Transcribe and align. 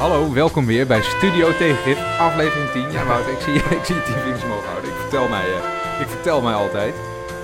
Hallo, 0.00 0.32
welkom 0.32 0.66
weer 0.66 0.86
bij 0.86 1.02
Studio 1.02 1.56
Tegengif, 1.56 2.18
aflevering 2.18 2.70
10. 2.70 2.90
Ja, 2.90 3.06
Wouter, 3.06 3.32
ik 3.32 3.40
zie, 3.40 3.54
ik 3.78 3.84
zie 3.84 3.94
je 3.94 4.02
tien 4.02 4.14
vingers 4.14 4.44
omhoog 4.44 4.64
houden. 4.64 4.90
Ik 4.90 4.96
vertel, 4.96 5.28
mij, 5.28 5.44
eh, 5.44 6.00
ik 6.00 6.08
vertel 6.08 6.42
mij 6.42 6.54
altijd. 6.54 6.94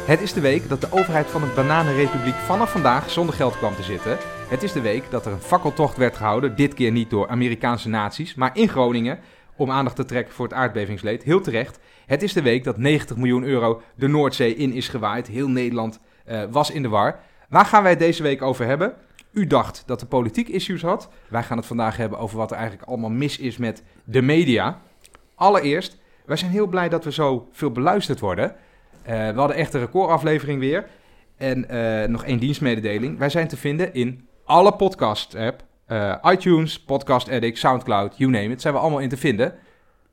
Het 0.06 0.20
is 0.20 0.32
de 0.32 0.40
week 0.40 0.68
dat 0.68 0.80
de 0.80 0.86
overheid 0.90 1.26
van 1.26 1.40
de 1.40 1.52
Bananenrepubliek 1.54 2.34
vanaf 2.34 2.70
vandaag 2.70 3.10
zonder 3.10 3.34
geld 3.34 3.58
kwam 3.58 3.74
te 3.74 3.82
zitten. 3.82 4.18
Het 4.48 4.62
is 4.62 4.72
de 4.72 4.80
week 4.80 5.10
dat 5.10 5.26
er 5.26 5.32
een 5.32 5.40
fakkeltocht 5.40 5.96
werd 5.96 6.16
gehouden, 6.16 6.56
dit 6.56 6.74
keer 6.74 6.92
niet 6.92 7.10
door 7.10 7.28
Amerikaanse 7.28 7.88
naties, 7.88 8.34
maar 8.34 8.50
in 8.54 8.68
Groningen, 8.68 9.18
om 9.56 9.70
aandacht 9.70 9.96
te 9.96 10.04
trekken 10.04 10.34
voor 10.34 10.46
het 10.46 10.54
aardbevingsleed. 10.54 11.22
Heel 11.22 11.40
terecht. 11.40 11.78
Het 12.06 12.22
is 12.22 12.32
de 12.32 12.42
week 12.42 12.64
dat 12.64 12.78
90 12.78 13.16
miljoen 13.16 13.44
euro 13.44 13.82
de 13.94 14.06
Noordzee 14.06 14.54
in 14.54 14.72
is 14.72 14.88
gewaaid. 14.88 15.26
Heel 15.26 15.48
Nederland 15.48 16.00
eh, 16.24 16.42
was 16.50 16.70
in 16.70 16.82
de 16.82 16.88
war. 16.88 17.18
Waar 17.48 17.66
gaan 17.66 17.82
wij 17.82 17.90
het 17.90 18.00
deze 18.00 18.22
week 18.22 18.42
over 18.42 18.66
hebben? 18.66 18.94
U 19.36 19.46
dacht 19.46 19.82
dat 19.86 20.00
de 20.00 20.06
politiek 20.06 20.48
issues 20.48 20.82
had. 20.82 21.08
Wij 21.28 21.42
gaan 21.42 21.56
het 21.56 21.66
vandaag 21.66 21.96
hebben 21.96 22.18
over 22.18 22.36
wat 22.36 22.50
er 22.50 22.56
eigenlijk 22.56 22.88
allemaal 22.88 23.10
mis 23.10 23.38
is 23.38 23.56
met 23.56 23.82
de 24.04 24.22
media. 24.22 24.80
Allereerst, 25.34 25.98
wij 26.24 26.36
zijn 26.36 26.50
heel 26.50 26.66
blij 26.66 26.88
dat 26.88 27.04
we 27.04 27.12
zo 27.12 27.48
veel 27.52 27.70
beluisterd 27.70 28.20
worden. 28.20 28.54
Eh, 29.02 29.28
we 29.28 29.38
hadden 29.38 29.56
echt 29.56 29.74
een 29.74 29.80
recordaflevering 29.80 30.60
weer. 30.60 30.86
En 31.36 31.68
eh, 31.68 32.08
nog 32.08 32.24
één 32.24 32.38
dienstmededeling. 32.38 33.18
Wij 33.18 33.28
zijn 33.28 33.48
te 33.48 33.56
vinden 33.56 33.94
in 33.94 34.28
alle 34.44 34.72
podcast-app. 34.72 35.64
Eh, 35.86 36.14
iTunes, 36.24 36.80
Podcast 36.80 37.30
Addict, 37.30 37.58
Soundcloud, 37.58 38.16
you 38.16 38.30
name 38.30 38.48
it. 38.48 38.60
Zijn 38.60 38.74
we 38.74 38.80
allemaal 38.80 39.00
in 39.00 39.08
te 39.08 39.16
vinden. 39.16 39.54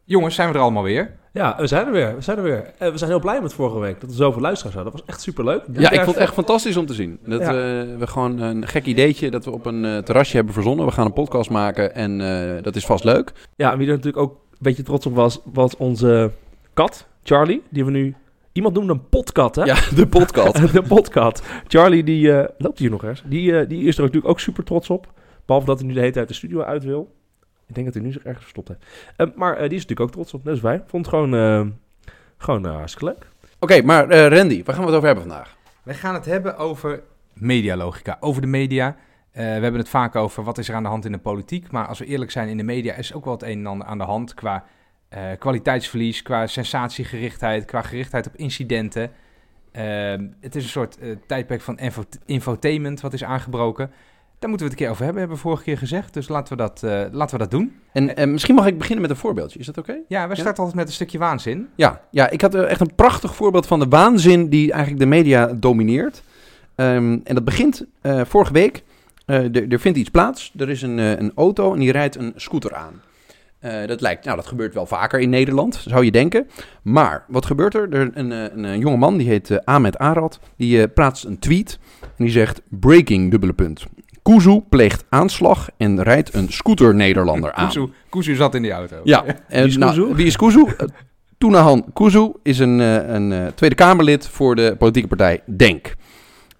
Jongens, 0.04 0.36
zijn 0.36 0.50
we 0.50 0.56
er 0.56 0.62
allemaal 0.62 0.84
weer? 0.84 1.18
Ja, 1.34 1.56
we 1.58 1.68
zijn 1.68 1.86
er 1.86 1.92
weer. 1.92 2.16
We 2.16 2.22
zijn 2.22 2.38
er 2.38 2.44
weer. 2.44 2.74
Eh, 2.78 2.90
we 2.92 2.98
zijn 2.98 3.10
heel 3.10 3.20
blij 3.20 3.42
met 3.42 3.54
vorige 3.54 3.80
week 3.80 4.02
dat 4.02 4.10
we 4.10 4.16
zoveel 4.16 4.42
luisteraars 4.42 4.76
hadden. 4.76 4.94
Dat 4.94 5.02
was 5.02 5.10
echt 5.16 5.22
superleuk. 5.24 5.64
Ja, 5.72 5.92
ik 5.92 6.00
vond 6.02 6.16
het 6.16 6.24
echt 6.24 6.34
fantastisch 6.34 6.78
om 6.78 6.86
te 6.86 6.94
zien. 6.94 7.20
Dat 7.26 7.40
Ja. 7.42 7.48
eh, 7.48 7.54
we 7.98 8.08
gewoon 8.08 8.40
een 8.40 8.68
gek 8.68 8.86
ideetje 8.86 9.32
dat 9.32 9.46
we 9.46 9.52
op 9.52 9.66
een 9.66 9.86
eh, 9.86 9.98
terrasje 9.98 10.36
hebben 10.36 10.54
verzonnen. 10.54 10.86
We 10.86 10.92
gaan 10.92 11.06
een 11.06 11.14
podcast 11.14 11.50
maken 11.50 11.96
en 11.96 12.22
eh, 12.22 12.64
dat 12.64 12.76
is 12.76 12.86
vast 12.86 13.04
leuk. 13.04 13.32
Ja, 13.56 13.72
en 13.72 13.78
wie 13.78 13.88
er 13.88 13.94
natuurlijk 13.96 14.24
ook 14.24 14.32
een 14.32 14.58
beetje 14.60 14.84
trots 14.84 15.06
op 15.06 15.16
was, 15.16 15.40
was 15.54 15.78
onze 15.78 16.32
kat, 16.74 17.08
Charlie. 17.24 17.62
Die 17.70 17.86
we 17.86 17.92
nu... 17.92 18.16
Iemand 18.52 18.76
noemde 18.76 18.94
een 18.94 19.10
potkat, 19.10 19.56
hè? 19.56 19.64
Ja, 19.64 19.76
de 19.96 20.08
podcast. 20.08 20.74
de 20.74 20.82
potkat. 20.82 21.44
Charlie, 21.68 22.04
die 22.04 22.34
eh, 22.34 22.50
loopt 22.58 22.80
hier 22.80 22.90
nog 22.90 23.04
eens. 23.06 23.24
Die, 23.26 23.68
die 23.68 23.84
is 23.88 23.96
er 23.98 24.02
natuurlijk 24.04 24.32
ook 24.32 24.40
super 24.40 24.64
trots 24.64 24.90
op. 24.90 25.08
Behalve 25.46 25.68
dat 25.68 25.78
hij 25.80 25.88
nu 25.88 25.94
de 25.94 26.00
hele 26.00 26.12
tijd 26.12 26.28
de 26.28 26.34
studio 26.34 26.62
uit 26.62 26.84
wil. 26.84 27.12
Ik 27.68 27.74
denk 27.76 27.86
dat 27.86 27.96
hij 27.96 28.04
nu 28.04 28.12
zich 28.12 28.24
ergens 28.24 28.42
verstopt 28.44 28.68
heeft. 28.68 28.86
Eh, 29.16 29.28
maar 29.36 29.54
eh, 29.54 29.60
die 29.70 29.78
is 29.78 29.82
natuurlijk 29.86 30.00
ook 30.00 30.12
trots 30.12 30.34
op. 30.34 30.44
Dus 30.44 30.62
wij. 30.62 30.84
Vond 30.86 31.06
het 31.06 31.16
gewoon, 31.16 31.36
eh, 31.36 31.68
gewoon 32.38 32.66
hartstikke 32.66 33.06
leuk. 33.06 33.32
Oké, 33.60 33.82
maar 33.82 34.10
eh, 34.10 34.38
Randy, 34.38 34.64
waar 34.64 34.76
gaan 34.76 34.84
we 34.84 34.90
het 34.90 34.98
over 34.98 35.08
hebben 35.10 35.28
vandaag? 35.28 35.56
Wij 35.84 35.96
gaan 35.96 36.14
het 36.14 36.26
hebben 36.26 36.58
over 36.58 37.02
medialogica, 37.34 38.18
over 38.20 38.42
de 38.42 38.48
media. 38.48 38.88
Eh, 39.32 39.44
we 39.44 39.50
hebben 39.50 39.76
het 39.76 39.90
vaak 39.90 40.16
over 40.16 40.44
wat 40.44 40.58
is 40.58 40.70
er 40.70 40.76
aan 40.76 40.84
de 40.84 40.90
hand 40.90 41.06
in 41.06 41.12
de 41.12 41.18
politiek. 41.18 41.72
Maar 41.72 41.88
als 41.88 42.00
we 42.00 42.06
eerlijk 42.06 42.32
zijn, 42.32 42.48
in 42.48 42.58
de 42.58 42.64
media 42.64 42.94
is 42.94 43.14
ook 43.14 43.24
wel 43.26 43.34
het 43.34 43.44
een 43.44 43.60
en 43.60 43.66
ander 43.66 43.88
aan 43.88 43.98
de 43.98 44.04
hand 44.04 44.34
qua 44.34 44.66
eh, 45.10 45.22
kwaliteitsverlies, 45.40 46.22
qua 46.22 46.48
sensatiegerichtheid, 46.48 47.66
qua 47.66 47.82
gerichtheid 47.82 48.28
op 48.28 48.36
incidenten. 48.36 49.12
Het 50.40 50.56
is 50.56 50.64
een 50.64 50.70
soort 50.70 50.98
tijdperk 51.28 51.62
van 51.62 51.78
info- 51.78 52.04
infotainment 52.26 53.02
wat 53.02 53.14
is 53.14 53.24
aangebroken. 53.24 53.92
Daar 54.44 54.52
moeten 54.52 54.70
we 54.70 54.74
het 54.74 54.82
een 54.82 54.88
keer 54.88 54.96
over 54.96 55.14
hebben, 55.14 55.22
hebben 55.22 55.42
we 55.42 55.50
vorige 55.50 55.64
keer 55.64 55.78
gezegd. 55.78 56.14
Dus 56.14 56.28
laten 56.28 56.58
we 56.58 56.64
dat, 56.64 56.84
eh, 56.84 57.02
laten 57.12 57.38
we 57.38 57.42
dat 57.42 57.52
doen. 57.52 57.76
En 57.92 58.16
eh, 58.16 58.28
misschien 58.28 58.56
mag 58.56 58.66
ik 58.68 58.78
beginnen 58.78 59.02
met 59.02 59.10
een 59.12 59.18
voorbeeldje. 59.18 59.60
Is 59.60 59.66
dat 59.66 59.78
oké? 59.78 59.98
Ja, 60.08 60.28
we 60.28 60.36
starten 60.36 60.58
altijd 60.58 60.76
met 60.76 60.88
een 60.88 60.94
stukje 60.94 61.18
waanzin. 61.18 61.68
Ja, 61.76 62.02
ja, 62.12 62.30
ik 62.30 62.42
had 62.42 62.56
eh, 62.56 62.70
echt 62.70 62.82
een 62.82 62.96
prachtig 62.96 63.36
voorbeeld 63.36 63.66
van 63.66 63.80
de 63.80 63.88
waanzin 63.88 64.50
die 64.50 64.72
eigenlijk 64.72 65.02
de 65.02 65.08
media 65.10 65.46
domineert. 65.46 66.24
Ehm, 66.76 67.20
en 67.24 67.36
dat 67.36 67.44
begint 67.44 67.86
vorige 68.24 68.54
week. 68.54 68.84
Er- 69.26 69.80
vindt 69.80 69.98
iets 69.98 70.10
plaats. 70.10 70.54
Er 70.58 70.70
is 70.70 70.82
een, 70.82 70.98
een 70.98 71.32
auto 71.36 71.74
en 71.74 71.80
die 71.80 71.92
rijdt 71.92 72.16
een 72.16 72.34
scooter 72.36 72.74
aan. 72.76 73.02
Dat 73.88 74.02
lijkt, 74.02 74.26
nou, 74.26 74.38
dat 74.38 74.48
gebeurt 74.48 74.74
wel 74.74 74.86
vaker 74.86 75.20
in 75.20 75.30
Nederland, 75.30 75.76
zou 75.88 76.06
je 76.06 76.12
denken. 76.12 76.48
Maar 76.82 77.26
wat 77.28 77.46
gebeurt 77.46 77.74
er? 77.74 77.94
er 77.94 78.12
een, 78.14 78.32
een, 78.32 78.64
een 78.64 78.80
jonge 78.80 78.98
man, 78.98 79.18
die 79.18 79.28
heet 79.28 79.50
eh, 79.50 79.58
Ahmed 79.64 79.98
Arad, 79.98 80.40
die 80.58 80.88
plaatst 80.88 81.26
een 81.26 81.40
tweet 81.40 81.80
en 82.02 82.24
die 82.24 82.30
zegt: 82.34 82.62
Breaking, 82.70 83.32
dubbele 83.32 83.54
punt. 83.54 83.86
Kuzu 84.24 84.62
pleegt 84.70 85.06
aanslag 85.10 85.70
en 85.78 86.04
rijdt 86.04 86.34
een 86.34 86.48
scooter 86.50 86.96
Nederlander 86.96 87.52
aan. 87.52 87.68
Kuzu, 87.68 87.88
Kuzu 88.10 88.36
zat 88.36 88.56
in 88.56 88.62
die 88.62 88.72
auto. 88.72 88.96
Ja, 89.04 89.26
en, 89.26 89.36
Wie 89.48 89.70
is 89.70 89.78
nou, 89.78 89.92
Kuzu? 89.92 90.16
wie 90.16 90.26
is 90.26 90.36
Kuzu? 90.36 90.66
Eh, 90.78 90.88
Tounahan 91.38 91.86
Kuzu 91.94 92.32
is 92.44 92.60
een, 92.60 92.80
eh, 92.80 93.14
een 93.14 93.32
eh, 93.32 93.48
Tweede 93.56 93.76
Kamerlid 93.76 94.28
voor 94.28 94.56
de 94.56 94.76
politieke 94.78 95.08
partij 95.08 95.42
DENK. 95.46 95.96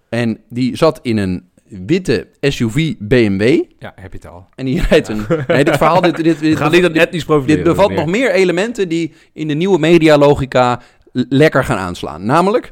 En 0.08 0.38
die 0.48 0.76
zat 0.76 0.98
in 1.02 1.16
een 1.16 1.48
witte 1.64 2.28
SUV 2.40 2.94
BMW. 2.98 3.62
Ja, 3.78 3.92
heb 3.94 4.12
je 4.12 4.18
het 4.18 4.26
al. 4.26 4.46
En 4.54 4.64
die 4.64 4.82
rijdt 4.88 5.08
een... 5.08 5.24
Nee, 5.46 5.64
dit 5.64 5.76
verhaal... 5.76 6.00
Dit, 6.00 6.16
dit, 6.16 6.40
dit, 6.60 6.60
aan 6.60 6.94
etnisch 6.94 7.24
profileren. 7.24 7.64
dit 7.64 7.74
bevat 7.74 7.90
nog 7.90 8.06
meer 8.06 8.30
elementen 8.30 8.88
die 8.88 9.12
in 9.32 9.48
de 9.48 9.54
nieuwe 9.54 9.78
medialogica 9.78 10.80
lekker 11.12 11.64
gaan 11.64 11.78
aanslaan. 11.78 12.26
Namelijk, 12.26 12.70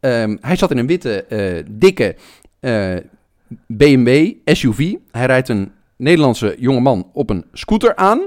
ehm, 0.00 0.36
hij 0.40 0.56
zat 0.56 0.70
in 0.70 0.78
een 0.78 0.86
witte, 0.86 1.24
eh, 1.24 1.64
dikke 1.70 2.16
eh, 2.60 2.96
BMW 3.66 4.32
SUV. 4.44 4.94
Hij 5.10 5.26
rijdt 5.26 5.48
een 5.48 5.72
Nederlandse 5.96 6.56
jongeman 6.58 7.06
op 7.12 7.30
een 7.30 7.44
scooter 7.52 7.96
aan. 7.96 8.20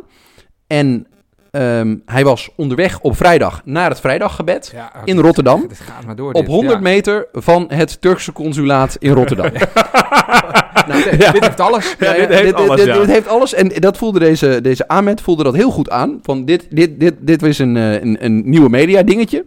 En 0.67 1.07
ehm, 1.51 1.95
hij 2.05 2.23
was 2.23 2.49
onderweg 2.55 2.99
op 2.99 3.15
vrijdag 3.17 3.61
naar 3.65 3.89
het 3.89 3.99
vrijdaggebed 3.99 4.71
Ja, 4.73 4.91
in 5.05 5.17
Rotterdam. 5.17 5.61
Het 5.69 5.79
gaat 5.79 6.05
maar 6.05 6.15
door. 6.15 6.31
Op 6.33 6.41
dit. 6.45 6.53
100 6.53 6.73
Ja. 6.73 6.79
meter 6.79 7.27
van 7.31 7.65
het 7.73 8.01
Turkse 8.01 8.31
consulaat 8.31 8.95
in 8.99 9.11
Rotterdam. 9.11 9.51
nou, 10.87 11.03
Dit 11.09 11.39
heeft 11.39 11.59
alles. 11.59 11.95
Ja, 11.99 12.13
dit 12.13 12.29
heeft 12.29 12.53
alles, 12.53 12.75
dit, 12.75 12.85
ja. 12.85 12.97
dit 12.99 13.07
heeft 13.07 13.27
alles. 13.27 13.53
En 13.53 13.67
dat 13.67 13.97
voelde 13.97 14.19
deze, 14.19 14.59
deze 14.61 14.87
Ahmed 14.87 15.21
voelde 15.21 15.43
dat 15.43 15.55
heel 15.55 15.71
goed 15.71 15.89
aan. 15.89 16.19
Van 16.21 16.45
dit, 16.45 16.67
dit, 16.69 16.99
dit, 16.99 17.13
dit 17.19 17.41
was 17.41 17.57
een, 17.57 17.77
eh, 17.77 17.93
een, 17.93 18.25
een 18.25 18.49
nieuwe 18.49 18.69
media 18.69 19.03
dingetje. 19.03 19.45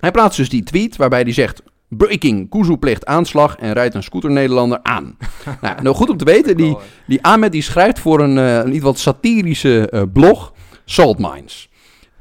Hij 0.00 0.10
plaatst 0.10 0.38
dus 0.38 0.48
die 0.48 0.62
tweet 0.62 0.96
waarbij 0.96 1.20
hij 1.20 1.32
zegt... 1.32 1.62
Breaking, 1.88 2.48
Kuzu 2.48 2.76
pleegt 2.76 3.06
aanslag 3.06 3.56
en 3.56 3.72
rijdt 3.72 3.94
een 3.94 4.02
scooter 4.02 4.30
Nederlander 4.30 4.78
aan. 4.82 5.16
nou, 5.62 5.82
nou, 5.82 5.94
goed 5.94 6.10
om 6.10 6.16
te 6.16 6.24
weten, 6.24 6.56
die, 6.56 6.76
die 7.06 7.22
Ahmed 7.22 7.52
die 7.52 7.62
schrijft 7.62 7.98
voor 7.98 8.20
een, 8.20 8.38
eh, 8.38 8.56
een 8.56 8.74
iets 8.74 8.84
wat 8.84 8.98
satirische 8.98 9.90
eh, 9.90 10.02
blog, 10.12 10.52
Salt 10.84 11.18
Mines. 11.18 11.68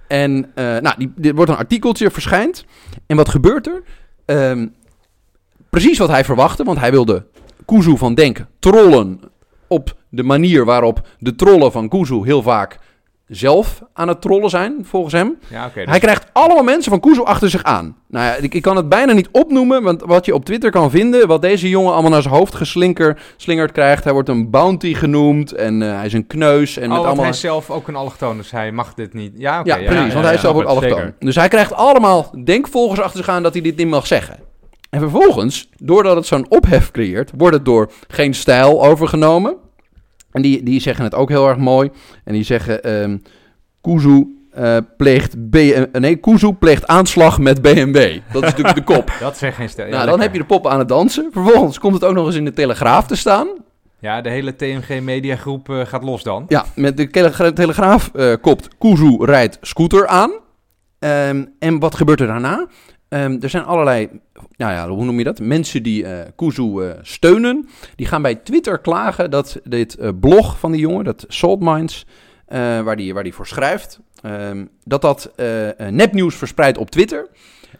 En 0.07 0.51
eh, 0.55 0.63
nou, 0.77 0.95
die, 0.97 1.11
dit 1.15 1.35
wordt 1.35 1.51
een 1.51 1.57
artikeltje, 1.57 2.11
verschijnt. 2.11 2.65
En 3.07 3.15
wat 3.15 3.29
gebeurt 3.29 3.67
er? 3.67 3.83
Ehm, 4.25 4.67
precies 5.69 5.97
wat 5.97 6.09
hij 6.09 6.25
verwachtte, 6.25 6.63
want 6.63 6.79
hij 6.79 6.91
wilde 6.91 7.25
Kuzu 7.65 7.97
van 7.97 8.13
Denk 8.13 8.45
trollen 8.59 9.19
op 9.67 9.95
de 10.09 10.23
manier 10.23 10.65
waarop 10.65 11.07
de 11.19 11.35
trollen 11.35 11.71
van 11.71 11.89
Kuzu 11.89 12.23
heel 12.23 12.41
vaak 12.41 12.79
zelf 13.27 13.81
aan 13.93 14.07
het 14.07 14.21
trollen 14.21 14.49
zijn, 14.49 14.77
volgens 14.83 15.13
hem. 15.13 15.37
Ja, 15.47 15.71
dus- 15.73 15.85
Hij 15.85 15.99
krijgt 15.99 16.25
allemaal 16.33 16.63
mensen 16.63 16.91
van 16.91 16.99
Kuzu 16.99 17.21
achter 17.21 17.49
zich 17.49 17.63
aan. 17.63 17.95
Nou 18.07 18.25
ja, 18.25 18.35
ik, 18.35 18.53
ik 18.53 18.61
kan 18.61 18.75
het 18.75 18.89
bijna 18.89 19.13
niet 19.13 19.29
opnoemen, 19.31 19.83
want 19.83 20.01
wat 20.01 20.25
je 20.25 20.33
op 20.33 20.45
Twitter 20.45 20.71
kan 20.71 20.91
vinden, 20.91 21.27
wat 21.27 21.41
deze 21.41 21.69
jongen 21.69 21.93
allemaal 21.93 22.11
naar 22.11 22.21
zijn 22.21 22.33
hoofd 22.33 22.55
geslinker, 22.55 23.21
slingerd 23.37 23.71
krijgt. 23.71 24.03
Hij 24.03 24.13
wordt 24.13 24.29
een 24.29 24.49
bounty 24.49 24.93
genoemd 24.93 25.51
en 25.51 25.81
eh, 25.81 25.95
hij 25.95 26.05
is 26.05 26.13
een 26.13 26.27
kneus. 26.27 26.77
En 26.77 26.83
oh, 26.83 26.89
met 26.89 26.97
want 26.97 27.05
allemaal... 27.05 27.23
hij 27.23 27.33
is 27.33 27.39
zelf 27.39 27.69
ook 27.69 27.87
een 27.87 27.95
allochtoon, 27.95 28.37
dus 28.37 28.51
hij 28.51 28.71
mag 28.71 28.93
dit 28.93 29.13
niet. 29.13 29.33
Ja, 29.37 29.59
oké. 29.59 29.75
ja, 29.75 29.85
precies, 29.85 30.13
want 30.13 30.25
hij 30.25 30.33
is 30.33 30.41
zelf 30.41 30.55
ook 30.55 30.63
allochtoon. 30.63 31.13
Dus 31.19 31.35
hij 31.35 31.47
krijgt 31.47 31.73
allemaal 31.73 32.31
denkvolgers 32.43 32.99
achter 32.99 33.17
zich 33.17 33.29
aan 33.29 33.43
dat 33.43 33.53
hij 33.53 33.61
dit 33.61 33.77
niet 33.77 33.87
mag 33.87 34.07
zeggen. 34.07 34.39
En 34.89 34.99
vervolgens, 34.99 35.69
doordat 35.77 36.15
het 36.15 36.25
zo'n 36.25 36.45
ophef 36.49 36.91
creëert, 36.91 37.31
wordt 37.37 37.55
het 37.55 37.65
door 37.65 37.91
geen 38.07 38.33
stijl 38.33 38.85
overgenomen. 38.85 39.55
En 40.35 40.41
die, 40.41 40.63
die 40.63 40.79
zeggen 40.79 41.03
het 41.03 41.15
ook 41.15 41.29
heel 41.29 41.47
erg 41.47 41.57
mooi. 41.57 41.89
En 42.23 42.33
die 42.33 42.43
zeggen, 42.43 42.83
ehm 42.83 43.17
Kuzu 43.81 44.25
eh, 44.51 44.77
pleegt, 44.97 45.49
B 45.49 45.55
eh, 45.55 45.81
nee, 45.91 46.15
Kuzu 46.15 46.53
pleegt 46.53 46.87
aanslag 46.87 47.39
met 47.39 47.61
BMW. 47.61 48.19
Dat 48.31 48.43
is 48.43 48.49
natuurlijk 48.49 48.75
de 48.75 48.83
kop. 48.93 49.11
Dat 49.19 49.37
zegt 49.37 49.55
geen 49.55 49.69
stel. 49.69 49.85
Ja, 49.85 49.91
nou, 49.91 50.05
dan 50.05 50.09
lekker. 50.19 50.23
heb 50.33 50.33
je 50.41 50.47
de 50.47 50.53
poppen 50.53 50.71
aan 50.71 50.79
het 50.79 50.87
dansen. 50.87 51.29
Vervolgens 51.31 51.79
komt 51.79 51.93
het 51.93 52.03
ook 52.03 52.13
nog 52.15 52.25
eens 52.25 52.35
in 52.35 52.45
de 52.45 52.53
Telegraaf 52.53 53.07
te 53.07 53.15
staan. 53.15 53.47
Ja, 53.99 54.21
de 54.21 54.29
hele 54.29 54.55
TMG 54.55 55.01
mediagroep 55.01 55.69
eh, 55.69 55.81
gaat 55.85 56.03
los 56.03 56.23
dan. 56.23 56.45
Ja, 56.47 56.65
met 56.75 56.97
de 56.97 57.09
Telegra- 57.09 57.51
Telegraaf 57.51 58.11
kopt 58.41 58.67
Kuzu 58.77 59.17
rijdt 59.19 59.57
scooter 59.61 60.07
aan. 60.07 60.31
Ehm, 60.99 61.45
en 61.59 61.79
wat 61.79 61.95
gebeurt 61.95 62.21
er 62.21 62.27
daarna? 62.27 62.67
Ehm, 63.15 63.37
er 63.41 63.49
zijn 63.49 63.63
allerlei, 63.65 64.09
nou 64.57 64.71
ja, 64.73 64.89
hoe 64.89 65.05
noem 65.05 65.17
je 65.17 65.23
dat? 65.23 65.39
Mensen 65.39 65.83
die 65.83 66.05
eh 66.05 66.19
Kuzu 66.35 66.79
eh, 66.81 66.89
steunen. 67.01 67.67
Die 67.95 68.05
gaan 68.07 68.21
bij 68.21 68.35
Twitter 68.35 68.79
klagen 68.79 69.31
dat 69.31 69.59
dit 69.63 69.95
eh, 69.95 70.09
blog 70.19 70.59
van 70.59 70.71
die 70.71 70.81
jongen, 70.81 71.03
dat 71.05 71.25
Salt 71.27 71.59
Mines, 71.59 72.05
eh, 72.47 72.59
waar 72.81 72.95
die, 72.95 73.13
waar 73.13 73.23
die 73.23 73.33
voor 73.33 73.47
schrijft, 73.47 73.99
ehm, 74.21 74.65
dat 74.83 75.01
dat 75.01 75.31
nepnieuws 75.89 76.35
verspreidt 76.35 76.77
op 76.77 76.89
Twitter. 76.89 77.27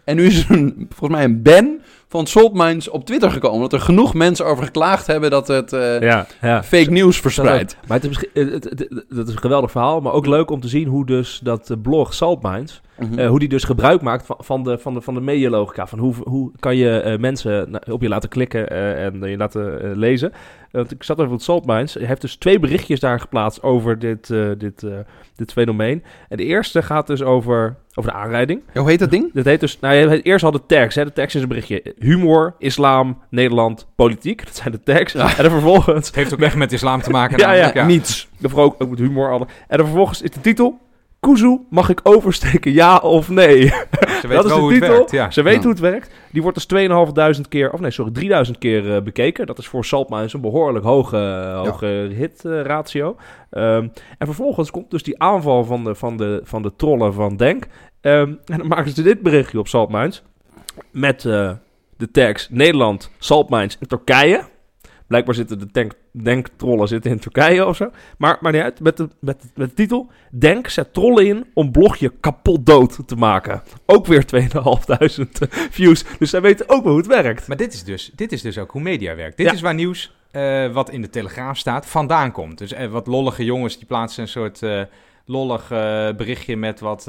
En 0.04 0.16
nu 0.16 0.26
is 0.26 0.44
er 0.50 0.52
een, 0.56 0.88
volgens 0.90 1.20
mij 1.20 1.24
een 1.24 1.42
ban 1.42 1.80
van 2.08 2.28
Saltmines 2.28 2.90
op 2.90 3.06
Twitter 3.06 3.32
gekomen. 3.32 3.60
Dat 3.62 3.74
er 3.74 3.80
genoeg 3.80 4.14
mensen 4.14 4.46
over 4.46 4.64
geklaagd 4.64 5.08
hebben 5.08 5.30
dat 5.30 5.48
het 5.48 5.74
eh, 5.74 6.00
Ja, 6.02 6.26
ja. 6.42 6.64
fake 6.64 6.92
news 6.92 7.20
verspreidt. 7.20 7.78
Maar 7.88 8.00
het 8.02 8.04
is, 8.04 8.18
misschien- 8.18 8.52
het, 8.52 8.64
het, 8.64 8.80
het- 8.80 9.06
dat 9.10 9.28
is 9.28 9.34
een 9.34 9.40
geweldig 9.40 9.72
verhaal, 9.72 10.02
maar 10.02 10.14
ook 10.14 10.26
leuk 10.26 10.50
om 10.52 10.62
te 10.62 10.68
zien 10.68 10.88
hoe 10.88 11.06
dus 11.06 11.40
dat 11.44 11.76
blog 11.82 12.14
Saltmines, 12.14 12.82
Mhm. 13.00 13.20
eh, 13.20 13.28
hoe 13.28 13.40
die 13.40 13.48
dus 13.50 13.64
gebruik 13.64 14.02
maakt 14.02 14.26
van, 14.26 14.36
van, 14.40 14.64
de, 14.64 14.78
van, 14.78 14.94
de, 14.94 15.02
van 15.02 15.14
de 15.14 15.22
medialogica. 15.22 15.88
Van 15.88 16.00
hoe, 16.00 16.14
hoe 16.24 16.52
kan 16.60 16.76
je 16.76 17.00
eh, 17.00 17.20
mensen 17.20 17.80
op 17.92 18.02
je 18.02 18.08
laten 18.10 18.30
klikken 18.30 18.70
eh, 18.70 19.06
en 19.06 19.22
je 19.30 19.38
laten 19.38 19.98
lezen. 19.98 20.32
Want 20.72 20.92
ik 20.92 21.04
zat 21.04 21.20
even 21.20 21.32
op 21.32 21.42
Saltmines. 21.42 21.94
Hij 21.94 22.06
heeft 22.06 22.22
dus 22.22 22.36
twee 22.36 22.60
berichtjes 22.60 23.00
daar 23.00 23.20
geplaatst 23.20 23.64
over 23.64 24.00
dit, 24.00 24.30
eh, 24.30 24.50
dit, 24.58 24.84
eh, 24.84 24.92
dit 25.36 25.52
fenomeen. 25.52 26.04
En 26.30 26.38
de 26.38 26.44
eerste 26.44 26.82
gaat 26.82 27.08
dus 27.08 27.24
over, 27.24 27.76
over 27.94 28.12
de 28.12 28.18
aanrijding. 28.18 28.62
Ja, 28.74 28.80
hoe 28.82 28.90
heet 28.90 29.00
dat 29.00 29.12
ding? 29.12 29.34
Dat 29.34 29.46
heet 29.46 29.60
dus, 29.60 29.80
nou, 29.80 29.96
je- 29.96 30.22
eerst 30.22 30.46
al 30.46 30.52
de 30.52 30.66
tags. 30.66 30.96
Hè. 30.96 31.04
De 31.06 31.14
tags 31.14 31.36
is 31.36 31.42
een 31.42 31.48
berichtje. 31.48 31.94
Humor, 32.00 32.56
islam, 32.60 33.18
Nederland, 33.30 33.88
politiek. 33.96 34.46
Dat 34.46 34.56
zijn 34.56 34.72
de 34.72 34.84
tags. 34.84 35.14
En 35.16 35.20
dan 35.44 35.52
vervolgens 35.52 36.06
Het 36.08 36.16
heeft 36.16 36.34
ook 36.34 36.40
echt 36.42 36.56
met 36.56 36.72
islam 36.72 37.02
te 37.02 37.10
maken. 37.10 37.38
Ja, 37.38 37.48
namelijk, 37.48 37.74
ja. 37.74 37.86
Niets. 37.86 38.28
de 38.38 38.50
vrouw 38.50 38.76
ook 38.78 38.90
met 38.90 39.00
humor 39.00 39.30
hadden. 39.30 39.48
En 39.68 39.78
dan 39.78 39.86
vervolgens 39.86 40.22
is 40.22 40.30
de 40.32 40.42
titel... 40.42 40.80
Kuzu, 41.26 41.58
mag 41.70 41.90
ik 41.90 42.00
oversteken, 42.04 42.72
ja 42.74 42.98
of 42.98 43.30
nee? 43.30 43.62
Ze 43.68 43.78
weten 44.28 44.30
dat 44.30 44.46
is 44.46 44.52
de 44.52 44.60
hoe 44.60 44.72
het 44.72 44.82
titel. 44.82 44.96
werkt. 44.96 45.12
Ja. 45.12 45.32
Ze 45.32 45.42
weten 45.42 45.58
Ja. 45.60 45.64
hoe 45.66 45.72
het 45.74 45.80
werkt. 45.82 46.12
Die 46.32 46.42
wordt 46.42 46.58
dus 46.58 46.66
2500 46.66 47.48
keer, 47.48 47.72
of 47.72 47.80
nee, 47.80 47.92
sorry, 47.92 48.12
3000 48.12 48.58
keer 48.58 48.96
eh, 48.96 49.02
bekeken. 49.02 49.46
Dat 49.46 49.58
is 49.58 49.68
voor 49.68 49.86
Saltmines 49.86 50.34
een 50.34 50.42
behoorlijk 50.42 50.86
hoge, 50.86 51.52
hoge 51.66 51.86
hit-ratio. 52.16 53.16
Ehm, 53.50 53.88
en 54.18 54.26
vervolgens 54.28 54.72
komt 54.72 54.92
dus 54.92 55.04
die 55.04 55.20
aanval 55.22 55.64
van 55.64 55.84
de, 55.84 55.96
van 55.96 56.18
de, 56.18 56.42
van 56.44 56.62
de 56.62 56.72
trollen 56.76 57.14
van 57.14 57.38
Denk. 57.38 57.68
Ehm, 58.02 58.34
en 58.46 58.58
dan 58.58 58.68
maken 58.68 58.92
ze 58.92 59.02
dit 59.04 59.22
berichtje 59.22 59.60
op 59.60 59.68
Saltmines. 59.68 60.24
Met 60.92 61.26
eh, 61.26 61.52
de 61.98 62.12
tags 62.12 62.48
Nederland, 62.52 63.12
Saltmines 63.18 63.78
en 63.80 63.88
Turkije. 63.88 64.44
Blijkbaar 65.08 65.36
zitten 65.36 65.60
de 65.60 65.72
tank, 65.72 65.94
Denk-trollen 66.12 66.88
zitten 66.88 67.12
in 67.12 67.20
Turkije 67.20 67.66
of 67.66 67.76
zo. 67.76 67.90
Maar, 68.18 68.38
maar 68.42 68.52
niet 68.52 68.62
uit, 68.62 68.80
met 68.80 68.98
de, 68.98 69.10
met, 69.20 69.44
met 69.56 69.70
de 69.70 69.76
titel... 69.76 70.10
Denk 70.32 70.68
zet 70.68 70.94
trollen 70.94 71.28
in 71.28 71.46
om 71.54 71.72
blogje 71.72 72.12
kapot 72.20 72.66
dood 72.66 73.08
te 73.08 73.16
maken. 73.16 73.64
Ook 73.86 74.06
weer 74.06 74.26
2500 74.26 75.40
views. 75.78 76.04
Dus 76.20 76.30
zij 76.30 76.42
weten 76.42 76.70
ook 76.70 76.84
wel 76.84 76.92
hoe 76.92 77.02
het 77.02 77.10
werkt. 77.12 77.48
Maar 77.48 77.58
dit 77.58 77.74
is, 77.74 77.84
dus, 77.84 78.12
dit 78.16 78.32
is 78.32 78.42
dus 78.42 78.58
ook 78.58 78.72
hoe 78.72 78.82
media 78.82 79.16
werkt. 79.16 79.38
Dit 79.38 79.46
Ja. 79.46 79.54
is 79.54 79.62
waar 79.62 79.74
nieuws 79.74 80.16
eh, 80.32 80.72
wat 80.74 80.90
in 80.90 81.02
de 81.02 81.10
Telegraaf 81.10 81.58
staat 81.58 81.86
vandaan 81.86 82.32
komt. 82.32 82.58
Dus 82.58 82.74
eh, 82.74 82.88
wat 82.88 83.08
lollige 83.08 83.44
jongens 83.44 83.78
die 83.78 83.86
plaatsen 83.86 84.22
een 84.22 84.30
soort 84.30 84.64
eh, 84.64 84.82
lollig 85.26 85.68
berichtje 86.18 86.56
met 86.58 86.80
wat... 86.80 87.08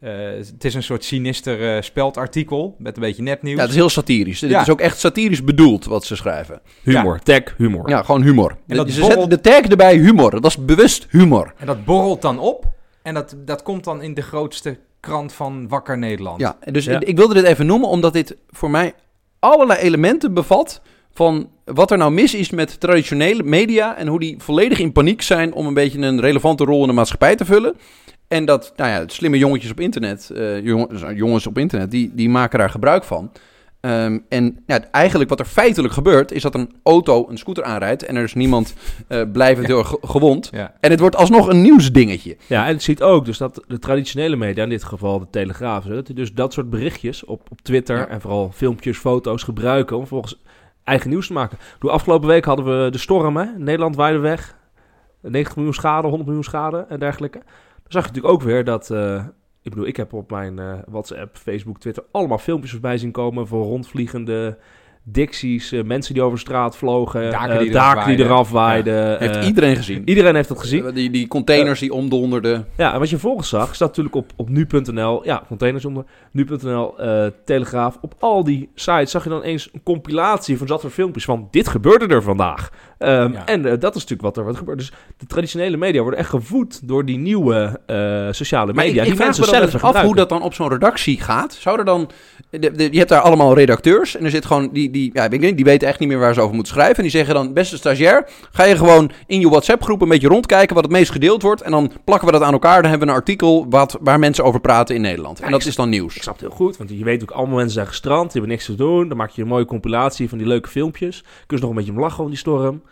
eh, 0.00 0.12
het 0.36 0.64
is 0.64 0.74
een 0.74 0.82
soort 0.82 1.04
sinister 1.04 1.76
eh, 1.76 1.82
speldartikel 1.82 2.74
met 2.78 2.96
een 2.96 3.02
beetje 3.02 3.22
nepnieuws. 3.22 3.56
Ja, 3.56 3.62
het 3.62 3.70
is 3.70 3.76
heel 3.76 3.88
satirisch. 3.88 4.40
Dit 4.40 4.50
Ja. 4.50 4.60
is 4.60 4.68
ook 4.70 4.80
echt 4.80 4.98
satirisch 4.98 5.44
bedoeld 5.44 5.84
wat 5.84 6.04
ze 6.04 6.16
schrijven. 6.16 6.60
Humor, 6.82 7.18
tag, 7.18 7.40
humor. 7.56 7.88
Ja, 7.88 8.02
gewoon 8.02 8.22
humor. 8.22 8.56
En 8.66 8.76
dat 8.76 8.90
ze 8.90 9.00
borrelt- 9.00 9.20
zetten 9.20 9.42
de 9.42 9.50
tag 9.50 9.60
erbij 9.70 9.96
humor. 9.96 10.30
Dat 10.30 10.44
is 10.44 10.64
bewust 10.64 11.06
humor. 11.10 11.52
En 11.56 11.66
dat 11.66 11.84
borrelt 11.84 12.22
dan 12.22 12.38
op 12.38 12.64
en 13.02 13.14
dat, 13.14 13.34
dat 13.44 13.62
komt 13.62 13.84
dan 13.84 14.02
in 14.02 14.14
de 14.14 14.22
grootste 14.22 14.78
krant 15.00 15.32
van 15.32 15.68
Wakker 15.68 15.98
Nederland. 15.98 16.40
Ja, 16.40 16.56
dus 16.72 16.84
Ja. 16.84 17.00
ik 17.00 17.16
wilde 17.16 17.34
dit 17.34 17.44
even 17.44 17.66
noemen 17.66 17.88
omdat 17.88 18.12
dit 18.12 18.36
voor 18.50 18.70
mij 18.70 18.92
allerlei 19.38 19.80
elementen 19.80 20.34
bevat 20.34 20.82
van 21.12 21.50
wat 21.64 21.90
er 21.90 21.98
nou 21.98 22.10
mis 22.12 22.34
is 22.34 22.50
met 22.50 22.80
traditionele 22.80 23.42
media 23.42 23.96
en 23.96 24.06
hoe 24.06 24.18
die 24.20 24.34
volledig 24.38 24.78
in 24.78 24.92
paniek 24.92 25.22
zijn 25.22 25.52
om 25.52 25.66
een 25.66 25.74
beetje 25.74 25.98
een 25.98 26.20
relevante 26.20 26.64
rol 26.64 26.80
in 26.82 26.88
de 26.88 26.94
maatschappij 26.94 27.36
te 27.36 27.44
vullen. 27.44 27.76
En 28.30 28.44
dat, 28.44 28.72
nou 28.76 28.90
ja, 28.90 29.02
slimme 29.06 29.38
jongetjes 29.38 29.70
op 29.70 29.80
internet, 29.80 30.30
eh, 30.30 30.64
jongens, 30.64 31.02
jongens 31.14 31.46
op 31.46 31.58
internet, 31.58 31.90
die, 31.90 32.10
die 32.14 32.28
maken 32.28 32.58
daar 32.58 32.70
gebruik 32.70 33.04
van. 33.04 33.30
Ehm, 33.80 34.18
en 34.28 34.62
ja, 34.66 34.84
eigenlijk 34.90 35.30
wat 35.30 35.40
er 35.40 35.46
feitelijk 35.46 35.94
gebeurt, 35.94 36.32
is 36.32 36.42
dat 36.42 36.54
een 36.54 36.72
auto 36.82 37.28
een 37.28 37.38
scooter 37.38 37.64
aanrijdt 37.64 38.04
en 38.04 38.16
er 38.16 38.22
is 38.22 38.34
niemand 38.34 38.74
eh 39.08 39.22
blijvend 39.32 39.66
heel 39.66 39.78
erg 39.78 39.94
gewond. 40.00 40.48
Ja. 40.52 40.74
En 40.80 40.90
het 40.90 41.00
wordt 41.00 41.16
alsnog 41.16 41.48
een 41.48 41.62
nieuwsdingetje. 41.62 42.36
Ja, 42.46 42.66
en 42.66 42.72
het 42.72 42.82
ziet 42.82 43.02
ook 43.02 43.24
dus 43.24 43.38
dat 43.38 43.64
de 43.66 43.78
traditionele 43.78 44.36
media, 44.36 44.62
in 44.62 44.68
dit 44.68 44.84
geval 44.84 45.18
de 45.18 45.26
Telegraaf, 45.30 45.84
dat 45.84 46.06
die 46.06 46.14
dus 46.14 46.32
dat 46.34 46.52
soort 46.52 46.70
berichtjes 46.70 47.24
op, 47.24 47.48
op 47.50 47.60
Twitter 47.60 47.96
Ja. 47.96 48.08
en 48.08 48.20
vooral 48.20 48.50
filmpjes, 48.54 48.98
foto's 48.98 49.42
gebruiken 49.42 49.96
om 49.96 50.06
volgens 50.06 50.40
eigen 50.84 51.10
nieuws 51.10 51.26
te 51.26 51.32
maken. 51.32 51.58
Door 51.78 51.90
afgelopen 51.90 52.28
week 52.28 52.44
hadden 52.44 52.84
we 52.84 52.90
de 52.90 52.98
storm, 52.98 53.36
hè? 53.36 53.44
Nederland 53.56 53.96
waaide 53.96 54.18
weg. 54.18 54.56
90 55.22 55.56
miljoen 55.56 55.74
schade, 55.74 56.02
100 56.06 56.24
miljoen 56.24 56.44
schade 56.44 56.86
en 56.88 56.98
dergelijke. 56.98 57.42
Zag 57.90 58.02
je 58.02 58.08
natuurlijk 58.08 58.34
ook 58.34 58.42
weer 58.42 58.64
dat, 58.64 58.90
eh, 58.90 59.24
ik 59.62 59.70
bedoel, 59.70 59.86
ik 59.86 59.96
heb 59.96 60.12
op 60.12 60.30
mijn 60.30 60.58
eh, 60.58 60.74
WhatsApp, 60.86 61.36
Facebook, 61.36 61.78
Twitter 61.80 62.04
allemaal 62.12 62.38
filmpjes 62.38 62.70
voorbij 62.70 62.98
zien 62.98 63.10
komen 63.10 63.46
van 63.46 63.62
rondvliegende 63.62 64.58
Dixies, 65.02 65.72
eh, 65.72 65.82
mensen 65.82 66.14
die 66.14 66.22
over 66.22 66.38
straat 66.38 66.76
vlogen, 66.76 67.30
Daken 67.30 67.58
die 67.58 67.70
daken 67.70 67.96
die 67.96 68.04
waaiden. 68.04 68.26
eraf 68.26 68.50
waaiden. 68.50 69.18
Heeft 69.18 69.46
iedereen 69.46 69.76
gezien. 69.76 70.08
iedereen 70.08 70.34
heeft 70.34 70.48
dat 70.48 70.58
gezien. 70.58 70.94
Die, 70.94 71.10
die 71.10 71.28
containers 71.28 71.80
die 71.80 71.92
omdonderden. 71.92 72.66
Ja, 72.76 72.92
en 72.92 72.98
wat 72.98 73.10
je 73.10 73.18
vervolgens 73.18 73.48
zag, 73.48 73.74
staat 73.74 73.88
natuurlijk 73.88 74.14
op, 74.14 74.32
op 74.36 74.48
nu.nl, 74.48 75.24
ja, 75.24 75.42
containers 75.48 75.84
onder, 75.84 76.04
nu.nl, 76.32 76.98
eh, 76.98 77.26
Telegraaf. 77.44 77.98
Op 78.00 78.14
al 78.18 78.44
die 78.44 78.70
sites 78.74 79.10
zag 79.10 79.24
je 79.24 79.30
dan 79.30 79.42
eens 79.42 79.68
een 79.72 79.82
compilatie 79.82 80.58
van 80.58 80.66
dat 80.66 80.80
soort 80.80 80.92
filmpjes 80.92 81.24
van 81.24 81.48
dit 81.50 81.68
gebeurde 81.68 82.06
er 82.06 82.22
vandaag. 82.22 82.70
Ehm, 83.00 83.32
Ja. 83.32 83.46
En 83.46 83.64
eh, 83.66 83.70
dat 83.78 83.94
is 83.96 84.02
natuurlijk 84.02 84.22
wat 84.22 84.36
er 84.36 84.44
wat 84.44 84.56
gebeurt. 84.56 84.78
Dus 84.78 84.92
de 85.16 85.26
traditionele 85.26 85.76
media 85.76 86.00
worden 86.00 86.18
echt 86.20 86.28
gevoed 86.28 86.88
door 86.88 87.04
die 87.04 87.18
nieuwe 87.18 87.80
eh, 87.86 87.96
sociale 88.30 88.72
Maar 88.72 88.84
media. 88.84 89.02
ik, 89.02 89.08
ik 89.08 89.14
die 89.14 89.14
vraag 89.14 89.24
mensen 89.26 89.40
me 89.44 89.50
dan 89.50 89.60
zelf 89.70 89.72
eens 89.74 89.82
af 89.96 90.02
hoe 90.02 90.14
dat 90.14 90.28
dan 90.28 90.42
op 90.42 90.54
zo'n 90.54 90.68
redactie 90.68 91.20
gaat. 91.20 91.52
Zou 91.54 91.78
er 91.78 91.84
dan... 91.84 92.10
De, 92.50 92.58
de- 92.72 92.88
je 92.92 92.98
hebt 92.98 93.08
daar 93.08 93.20
allemaal 93.20 93.54
redacteurs 93.54 94.16
en 94.16 94.24
er 94.24 94.30
zit 94.30 94.44
gewoon... 94.44 94.68
Die, 94.72 94.90
die, 94.90 95.10
ja, 95.14 95.22
weet 95.22 95.32
ik 95.32 95.40
niet, 95.40 95.56
die 95.56 95.64
weten 95.64 95.88
echt 95.88 95.98
niet 95.98 96.08
meer 96.08 96.18
waar 96.18 96.34
ze 96.34 96.40
over 96.40 96.54
moeten 96.54 96.72
schrijven. 96.72 96.96
En 96.96 97.02
die 97.02 97.10
zeggen 97.10 97.34
dan, 97.34 97.52
beste 97.52 97.76
stagiair, 97.76 98.28
ga 98.52 98.64
je 98.64 98.76
gewoon 98.76 99.10
in 99.26 99.40
je 99.40 99.48
WhatsApp 99.48 99.82
groep 99.82 100.00
een 100.00 100.08
beetje 100.08 100.28
rondkijken 100.28 100.74
wat 100.74 100.84
het 100.84 100.92
meest 100.92 101.10
gedeeld 101.10 101.42
wordt. 101.42 101.62
En 101.62 101.70
dan 101.70 101.92
plakken 102.04 102.26
we 102.26 102.32
dat 102.32 102.42
aan 102.42 102.52
elkaar. 102.52 102.80
Dan 102.82 102.90
hebben 102.90 103.08
we 103.08 103.14
een 103.14 103.18
artikel 103.20 103.66
wat, 103.68 103.98
waar 104.00 104.18
mensen 104.18 104.44
over 104.44 104.60
praten 104.60 104.94
in 104.94 105.00
Nederland. 105.00 105.40
En 105.40 105.50
dat 105.50 105.60
ik- 105.60 105.66
is 105.66 105.76
dan 105.76 105.88
nieuws. 105.88 106.16
Ik 106.16 106.22
snap 106.22 106.34
het 106.34 106.42
heel 106.46 106.56
goed, 106.56 106.76
want 106.76 106.90
je 106.90 107.04
weet 107.04 107.22
ook 107.22 107.30
allemaal 107.30 107.56
mensen 107.56 107.74
zijn 107.74 107.86
gestrand, 107.86 108.22
die 108.22 108.32
hebben 108.32 108.50
niks 108.50 108.64
te 108.64 108.74
doen. 108.74 109.08
Dan 109.08 109.16
maak 109.16 109.30
je 109.30 109.42
een 109.42 109.48
mooie 109.48 109.64
compilatie 109.64 110.28
van 110.28 110.38
die 110.38 110.46
leuke 110.46 110.68
filmpjes. 110.68 111.22
Kun 111.46 111.56
je 111.56 111.62
nog 111.62 111.70
een 111.70 111.76
beetje 111.76 111.92
om 111.92 112.00
lachen 112.00 112.22
om 112.24 112.30
die 112.30 112.38
storm. 112.38 112.82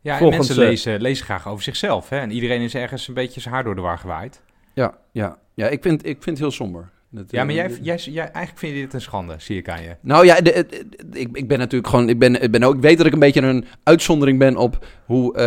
Ja, 0.00 0.12
en 0.12 0.18
Volgens, 0.18 0.46
mensen 0.46 0.62
eh, 0.64 0.68
lezen, 0.70 1.00
lezen 1.00 1.24
graag 1.24 1.48
over 1.48 1.62
zichzelf. 1.62 2.08
Hè? 2.08 2.18
En 2.18 2.30
iedereen 2.30 2.60
is 2.60 2.74
ergens 2.74 3.08
een 3.08 3.14
beetje 3.14 3.40
zijn 3.40 3.54
haar 3.54 3.64
door 3.64 3.74
de 3.74 3.80
war 3.80 3.98
gewaaid. 3.98 4.42
Ja, 4.74 4.94
ja. 5.12 5.38
ja 5.54 5.66
ik, 5.68 5.82
vind, 5.82 6.00
ik 6.06 6.16
vind 6.22 6.24
het 6.24 6.38
heel 6.38 6.50
somber. 6.50 6.88
Dat, 7.10 7.24
Ja, 7.30 7.44
maar 7.44 7.54
eh, 7.54 7.68
jij, 7.68 7.78
jij, 7.82 7.96
jij, 7.96 8.22
eigenlijk 8.24 8.58
vind 8.58 8.74
je 8.74 8.80
dit 8.80 8.94
een 8.94 9.00
schande, 9.00 9.34
zie 9.38 9.56
ik 9.58 9.68
aan 9.68 9.82
je. 9.82 9.96
Nou 10.00 10.24
ja, 10.26 10.40
de, 10.40 10.42
de- 10.42 10.66
de- 11.10 11.18
ik, 11.20 11.28
ik 11.32 11.48
ben 11.48 11.58
natuurlijk 11.58 11.90
gewoon. 11.90 12.08
Ik, 12.08 12.18
ben, 12.18 12.42
ik, 12.42 12.50
ben 12.50 12.62
ook, 12.62 12.74
ik 12.74 12.80
weet 12.80 12.96
dat 12.96 13.06
ik 13.06 13.12
een 13.12 13.18
beetje 13.18 13.42
een 13.42 13.64
uitzondering 13.82 14.38
ben 14.38 14.56
op 14.56 14.86
hoe 15.04 15.34
eh, 15.34 15.42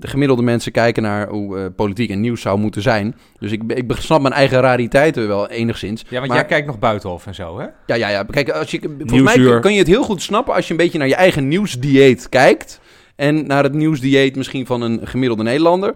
de 0.00 0.06
gemiddelde 0.08 0.42
mensen 0.42 0.72
kijken 0.72 1.02
naar 1.02 1.28
hoe 1.28 1.70
politiek 1.70 2.10
en 2.10 2.20
nieuws 2.20 2.40
zou 2.40 2.58
moeten 2.58 2.82
zijn. 2.82 3.16
Dus 3.38 3.52
ik, 3.52 3.62
ik 3.72 3.92
snap 3.98 4.20
mijn 4.20 4.34
eigen 4.34 4.60
rariteiten 4.60 5.28
wel 5.28 5.48
enigszins. 5.48 6.02
Ja, 6.08 6.16
want 6.16 6.26
Maar- 6.28 6.36
jij 6.36 6.46
kijkt 6.46 6.66
nog 6.66 6.78
buitenhof 6.78 7.26
en 7.26 7.34
zo, 7.34 7.58
hè? 7.58 7.66
Ja, 7.86 7.94
ja, 7.94 8.08
ja. 8.08 8.22
Kijk, 8.22 8.50
als 8.50 8.70
je, 8.70 8.80
volgens 8.80 9.10
Nieuwsuur. 9.12 9.50
mij 9.50 9.60
kun 9.60 9.72
je 9.72 9.78
het 9.78 9.88
heel 9.88 10.02
goed 10.04 10.22
snappen 10.22 10.54
als 10.54 10.64
je 10.66 10.70
een 10.70 10.76
beetje 10.78 10.98
naar 10.98 11.08
je 11.08 11.14
eigen 11.14 11.48
nieuwsdieet 11.48 12.28
kijkt. 12.28 12.80
En 13.18 13.46
naar 13.46 13.62
het 13.62 13.72
nieuwsdieet 13.72 14.36
misschien 14.36 14.66
van 14.66 14.82
een 14.82 15.00
gemiddelde 15.06 15.42
Nederlander. 15.42 15.94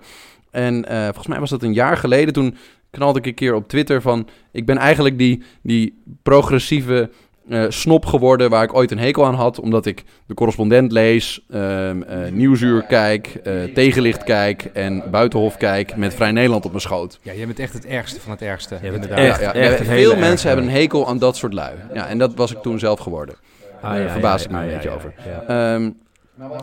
En 0.51 0.89
eh, 0.89 1.03
volgens 1.05 1.27
mij 1.27 1.39
was 1.41 1.51
dat 1.51 1.63
een 1.63 1.73
jaar 1.73 1.97
geleden. 1.97 2.33
Toen 2.35 2.57
knalde 2.91 3.19
ik 3.19 3.27
een 3.27 3.35
keer 3.35 3.55
op 3.55 3.69
Twitter 3.69 4.03
van... 4.03 4.29
Ik 4.53 4.67
ben 4.67 4.77
eigenlijk 4.77 5.19
die, 5.19 5.43
die 5.63 6.03
progressieve 6.23 7.11
eh, 7.49 7.65
snop 7.69 8.07
geworden 8.07 8.51
waar 8.51 8.63
ik 8.63 8.75
ooit 8.75 8.91
een 8.91 8.99
hekel 8.99 9.25
aan 9.27 9.35
had. 9.35 9.61
Omdat 9.61 9.87
ik 9.87 10.05
de 10.27 10.35
correspondent 10.35 10.93
lees, 10.93 11.45
ehm, 11.51 12.03
eh, 12.03 12.33
Nieuwsuur 12.33 12.83
kijk, 12.83 13.27
eh, 13.27 13.53
Tegenlicht 13.75 14.25
kijk 14.25 14.65
en 14.65 15.03
Buitenhof 15.11 15.57
kijk 15.57 15.97
met 15.97 16.15
Vrij 16.15 16.33
Nederland 16.33 16.65
op 16.65 16.71
mijn 16.71 16.83
schoot. 16.83 17.19
Ja, 17.23 17.33
jij 17.33 17.47
bent 17.47 17.59
echt 17.59 17.73
het 17.73 17.87
ergste 17.87 18.21
van 18.21 18.31
het 18.31 18.43
ergste. 18.43 18.79
bent 18.83 18.95
inderdaad. 18.95 19.19
echt- 19.19 19.41
ja, 19.41 19.55
ja, 19.55 19.61
echt 19.61 19.85
veel 19.87 20.17
mensen 20.17 20.49
hebben 20.49 20.67
een 20.67 20.73
hekel 20.75 21.09
aan 21.09 21.19
dat 21.19 21.37
soort 21.37 21.53
lui. 21.53 21.75
Ja, 21.95 22.07
en 22.09 22.19
dat 22.19 22.35
was 22.35 22.53
ik 22.53 22.59
toen 22.59 22.79
zelf 22.79 22.99
geworden. 22.99 23.35
Ah, 23.83 23.95
Daar 23.95 24.11
verbaas 24.11 24.45
ik 24.45 24.51
me 24.51 24.59
een 24.59 24.67
beetje 24.69 24.89
ja, 24.89 24.95
over. 24.95 25.15
ja. 25.47 25.75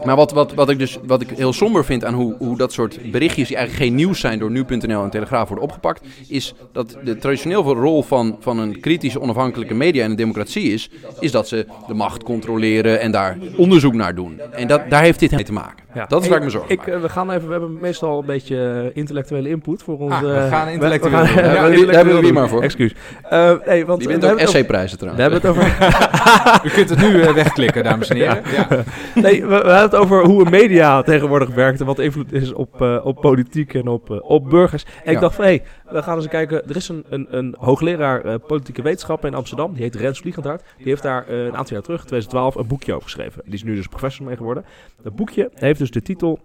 Maar 0.06 0.16
wat, 0.16 0.32
wat, 0.32 0.54
wat, 0.54 0.70
ik 0.70 0.80
dus, 0.80 0.98
wat 1.04 1.22
ik 1.22 1.30
heel 1.30 1.54
somber 1.54 1.86
vind 1.86 2.06
aan 2.06 2.14
hoe, 2.14 2.36
hoe 2.38 2.58
dat 2.58 2.74
soort 2.74 3.12
berichtjes, 3.12 3.48
die 3.48 3.58
eigenlijk 3.58 3.86
geen 3.88 3.96
nieuws 3.96 4.20
zijn, 4.20 4.40
door 4.40 4.52
nu.nl 4.52 5.04
en 5.04 5.10
Telegraaf 5.10 5.48
worden 5.48 5.66
opgepakt, 5.66 6.02
is 6.30 6.54
dat 6.72 6.98
de 7.04 7.18
traditionele 7.18 7.74
rol 7.74 8.04
van, 8.04 8.38
van 8.40 8.60
een 8.60 8.80
kritische, 8.80 9.22
onafhankelijke 9.22 9.74
media 9.74 10.04
in 10.04 10.10
een 10.10 10.16
democratie 10.16 10.74
is, 10.74 10.90
is 11.20 11.32
dat 11.32 11.48
ze 11.48 11.66
de 11.88 11.94
macht 11.94 12.24
controleren 12.24 13.00
en 13.00 13.12
daar 13.12 13.38
onderzoek 13.58 13.94
naar 13.94 14.16
doen. 14.16 14.40
En 14.52 14.68
dat, 14.68 14.82
daar 14.90 15.02
heeft 15.02 15.20
dit 15.20 15.32
mee 15.32 15.44
te 15.44 15.54
maken. 15.54 15.88
Ja. 15.94 16.06
Dat 16.06 16.22
is 16.24 16.28
waar 16.28 16.38
ik 16.38 16.44
me 16.44 16.50
zorgen 16.50 16.70
ik, 16.72 16.78
maak. 16.78 16.88
eh, 16.88 17.02
we 17.02 17.10
gaan 17.10 17.32
even, 17.32 17.46
we 17.46 17.52
hebben 17.52 17.78
meestal 17.82 18.20
een 18.20 18.26
beetje 18.26 18.82
eh, 18.92 18.98
intellectuele 18.98 19.50
input 19.50 19.84
voor. 19.84 20.12
Ah, 20.12 20.20
we 20.20 20.34
eh, 20.34 20.48
gaan 20.50 20.68
intellectueel 20.68 21.12
we- 21.16 21.22
we 21.22 21.28
gaan- 21.28 21.44
Ja, 21.54 21.70
we 21.70 21.86
daar 21.86 21.96
hebben 21.96 22.16
we 22.16 22.22
wie 22.22 22.34
maar 22.34 22.50
voor. 22.50 22.62
Excuus. 22.64 22.94
Eh, 23.30 23.52
nee, 23.66 23.86
want 23.86 24.00
Die 24.00 24.08
we 24.08 24.14
wint 24.14 24.24
hebben 24.24 24.32
ook 24.32 24.38
essayprijzen 24.40 25.00
We 25.00 25.06
trouwens. 25.06 25.44
hebben 25.44 25.64
het 25.64 25.74
over... 25.78 26.66
U 26.66 26.70
kunt 26.70 26.90
het 26.90 27.00
nu 27.00 27.22
eh, 27.22 27.34
wegklikken, 27.34 27.84
dames 27.84 28.08
en 28.10 28.16
heren. 28.24 28.42
Ja. 28.56 28.68
nee, 29.16 29.46
we, 29.46 29.48
we 29.48 29.59
hadden 29.62 29.82
het 29.82 29.96
over 29.96 30.26
hoe 30.26 30.46
een 30.46 30.52
media 30.52 31.02
tegenwoordig 31.02 31.50
werkt 31.50 31.80
en 31.80 31.86
wat 31.86 32.00
invloed 32.00 32.34
is 32.34 32.54
op, 32.54 32.82
eh, 32.82 33.00
op 33.04 33.22
politiek 33.22 33.74
en 33.74 33.88
op, 33.88 34.12
eh, 34.12 34.30
op 34.30 34.50
burgers. 34.50 34.86
En 35.04 35.14
ik 35.14 35.20
dacht 35.20 35.36
van, 35.36 35.46
hé, 35.46 35.50
hey, 35.50 35.94
we 35.94 36.04
gaan 36.04 36.18
eens 36.18 36.28
kijken. 36.28 36.70
Er 36.70 36.76
is 36.76 36.90
een, 36.90 37.06
een, 37.10 37.28
een 37.38 37.56
hoogleraar 37.60 38.26
eh, 38.26 38.36
politieke 38.48 38.82
wetenschappen 38.82 39.30
in 39.30 39.36
Amsterdam, 39.36 39.74
die 39.74 39.84
heet 39.84 39.96
Rens 39.96 40.20
Vliegendhart. 40.20 40.64
Die 40.78 40.88
heeft 40.88 41.04
daar 41.04 41.30
een 41.30 41.58
aantal 41.58 41.74
jaar 41.74 41.84
terug, 41.84 42.06
2012, 42.06 42.56
een 42.56 42.68
boekje 42.68 42.94
over 42.94 43.04
geschreven. 43.04 43.42
Die 43.46 43.54
is 43.54 43.64
nu 43.64 43.76
dus 43.76 43.88
professor 43.88 44.26
mee 44.26 44.38
geworden. 44.38 44.66
Dat 45.02 45.16
boekje 45.16 45.52
heeft 45.54 45.80
dus 45.80 45.92
de 45.92 46.02
titel, 46.02 46.40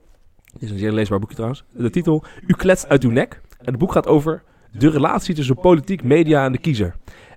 dit 0.53 0.63
is 0.63 0.71
een 0.71 0.79
zeer 0.79 0.93
leesbaar 0.93 1.19
boekje 1.19 1.35
trouwens, 1.35 1.65
de 1.73 1.91
titel 1.91 2.25
U 2.47 2.55
kletst 2.55 2.89
uit 2.89 3.05
uw 3.05 3.11
nek. 3.11 3.41
En 3.59 3.71
het 3.71 3.79
boek 3.79 3.93
gaat 3.93 4.07
over 4.07 4.43
de 4.73 4.91
relatie 4.91 5.35
tussen 5.35 5.57
politiek, 5.57 6.03
media 6.03 6.45
en 6.45 6.53
de 6.53 6.59
kiezer. 6.59 6.95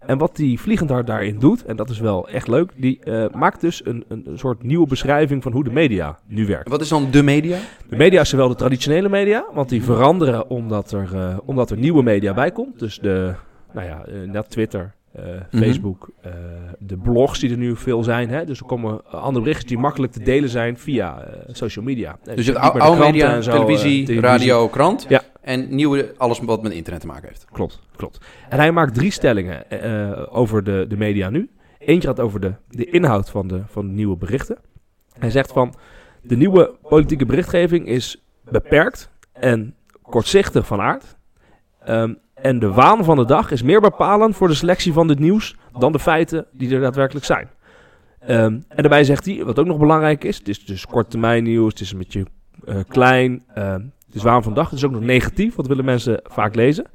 En 0.08 0.18
wat 0.18 0.36
die 0.36 0.60
Vliegendhart 0.60 1.08
daarin 1.08 1.40
doet, 1.40 1.66
en 1.66 1.76
dat 1.76 1.90
is 1.90 2.00
wel 2.00 2.30
echt 2.30 2.48
leuk, 2.48 2.72
die 2.76 3.00
eh, 3.04 3.26
maakt 3.34 3.62
dus 3.62 3.86
een, 3.86 4.06
een, 4.08 4.26
soort 4.36 4.64
nieuwe 4.64 4.88
beschrijving 4.88 5.44
van 5.44 5.52
hoe 5.52 5.64
de 5.64 5.72
media 5.72 6.20
nu 6.28 6.46
werkt. 6.46 6.70
Wat 6.70 6.82
is 6.82 6.90
dan 6.90 7.08
de 7.12 7.24
media? 7.24 7.58
De 7.90 7.96
media 7.96 8.22
is 8.22 8.30
zowel 8.30 8.48
de 8.48 8.56
traditionele 8.56 9.10
media, 9.10 9.46
want 9.54 9.70
die 9.70 9.84
veranderen 9.84 10.50
omdat 10.50 10.92
er, 10.92 11.10
eh, 11.14 11.38
omdat 11.46 11.72
er 11.72 11.78
nieuwe 11.78 12.04
media 12.04 12.34
bij 12.34 12.52
komt. 12.52 12.80
Dus 12.80 13.00
de, 13.00 13.34
nou 13.74 13.88
ja, 13.88 14.06
eh, 14.06 14.14
net 14.32 14.50
Twitter, 14.50 14.96
Mhm. 15.52 15.64
Facebook, 15.64 16.10
de 16.80 16.98
blogs 16.98 17.40
die 17.40 17.52
er 17.52 17.58
nu 17.58 17.76
veel 17.76 18.04
zijn. 18.04 18.30
Hè? 18.30 18.46
Dus 18.46 18.60
er 18.60 18.66
komen 18.66 19.12
andere 19.12 19.44
berichten 19.44 19.68
die 19.68 19.78
makkelijk 19.78 20.12
te 20.12 20.24
delen 20.24 20.50
zijn 20.50 20.78
via 20.78 21.28
social 21.52 21.86
media. 21.86 22.18
Dus 22.36 22.46
je 22.46 22.52
hebt 22.52 22.80
oude 22.80 23.04
media, 23.04 23.36
en 23.36 23.44
zo, 23.44 23.52
televisie, 23.52 24.08
eh, 24.08 24.20
radio, 24.20 24.68
krant. 24.68 25.06
Ja. 25.10 25.22
En 25.48 25.76
nieuwe, 25.76 26.14
alles 26.18 26.40
wat 26.40 26.62
met 26.62 26.72
internet 26.72 27.02
te 27.02 27.08
maken 27.08 27.28
heeft. 27.28 27.46
Klopt, 27.52 27.80
klopt. 27.96 28.26
En 28.50 28.58
hij 28.58 28.72
maakt 28.72 28.94
drie 28.94 29.12
stellingen 29.12 29.70
eh, 29.70 30.38
over 30.38 30.64
de, 30.64 30.86
de 30.88 30.98
media 30.98 31.30
nu. 31.30 31.50
Eentje 31.80 32.08
gaat 32.08 32.20
over 32.20 32.40
de, 32.40 32.54
de 32.70 32.86
inhoud 32.86 33.30
van 33.30 33.48
de, 33.48 33.62
van 33.66 33.96
nieuwe 33.96 34.18
berichten. 34.18 34.58
Hij 35.20 35.30
zegt 35.30 35.52
van, 35.52 35.74
de 36.22 36.38
nieuwe 36.38 36.76
politieke 36.82 37.26
berichtgeving 37.26 37.88
is 37.88 38.24
beperkt 38.44 39.10
en 39.34 39.76
kortzichtig 40.02 40.68
van 40.68 40.82
aard. 40.82 41.16
Ehm, 41.84 42.14
en 42.34 42.60
de 42.60 42.72
waan 42.72 43.04
van 43.04 43.18
de 43.18 43.26
dag 43.26 43.52
is 43.52 43.62
meer 43.62 43.82
bepalend 43.82 44.36
voor 44.36 44.48
de 44.48 44.54
selectie 44.54 44.94
van 44.94 45.08
dit 45.08 45.20
nieuws 45.20 45.56
dan 45.80 45.92
de 45.92 46.00
feiten 46.00 46.46
die 46.52 46.74
er 46.74 46.82
daadwerkelijk 46.82 47.26
zijn. 47.26 47.50
Ehm, 48.20 48.54
en 48.54 48.64
daarbij 48.68 49.04
zegt 49.04 49.26
hij, 49.26 49.44
wat 49.44 49.60
ook 49.60 49.66
nog 49.66 49.80
belangrijk 49.80 50.24
is, 50.24 50.38
het 50.38 50.48
is 50.48 50.66
dus 50.66 50.86
korte 50.86 51.10
termijn 51.10 51.44
nieuws, 51.44 51.72
het 51.72 51.82
is 51.82 51.92
een 51.92 51.98
beetje 51.98 52.26
eh, 52.66 52.80
klein, 52.88 53.44
ehm, 53.54 53.82
het 54.08 54.16
is 54.16 54.22
van 54.22 54.54
dag, 54.54 54.70
het 54.70 54.80
is 54.80 54.86
ook 54.86 54.92
nog 54.92 55.02
negatief, 55.02 55.56
wat 55.56 55.68
willen 55.68 55.86
mensen 55.86 56.20
vaak 56.24 56.56
lezen. 56.56 56.86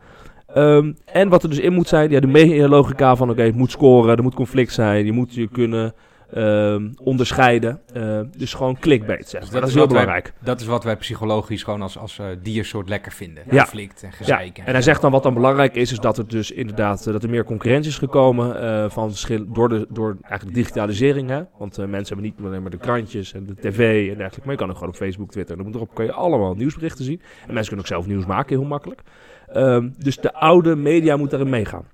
Ehm, 0.47 0.92
en 1.04 1.28
wat 1.28 1.42
er 1.42 1.49
dus 1.49 1.59
in 1.59 1.73
moet 1.73 1.88
zijn, 1.88 2.11
ja, 2.11 2.21
de 2.21 2.26
medialogica 2.26 3.16
van 3.16 3.31
oké, 3.31 3.42
het 3.42 3.54
moet 3.54 3.71
scoren, 3.71 4.16
er 4.16 4.23
moet 4.23 4.35
conflict 4.35 4.73
zijn, 4.73 5.04
je 5.04 5.12
moet 5.12 5.35
je 5.35 5.49
kunnen 5.49 5.95
ehm, 6.32 6.88
onderscheiden. 7.02 7.80
Ehm, 7.92 8.24
dus 8.36 8.54
gewoon 8.54 8.78
clickbait, 8.78 9.28
zeg. 9.28 9.40
Dus 9.40 9.50
dat 9.50 9.60
dat 9.60 9.68
is 9.68 9.74
heel 9.74 9.84
wij- 9.88 9.92
belangrijk. 9.92 10.32
Dat 10.40 10.60
is 10.60 10.66
wat 10.66 10.84
wij 10.84 10.96
psychologisch 10.96 11.62
gewoon 11.62 11.82
als, 11.82 11.98
als 11.98 12.18
eh, 12.18 12.26
diersoort 12.42 12.88
lekker 12.88 13.12
vinden. 13.12 13.44
Ja. 13.50 13.58
Conflict 13.62 14.02
en 14.02 14.08
Ja, 14.10 14.16
gezeik. 14.16 14.58
en 14.58 14.72
hij 14.72 14.82
zegt 14.82 15.00
dan 15.00 15.10
wat 15.10 15.22
dan 15.22 15.34
belangrijk 15.34 15.74
is, 15.74 15.92
is 15.92 15.98
dat 15.98 16.18
er 16.18 16.28
dus 16.28 16.50
inderdaad 16.50 17.06
eh, 17.06 17.12
dat 17.12 17.22
er 17.22 17.30
meer 17.30 17.44
concurrentie 17.44 17.90
is 17.90 17.98
gekomen 17.98 18.60
eh, 18.62 18.90
van 18.90 19.12
door, 19.46 19.68
de, 19.68 19.86
door 19.90 20.16
eigenlijk 20.22 20.54
digitalisering. 20.56 21.28
Hè? 21.28 21.42
Want 21.58 21.76
mensen 21.76 22.14
hebben 22.14 22.24
niet 22.24 22.46
alleen 22.46 22.62
maar 22.62 22.70
de 22.70 22.76
krantjes 22.78 23.32
en 23.32 23.46
de 23.46 23.54
tv 23.54 23.78
en 24.10 24.16
dergelijke, 24.16 24.40
maar 24.42 24.50
je 24.52 24.56
kan 24.60 24.68
ook 24.68 24.74
gewoon 24.74 24.88
op 24.92 24.96
Facebook, 24.96 25.30
Twitter, 25.30 25.58
het 25.58 25.74
erop, 25.74 25.94
kan 25.94 26.04
je 26.04 26.12
allemaal 26.12 26.54
nieuwsberichten 26.54 27.04
zien. 27.04 27.20
En 27.46 27.54
mensen 27.54 27.64
kunnen 27.66 27.78
ook 27.78 27.86
zelf 27.86 28.06
nieuws 28.06 28.26
maken, 28.26 28.58
heel 28.58 28.66
makkelijk. 28.68 29.00
Ehm, 29.46 29.88
dus 29.98 30.16
de 30.16 30.34
oude 30.34 30.76
media 30.76 31.16
moet 31.16 31.30
daarin 31.30 31.50
meegaan. 31.50 31.84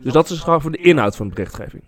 Dus 0.00 0.12
dat 0.12 0.30
is 0.30 0.40
gewoon 0.40 0.60
voor 0.60 0.70
de 0.70 0.78
inhoud 0.78 1.16
van 1.16 1.28
de 1.28 1.34
berichtgeving. 1.34 1.82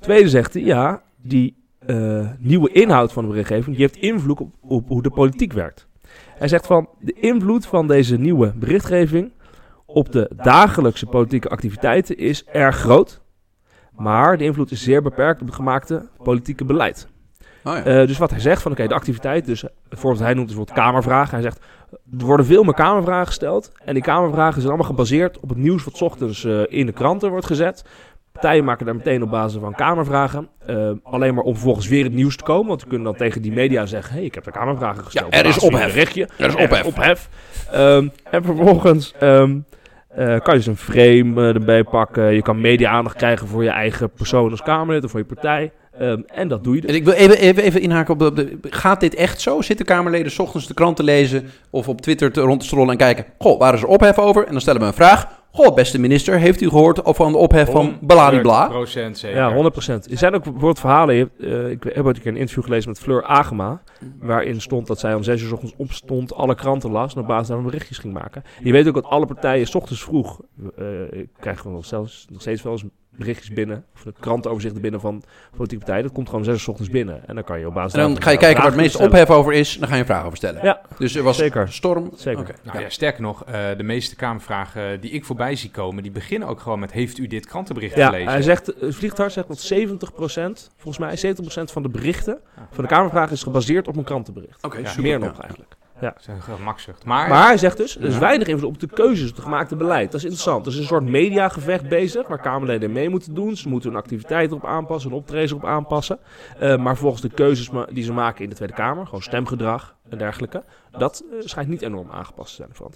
Tweede 0.00 0.28
zegt 0.28 0.54
hij, 0.54 0.62
ja, 0.62 1.02
die 1.22 1.56
eh, 1.78 2.28
nieuwe 2.38 2.72
inhoud 2.72 3.12
van 3.12 3.22
de 3.22 3.28
berichtgeving, 3.28 3.76
die 3.76 3.84
heeft 3.84 3.96
invloed 3.96 4.40
op, 4.40 4.54
op 4.60 4.88
hoe 4.88 5.02
de 5.02 5.10
politiek 5.10 5.52
werkt. 5.52 5.86
Hij 6.26 6.48
zegt 6.48 6.66
van, 6.66 6.88
de 7.00 7.12
invloed 7.12 7.66
van 7.66 7.86
deze 7.86 8.18
nieuwe 8.18 8.52
berichtgeving 8.56 9.32
op 9.86 10.12
de 10.12 10.30
dagelijkse 10.36 11.06
politieke 11.06 11.48
activiteiten 11.48 12.16
is 12.16 12.44
erg 12.44 12.76
groot. 12.76 13.20
Maar 13.96 14.38
de 14.38 14.44
invloed 14.44 14.70
is 14.70 14.82
zeer 14.82 15.02
beperkt 15.02 15.40
op 15.40 15.46
het 15.46 15.56
gemaakte 15.56 16.08
politieke 16.22 16.64
beleid. 16.64 17.08
Oh 17.64 17.72
ja. 17.72 17.84
Eh, 17.84 18.06
dus 18.06 18.18
wat 18.18 18.30
hij 18.30 18.40
zegt 18.40 18.62
van 18.62 18.72
oké, 18.72 18.86
de 18.86 18.94
activiteit, 18.94 19.46
dus 19.46 19.62
het 19.62 19.72
voorbeeld 19.88 20.24
hij 20.24 20.34
noemt 20.34 20.48
is 20.48 20.54
bijvoorbeeld 20.54 20.86
kamervragen. 20.86 21.30
Hij 21.30 21.42
zegt, 21.42 21.60
er 22.18 22.26
worden 22.26 22.46
veel 22.46 22.62
meer 22.62 22.74
kamervragen 22.74 23.26
gesteld. 23.26 23.72
En 23.84 23.94
die 23.94 24.02
kamervragen 24.02 24.54
zijn 24.54 24.68
allemaal 24.72 24.90
gebaseerd 24.90 25.40
op 25.40 25.48
het 25.48 25.58
nieuws 25.58 25.84
wat 25.84 25.96
's 25.96 26.00
ochtends 26.02 26.44
eh, 26.44 26.62
in 26.68 26.86
de 26.86 26.92
kranten 26.92 27.30
wordt 27.30 27.46
gezet. 27.46 27.84
Partijen 28.32 28.64
maken 28.64 28.86
daar 28.86 28.94
meteen 28.96 29.22
op 29.22 29.30
basis 29.30 29.60
van 29.60 29.74
kamervragen. 29.74 30.48
eh, 30.66 30.90
alleen 31.02 31.34
maar 31.34 31.44
om 31.44 31.52
vervolgens 31.52 31.88
weer 31.88 32.04
het 32.04 32.12
nieuws 32.12 32.36
te 32.36 32.44
komen. 32.44 32.66
Want 32.68 32.82
we 32.82 32.88
kunnen 32.88 33.06
dan 33.06 33.16
tegen 33.16 33.42
die 33.42 33.52
media 33.52 33.86
zeggen, 33.86 34.10
hé, 34.12 34.16
hey, 34.18 34.26
ik 34.26 34.34
heb 34.34 34.46
er 34.46 34.52
kamervragen 34.52 35.04
gesteld. 35.04 35.34
Ja, 35.34 35.38
er 35.40 35.46
is 35.46 35.58
ophef. 35.58 35.94
Er 36.38 36.46
is 36.48 36.54
ophef. 36.54 36.84
ophef. 36.84 37.28
Ehm, 37.72 38.08
en 38.30 38.44
vervolgens 38.44 39.14
ehm, 39.20 39.58
eh, 40.08 40.40
kan 40.40 40.60
je 40.60 40.68
een 40.68 40.76
frame 40.76 41.40
eh, 41.48 41.54
erbij 41.54 41.84
pakken. 41.84 42.34
Je 42.34 42.42
kan 42.42 42.60
media-aandacht 42.60 43.16
krijgen 43.16 43.48
voor 43.48 43.62
je 43.64 43.70
eigen 43.70 44.10
persoon 44.10 44.50
als 44.50 44.62
Kamerlid 44.62 45.04
of 45.04 45.10
voor 45.10 45.20
je 45.20 45.26
partij. 45.26 45.72
Ehm, 45.98 46.20
en 46.26 46.48
dat 46.48 46.64
doe 46.64 46.74
je 46.74 46.80
dus. 46.80 46.90
En 46.90 46.96
ik 46.96 47.04
wil 47.04 47.12
even, 47.14 47.38
even, 47.38 47.62
even 47.62 47.80
inhaken 47.80 48.12
op 48.14 48.18
de, 48.18 48.32
de- 48.60 48.68
Gaat 48.70 49.00
dit 49.00 49.14
echt 49.14 49.40
zo? 49.40 49.60
Zitten 49.62 49.86
Kamerleden 49.86 50.32
's 50.32 50.38
ochtends 50.38 50.66
de 50.66 50.74
krant 50.74 50.96
te 50.96 51.02
lezen 51.02 51.50
of 51.70 51.88
op 51.88 52.00
Twitter 52.00 52.32
te, 52.32 52.40
rond 52.40 52.60
te 52.60 52.66
strollen 52.66 52.90
en 52.90 52.96
kijken... 52.96 53.24
Goh, 53.38 53.58
waar 53.58 53.74
is 53.74 53.82
er 53.82 53.88
ophef 53.88 54.18
over? 54.18 54.44
En 54.46 54.52
dan 54.52 54.60
stellen 54.60 54.80
we 54.80 54.86
een 54.86 54.92
vraag. 54.94 55.26
Goh, 55.54 55.74
beste 55.74 55.98
minister, 55.98 56.38
heeft 56.38 56.60
u 56.60 56.68
gehoord 56.68 57.00
van 57.04 57.32
de 57.32 57.38
ophef 57.38 57.70
van 57.70 57.98
bladibla? 58.00 58.68
procent 58.68 59.18
zeker. 59.18 59.36
Ja, 59.38 59.70
100%. 59.70 60.10
Er 60.10 60.18
zijn 60.18 60.34
ook 60.34 60.42
bijvoorbeeld 60.42 60.78
verhalen. 60.80 61.30
eh, 61.40 61.70
ik 61.70 61.82
heb 61.82 62.04
ooit 62.04 62.16
een 62.16 62.22
keer 62.22 62.30
een 62.32 62.38
interview 62.38 62.64
gelezen 62.64 62.88
met 62.88 62.98
Fleur 62.98 63.24
Agema. 63.24 63.82
Waarin 64.20 64.60
stond 64.60 64.86
dat 64.86 64.98
zij 64.98 65.14
om 65.14 65.22
6 65.22 65.42
uur 65.42 65.48
's 65.48 65.52
ochtends 65.52 65.74
opstond, 65.76 66.34
alle 66.34 66.54
kranten 66.54 66.90
las. 66.90 67.14
En 67.14 67.20
op 67.20 67.26
basis 67.26 67.46
daarvan 67.48 67.66
berichtjes 67.66 67.98
ging 67.98 68.12
maken. 68.14 68.42
Je 68.62 68.72
weet 68.72 68.88
ook 68.88 68.94
dat 68.94 69.04
alle 69.04 69.26
partijen 69.26 69.66
's 69.66 69.74
ochtends 69.74 70.02
vroeg. 70.02 70.40
eh 70.76 71.12
ik 71.12 71.28
krijg 71.40 71.58
gewoon 71.60 71.76
nog, 71.76 71.84
zelfs, 71.86 72.26
nog 72.30 72.40
steeds 72.40 72.62
wel 72.62 72.72
eens 72.72 72.84
berichtjes 73.16 73.52
binnen. 73.52 73.84
Of 73.94 74.02
de 74.02 74.12
krantenoverzichten 74.20 74.80
binnen 74.82 75.00
van 75.00 75.22
politieke 75.56 75.84
partijen. 75.84 76.02
Dat 76.02 76.12
komt 76.12 76.26
gewoon 76.28 76.40
om 76.40 76.46
6 76.46 76.56
uur 76.58 76.64
's 76.64 76.68
ochtends 76.68 76.90
binnen. 76.92 77.28
En 77.28 77.34
dan 77.34 77.44
kan 77.44 77.58
je 77.58 77.66
op 77.66 77.74
basis 77.74 77.92
En 77.92 78.00
dan 78.00 78.22
ga 78.22 78.30
je 78.30 78.38
kijken 78.38 78.62
waar 78.62 78.70
het 78.72 78.80
meeste 78.80 78.98
ophef 78.98 79.30
over 79.30 79.52
is. 79.52 79.76
Dan 79.78 79.88
ga 79.88 79.94
je 79.94 80.00
een 80.00 80.06
vraag 80.06 80.24
over 80.24 80.36
stellen. 80.36 80.64
Ja, 80.64 80.80
Dus 80.98 81.14
er 81.14 81.22
was 81.22 81.36
zeker. 81.36 81.72
storm. 81.72 82.10
Zeker. 82.16 82.40
Oké. 82.40 82.52
Nou 82.62 82.80
ja, 82.80 82.88
sterker 82.88 83.22
nog, 83.22 83.44
eh, 83.44 83.52
de 83.76 83.82
meeste 83.82 84.16
Kamervragen 84.16 85.00
die 85.00 85.10
ik 85.10 85.24
voorbij 85.24 85.56
zie 85.56 85.70
komen, 85.70 86.02
die 86.02 86.12
beginnen 86.12 86.48
ook 86.48 86.60
gewoon 86.60 86.78
met: 86.78 86.92
Heeft 86.92 87.18
u 87.18 87.26
dit 87.26 87.46
krantenbericht 87.46 87.96
Ja, 87.96 88.06
gelezen? 88.06 88.28
hij 88.32 88.42
zegt, 88.42 88.66
het 88.66 88.94
Vliegtuig 88.94 89.32
zegt 89.32 89.48
dat 89.48 89.60
70%, 89.60 90.70
volgens 90.76 90.98
mij 90.98 91.16
70% 91.16 91.72
van 91.72 91.82
de 91.82 91.88
berichten 91.88 92.38
van 92.70 92.84
de 92.84 92.90
Kamervragen 92.90 93.32
is 93.32 93.42
gebaseerd 93.42 93.88
op 93.88 93.96
een 93.96 94.04
krantenbericht. 94.04 94.64
Oké. 94.64 94.82
Meer 95.00 95.18
nog 95.18 95.40
eigenlijk. 95.40 95.74
Is 96.02 96.26
een 96.26 96.42
gemakzucht. 96.42 97.04
Maar, 97.04 97.28
Maar 97.28 97.46
hij 97.46 97.56
zegt 97.58 97.76
dus, 97.76 97.96
er 97.98 98.04
is 98.04 98.14
Ja. 98.14 98.20
weinig 98.20 98.48
invloed 98.48 98.68
op 98.68 98.80
de 98.80 98.86
keuzes, 98.86 99.28
op 99.30 99.34
het 99.36 99.44
gemaakte 99.44 99.76
beleid. 99.76 100.06
Dat 100.06 100.14
is 100.20 100.22
interessant. 100.24 100.66
Er 100.66 100.72
is 100.72 100.78
een 100.78 100.84
soort 100.84 101.04
mediagevecht 101.04 101.88
bezig, 101.88 102.26
waar 102.28 102.40
Kamerleden 102.40 102.92
mee 102.92 103.08
moeten 103.08 103.34
doen. 103.34 103.56
Ze 103.56 103.68
moeten 103.68 103.90
hun 103.90 103.98
activiteiten 103.98 104.56
op 104.56 104.64
aanpassen, 104.64 105.10
hun 105.10 105.18
optredens 105.18 105.52
op 105.52 105.64
aanpassen. 105.64 106.18
Eh, 106.58 106.76
maar 106.76 106.96
volgens 106.96 107.22
de 107.22 107.28
keuzes 107.30 107.70
die 107.92 108.04
ze 108.04 108.12
maken 108.12 108.42
in 108.44 108.48
de 108.50 108.54
Tweede 108.56 108.74
Kamer, 108.74 109.04
gewoon 109.04 109.22
stemgedrag 109.22 109.96
en 110.08 110.18
dergelijke, 110.18 110.62
dat 110.90 111.24
eh, 111.32 111.36
schijnt 111.40 111.68
niet 111.68 111.82
enorm 111.82 112.10
aangepast 112.10 112.56
te 112.56 112.66
zijn. 112.76 112.90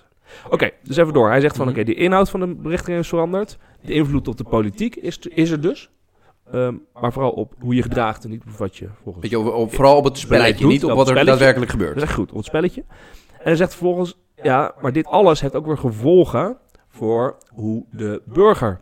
Oké, 0.51 0.71
dus 0.83 0.97
even 0.97 1.13
door. 1.13 1.29
Hij 1.29 1.41
zegt 1.41 1.57
van, 1.57 1.67
Mhm. 1.67 1.75
oké, 1.75 1.85
de 1.85 1.95
inhoud 1.95 2.31
van 2.31 2.41
de 2.41 2.55
berichtgeving 2.55 3.01
is 3.03 3.09
veranderd. 3.09 3.59
De 3.83 3.93
invloed 3.93 4.29
op 4.29 4.37
de 4.37 4.45
politiek 4.45 4.97
is, 4.97 5.19
is 5.19 5.51
er 5.51 5.61
dus. 5.61 5.91
Ehm, 6.53 6.75
maar 7.01 7.13
vooral 7.13 7.31
op 7.31 7.55
hoe 7.59 7.75
je 7.75 7.83
gedraagt 7.83 8.25
en 8.25 8.31
niet 8.31 8.43
op 8.47 8.51
wat 8.51 8.77
je 8.77 8.89
volgens 9.03 9.23
Weet 9.23 9.31
je, 9.33 9.39
op- 9.39 9.55
op- 9.55 9.75
vooral 9.75 9.97
op 9.97 10.05
het 10.05 10.19
spelletje, 10.19 10.61
doet, 10.63 10.71
niet 10.73 10.85
op 10.85 10.91
wat 10.91 11.09
er 11.09 11.15
daadwerkelijk 11.25 11.71
dat 11.71 11.81
gebeurt. 11.81 11.97
is 11.97 12.03
echt 12.03 12.15
goed, 12.15 12.31
op 12.31 12.37
het 12.37 12.47
spelletje. 12.47 12.85
En 13.33 13.43
hij 13.43 13.57
zegt 13.57 13.71
vervolgens, 13.71 14.19
ja, 14.43 14.75
maar 14.81 14.93
dit 14.93 15.07
alles 15.07 15.41
heeft 15.41 15.55
ook 15.55 15.67
weer 15.67 15.79
gevolgen 15.79 16.57
voor 16.89 17.37
hoe 17.49 17.85
de 17.91 18.23
burger 18.25 18.81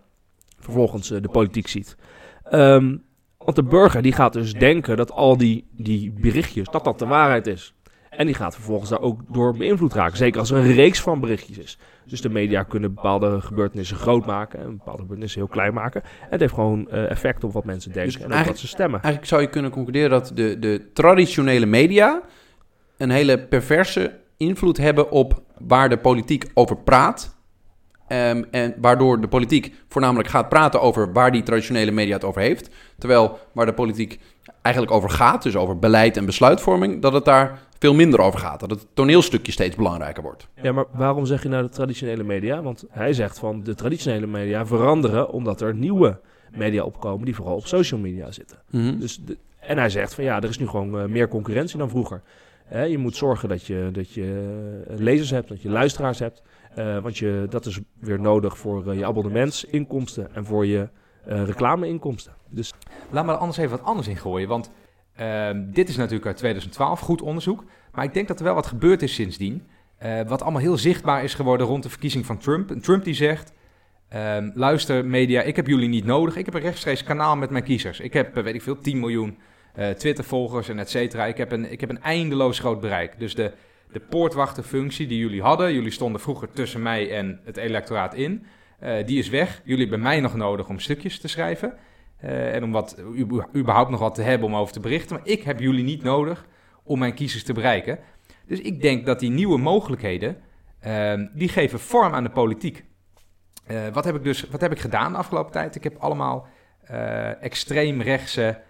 vervolgens 0.59 1.11
eh, 1.11 1.23
de 1.23 1.29
politiek 1.29 1.69
ziet. 1.69 1.97
Ehm, 2.45 2.97
want 3.39 3.57
de 3.57 3.63
burger 3.65 4.03
die 4.03 4.13
gaat 4.13 4.33
dus 4.33 4.53
denken 4.53 4.97
dat 4.97 5.11
al 5.13 5.37
die, 5.37 5.69
die 5.71 6.13
berichtjes, 6.21 6.69
dat 6.69 6.85
dat 6.85 6.99
de 6.99 7.07
waarheid 7.07 7.47
is. 7.47 7.75
En 8.17 8.27
die 8.27 8.35
gaat 8.35 8.55
vervolgens 8.55 8.91
daar 8.91 9.01
ook 9.01 9.21
door 9.29 9.57
beïnvloed 9.57 9.93
raken. 9.93 10.17
Zeker 10.17 10.41
als 10.41 10.51
er 10.51 10.57
een 10.57 10.73
reeks 10.73 11.01
van 11.01 11.21
berichtjes 11.21 11.59
is. 11.59 11.79
Dus 12.07 12.21
de 12.21 12.29
media 12.29 12.63
kunnen 12.63 12.95
bepaalde 12.95 13.41
gebeurtenissen 13.41 13.97
groot 13.97 14.27
maken 14.27 14.61
en 14.61 14.77
bepaalde 14.77 15.01
gebeurtenissen 15.01 15.41
heel 15.41 15.49
klein 15.49 15.75
maken. 15.75 16.03
En 16.03 16.29
het 16.31 16.41
heeft 16.41 16.55
gewoon 16.55 16.91
eh, 16.91 17.11
effect 17.11 17.45
op 17.45 17.53
wat 17.53 17.65
mensen 17.65 17.93
denken 17.93 18.13
Dus 18.13 18.23
en 18.23 18.41
op 18.41 18.47
wat 18.47 18.59
ze 18.59 18.67
stemmen. 18.67 19.01
Eigenlijk 19.03 19.33
zou 19.33 19.43
je 19.43 19.49
kunnen 19.49 19.71
concluderen 19.71 20.11
dat 20.11 20.31
de, 20.35 20.59
de 20.59 20.91
traditionele 20.93 21.67
media 21.67 22.23
een 22.97 23.11
hele 23.11 23.39
perverse 23.39 24.19
invloed 24.37 24.77
hebben 24.77 25.11
op 25.11 25.43
waar 25.59 25.89
de 25.89 25.99
politiek 25.99 26.51
over 26.55 26.77
praat. 26.77 27.37
Ehm, 28.09 28.43
en 28.51 28.75
waardoor 28.81 29.21
de 29.21 29.29
politiek 29.29 29.75
voornamelijk 29.89 30.29
gaat 30.29 30.49
praten 30.49 30.81
over 30.81 31.13
waar 31.13 31.33
die 31.33 31.43
traditionele 31.43 31.91
media 31.91 32.15
het 32.15 32.25
over 32.25 32.41
heeft. 32.41 32.71
Terwijl 32.99 33.39
waar 33.53 33.67
de 33.67 33.73
politiek 33.73 34.21
eigenlijk 34.63 34.95
over 34.95 35.11
gaat, 35.11 35.43
dus 35.43 35.57
over 35.57 35.79
beleid 35.79 36.17
en 36.17 36.27
besluitvorming, 36.27 37.03
dat 37.03 37.13
het 37.13 37.25
daar 37.25 37.59
veel 37.85 37.95
minder 37.95 38.21
over 38.21 38.41
gaat. 38.41 38.61
Dat 38.61 38.71
het 38.71 38.87
toneelstukje 38.95 39.53
steeds 39.53 39.77
belangrijker 39.77 40.23
wordt. 40.23 40.49
Ja, 40.63 40.73
maar 40.73 40.85
waarom 40.93 41.27
zeg 41.27 41.43
je 41.43 41.49
nou 41.49 41.63
de 41.63 41.69
traditionele 41.69 42.23
media? 42.23 42.63
Want 42.63 42.85
hij 42.91 43.13
zegt 43.13 43.39
van 43.39 43.63
de 43.63 43.75
traditionele 43.75 44.27
media 44.27 44.67
veranderen 44.67 45.31
omdat 45.31 45.61
er 45.61 45.75
nieuwe 45.75 46.21
media 46.51 46.83
opkomen 46.83 47.25
die 47.25 47.35
vooral 47.35 47.57
op 47.57 47.67
social 47.67 48.01
media 48.01 48.31
zitten. 48.31 48.59
Mhm. 48.71 48.99
Dus 48.99 49.21
de, 49.25 49.37
En 49.61 49.79
hij 49.79 49.91
zegt 49.91 50.15
van 50.15 50.25
ja, 50.25 50.37
er 50.37 50.49
is 50.49 50.59
nu 50.59 50.69
gewoon 50.69 50.99
eh, 50.99 51.05
meer 51.07 51.29
concurrentie 51.29 51.79
dan 51.79 51.89
vroeger. 51.89 52.23
Hè, 52.65 52.83
je 52.83 52.99
moet 52.99 53.17
zorgen 53.17 53.49
dat 53.49 53.67
je, 53.67 53.89
dat 53.93 54.13
je 54.13 54.85
eh, 54.89 54.99
lezers 54.99 55.31
hebt, 55.31 55.49
dat 55.49 55.63
je 55.63 55.69
luisteraars 55.69 56.19
hebt. 56.19 56.43
Eh, 56.75 56.99
want 56.99 57.19
je, 57.19 57.47
dat 57.49 57.67
is 57.67 57.81
weer 57.99 58.21
nodig 58.21 58.59
voor 58.59 58.95
je 58.95 59.07
abonnementsinkomsten 59.07 60.35
en 60.35 60.45
voor 60.45 60.67
je 60.67 60.89
eh, 61.25 61.45
reclameinkomsten. 61.45 62.33
Dus 62.49 62.73
Laat 63.11 63.25
me 63.27 63.33
er 63.33 63.39
anders 63.39 63.59
even 63.59 63.71
wat 63.71 63.87
anders 63.87 64.09
in 64.09 64.17
gooien. 64.17 64.49
Want 64.49 64.71
ehm, 65.17 65.63
dit 65.71 65.89
is 65.89 65.97
natuurlijk 65.97 66.27
uit 66.27 66.37
2012, 66.37 67.01
goed 67.01 67.23
onderzoek. 67.23 67.65
Maar 67.93 68.05
ik 68.05 68.15
denk 68.15 68.29
dat 68.29 68.39
er 68.39 68.45
wel 68.45 68.55
wat 68.55 68.67
gebeurd 68.67 69.03
is 69.03 69.15
sindsdien. 69.15 69.63
eh, 69.99 70.21
wat 70.27 70.43
allemaal 70.43 70.61
heel 70.61 70.77
zichtbaar 70.77 71.25
is 71.25 71.35
geworden 71.35 71.67
rond 71.67 71.83
de 71.83 71.89
verkiezing 71.89 72.27
van 72.27 72.39
Trump. 72.39 72.71
En 72.71 72.81
Trump 72.81 73.05
die 73.05 73.15
zegt... 73.15 73.53
ehm, 74.09 74.51
luister 74.55 75.05
media, 75.07 75.43
ik 75.43 75.57
heb 75.57 75.67
jullie 75.67 75.89
niet 75.89 76.05
nodig. 76.05 76.37
Ik 76.37 76.45
heb 76.45 76.55
een 76.55 76.61
rechtstreeks 76.61 77.03
kanaal 77.05 77.37
met 77.37 77.51
mijn 77.51 77.65
kiezers. 77.65 78.01
Ik 78.01 78.13
heb, 78.13 78.37
eh, 78.37 78.43
weet 78.43 78.55
ik 78.55 78.63
veel, 78.63 78.79
10 78.79 79.01
miljoen 79.01 79.39
eh, 79.75 79.91
Twitter-volgers 79.91 80.69
en 80.69 80.79
et 80.79 80.91
cetera. 80.91 81.25
Ik 81.25 81.37
heb 81.37 81.53
een, 81.53 81.73
ik 81.73 81.81
heb 81.81 81.91
een 81.91 82.03
eindeloos 82.03 82.59
groot 82.59 82.81
bereik. 82.81 83.19
Dus 83.19 83.35
de, 83.35 83.53
de 83.93 84.01
poortwachterfunctie 84.01 85.07
die 85.07 85.19
jullie 85.19 85.43
hadden... 85.43 85.73
jullie 85.75 85.91
stonden 85.91 86.21
vroeger 86.21 86.51
tussen 86.51 86.83
mij 86.83 87.11
en 87.11 87.41
het 87.45 87.57
electoraat 87.57 88.15
in... 88.15 88.47
die 89.07 89.19
is 89.19 89.29
weg. 89.29 89.61
Jullie 89.65 89.83
hebben 89.83 90.03
mij 90.03 90.21
nog 90.21 90.35
nodig 90.35 90.69
om 90.69 90.79
stukjes 90.79 91.21
te 91.21 91.29
schrijven... 91.29 91.75
Eh, 92.25 92.55
en 92.55 92.65
om 92.65 92.73
wat, 92.73 92.97
überhaupt 93.57 93.91
nog 93.91 94.01
wat 94.01 94.15
te 94.15 94.23
hebben 94.23 94.49
om 94.49 94.57
over 94.57 94.73
te 94.73 94.81
berichten. 94.81 95.17
Maar 95.17 95.27
ik 95.27 95.43
heb 95.43 95.61
jullie 95.61 95.85
niet 95.85 96.03
nodig 96.03 96.47
om 96.83 96.99
mijn 96.99 97.15
kiezers 97.15 97.45
te 97.45 97.53
bereiken. 97.53 97.99
Dus 98.47 98.61
ik 98.61 98.83
denk 98.83 99.07
dat 99.07 99.21
die 99.21 99.31
nieuwe 99.31 99.59
mogelijkheden, 99.59 100.37
ehm, 100.81 101.27
die 101.35 101.49
geven 101.49 101.81
vorm 101.81 102.15
aan 102.15 102.25
de 102.25 102.31
politiek. 102.31 102.85
Eh, 103.67 103.77
wat 103.93 104.05
heb 104.05 104.15
ik 104.15 104.25
dus 104.25 104.51
wat 104.51 104.61
heb 104.61 104.73
ik 104.73 104.79
gedaan 104.79 105.13
de 105.13 105.19
afgelopen 105.19 105.53
tijd? 105.53 105.75
Ik 105.75 105.85
heb 105.85 105.97
allemaal 105.99 106.47
eh 106.85 107.43
extreemrechtse, 107.43 108.61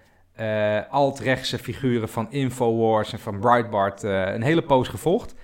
alt-rechtse 0.90 1.58
figuren 1.58 2.08
van 2.08 2.26
Infowars 2.30 3.12
en 3.12 3.18
van 3.18 3.40
Breitbart 3.40 4.02
een 4.02 4.42
hele 4.42 4.62
poos 4.62 4.88
gevolgd. 4.88 5.34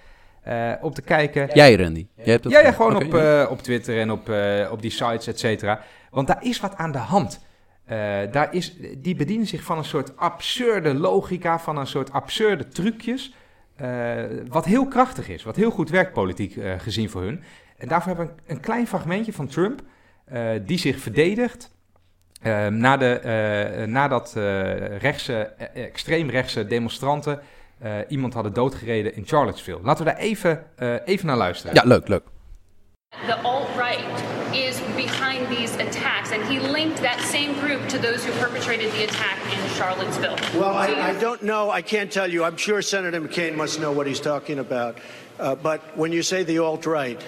om 0.80 0.92
te 0.92 1.02
kijken 1.02 1.48
Jij, 1.52 1.76
Randy. 1.76 2.06
Jij 2.14 2.24
hebt 2.24 2.42
dat 2.42 2.52
ja, 2.52 2.60
ja, 2.60 2.72
gewoon 2.72 2.96
op, 2.96 3.50
op 3.50 3.62
Twitter 3.62 4.00
en 4.00 4.10
op, 4.10 4.32
op 4.70 4.82
die 4.82 4.90
sites, 4.90 5.26
et 5.26 5.38
cetera. 5.38 5.80
Want 6.10 6.26
daar 6.26 6.44
is 6.44 6.60
wat 6.60 6.76
aan 6.76 6.92
de 6.92 6.98
hand. 6.98 7.48
Eh, 7.90 7.96
daar 8.32 8.54
is, 8.54 8.76
die 8.98 9.14
bedienen 9.14 9.46
zich 9.46 9.62
van 9.62 9.78
een 9.78 9.84
soort 9.84 10.16
absurde 10.16 10.94
logica, 10.94 11.58
van 11.58 11.76
een 11.76 11.86
soort 11.86 12.12
absurde 12.12 12.68
trucjes. 12.68 13.34
eh, 13.76 14.24
wat 14.48 14.64
heel 14.64 14.88
krachtig 14.88 15.28
is, 15.28 15.42
wat 15.42 15.56
heel 15.56 15.70
goed 15.70 15.90
werkt 15.90 16.12
politiek 16.12 16.56
eh, 16.56 16.72
gezien 16.78 17.10
voor 17.10 17.22
hun. 17.22 17.42
En 17.78 17.88
daarvoor 17.88 18.14
hebben 18.16 18.26
we 18.26 18.42
een, 18.46 18.56
een 18.56 18.60
klein 18.62 18.86
fragmentje 18.86 19.32
van 19.32 19.46
Trump, 19.46 19.80
eh, 20.24 20.50
die 20.66 20.78
zich 20.78 20.98
verdedigt. 21.00 21.70
eh, 22.42 22.66
na 22.66 22.96
de, 22.96 23.12
eh, 23.18 23.86
nadat 23.86 24.34
eh 24.36 24.96
rechtse, 24.98 25.34
extreemrechtse 25.74 26.66
demonstranten 26.66 27.40
eh, 27.78 27.92
iemand 28.08 28.34
hadden 28.34 28.52
doodgereden 28.52 29.14
in 29.14 29.26
Charlottesville. 29.26 29.80
Laten 29.82 30.04
we 30.04 30.10
daar 30.10 30.20
even, 30.20 30.64
eh, 30.76 30.94
even 31.04 31.26
naar 31.26 31.36
luisteren. 31.36 31.74
Ja, 31.74 31.82
leuk, 31.84 32.08
leuk. 32.08 32.22
The 33.26 33.34
alt-right 33.42 34.29
is 34.54 34.80
behind 34.96 35.48
these 35.48 35.74
attacks, 35.76 36.32
and 36.32 36.42
he 36.44 36.58
linked 36.60 36.98
that 37.02 37.20
same 37.20 37.58
group 37.60 37.88
to 37.88 37.98
those 37.98 38.24
who 38.24 38.32
perpetrated 38.32 38.92
the 38.92 39.04
attack 39.04 39.38
in 39.52 39.68
Charlottesville. 39.76 40.36
Well, 40.60 40.74
I, 40.74 40.88
I 40.88 41.20
don't 41.20 41.42
know. 41.42 41.70
I 41.70 41.82
can't 41.82 42.10
tell 42.10 42.30
you. 42.30 42.44
I'm 42.44 42.56
sure 42.56 42.82
Senator 42.82 43.20
McCain 43.20 43.56
must 43.56 43.80
know 43.80 43.92
what 43.92 44.06
he's 44.06 44.20
talking 44.20 44.58
about. 44.58 44.98
Uh, 45.38 45.54
but 45.54 45.80
when 45.96 46.12
you 46.12 46.22
say 46.22 46.42
the 46.42 46.58
alt 46.58 46.84
right, 46.86 47.22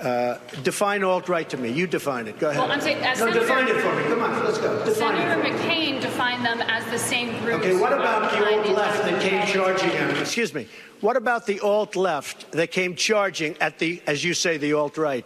uh, 0.00 0.38
define 0.62 1.04
alt 1.04 1.28
right 1.28 1.48
to 1.50 1.56
me. 1.56 1.70
You 1.70 1.86
define 1.86 2.26
it. 2.26 2.38
Go 2.38 2.50
ahead. 2.50 2.60
Well, 2.60 2.72
I'm 2.72 2.80
saying, 2.80 3.00
no, 3.00 3.14
Senator- 3.14 3.40
define 3.40 3.68
it 3.68 3.76
for 3.80 3.94
me. 3.94 4.02
Come 4.04 4.22
on, 4.22 4.44
let's 4.44 4.58
go. 4.58 4.84
Define 4.84 5.16
Senator. 5.16 5.48
McCain 5.48 6.00
defined 6.00 6.44
them 6.44 6.60
as 6.62 6.84
the 6.90 6.98
same 6.98 7.30
group. 7.44 7.60
Okay, 7.60 7.76
what 7.76 7.92
about 7.92 8.32
the 8.32 8.44
alt 8.44 8.68
left 8.68 9.04
that 9.04 9.22
came 9.22 9.46
charging 9.46 9.90
at? 9.90 10.18
Excuse 10.18 10.52
me. 10.52 10.66
What 11.00 11.16
about 11.16 11.46
the 11.46 11.60
alt 11.60 11.96
left 11.96 12.50
that 12.52 12.70
came 12.72 12.96
charging 12.96 13.56
at 13.60 13.78
the, 13.78 14.02
as 14.06 14.24
you 14.24 14.34
say, 14.34 14.56
the 14.56 14.72
alt 14.72 14.98
right? 14.98 15.24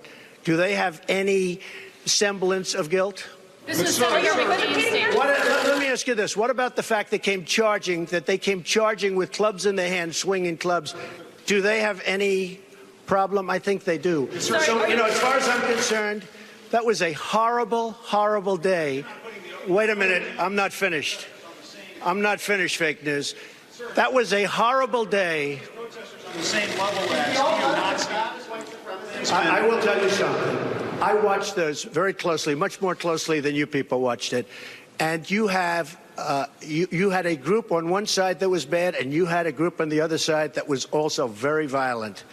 Do 0.49 0.57
they 0.57 0.77
have 0.77 1.03
any 1.09 1.61
semblance 2.07 2.73
of 2.73 2.89
guilt? 2.89 3.29
This 3.67 3.83
is 3.83 3.97
Senator 3.97 4.31
McCain's 4.31 4.83
statement. 4.83 5.15
What, 5.15 5.29
let, 5.29 5.67
let 5.67 5.79
me 5.79 5.89
ask 5.89 6.07
you 6.07 6.15
this. 6.15 6.35
What 6.39 6.49
about 6.49 6.75
the 6.75 6.83
fact 6.83 7.11
they 7.11 7.19
came 7.19 7.45
charging, 7.45 8.07
that 8.07 8.25
they 8.25 8.39
came 8.39 8.63
charging 8.63 9.15
with 9.15 9.31
clubs 9.31 9.67
in 9.67 9.77
their 9.77 9.91
hands, 9.91 10.17
swinging 10.17 10.57
clubs? 10.57 10.95
Do 11.45 11.61
they 11.61 11.81
have 11.81 12.01
any 12.07 12.61
problem? 13.05 13.51
I 13.51 13.59
think 13.59 13.85
they 13.85 13.99
do. 13.99 14.27
Sorry. 14.41 14.65
So, 14.65 14.87
you 14.87 14.97
know, 14.97 15.05
as 15.05 15.19
far 15.19 15.37
as 15.37 15.47
I'm 15.47 15.61
concerned, 15.71 16.27
that 16.71 16.87
was 16.87 17.03
a 17.03 17.13
horrible, 17.13 17.91
horrible 17.91 18.57
day. 18.57 19.05
Wait 19.67 19.91
a 19.91 19.97
minute. 19.97 20.23
I'm 20.39 20.55
not 20.55 20.73
finished. 20.73 21.27
I'm 22.03 22.23
not 22.23 22.41
finished, 22.41 22.79
fake 22.79 23.05
news. 23.05 23.35
That 23.97 24.15
was 24.15 24.33
a 24.33 24.45
horrible 24.45 25.05
day. 25.05 25.61
the 26.35 26.43
same 26.43 26.71
level 26.79 27.03
as 27.13 27.35
neo-Nazi. 27.35 28.78
I, 29.27 29.59
I 29.59 29.69
will 29.69 29.81
tell 29.81 30.01
you 30.03 30.11
something. 30.11 30.57
I 31.03 31.15
watched 31.15 31.55
those 31.55 31.83
very 31.85 32.13
closely, 32.13 32.55
much 32.55 32.81
more 32.81 32.95
closely 32.95 33.41
than 33.41 33.55
you 33.55 33.67
people 33.67 33.99
watched 33.99 34.33
it. 34.33 34.47
And 34.97 35.29
you 35.31 35.49
have, 35.49 35.99
uh, 36.17 36.47
you, 36.61 36.87
you 36.91 37.11
had 37.11 37.27
a 37.27 37.37
group 37.37 37.71
on 37.71 37.91
one 37.91 38.07
side 38.07 38.39
that 38.39 38.51
was 38.51 38.65
bad, 38.65 38.95
and 38.95 39.13
you 39.13 39.27
had 39.27 39.47
a 39.47 39.53
group 39.53 39.81
on 39.81 39.89
the 39.89 40.01
other 40.01 40.19
side 40.19 40.55
that 40.55 40.69
was 40.69 40.87
also 40.93 41.29
very 41.29 41.67
violent. 41.67 42.25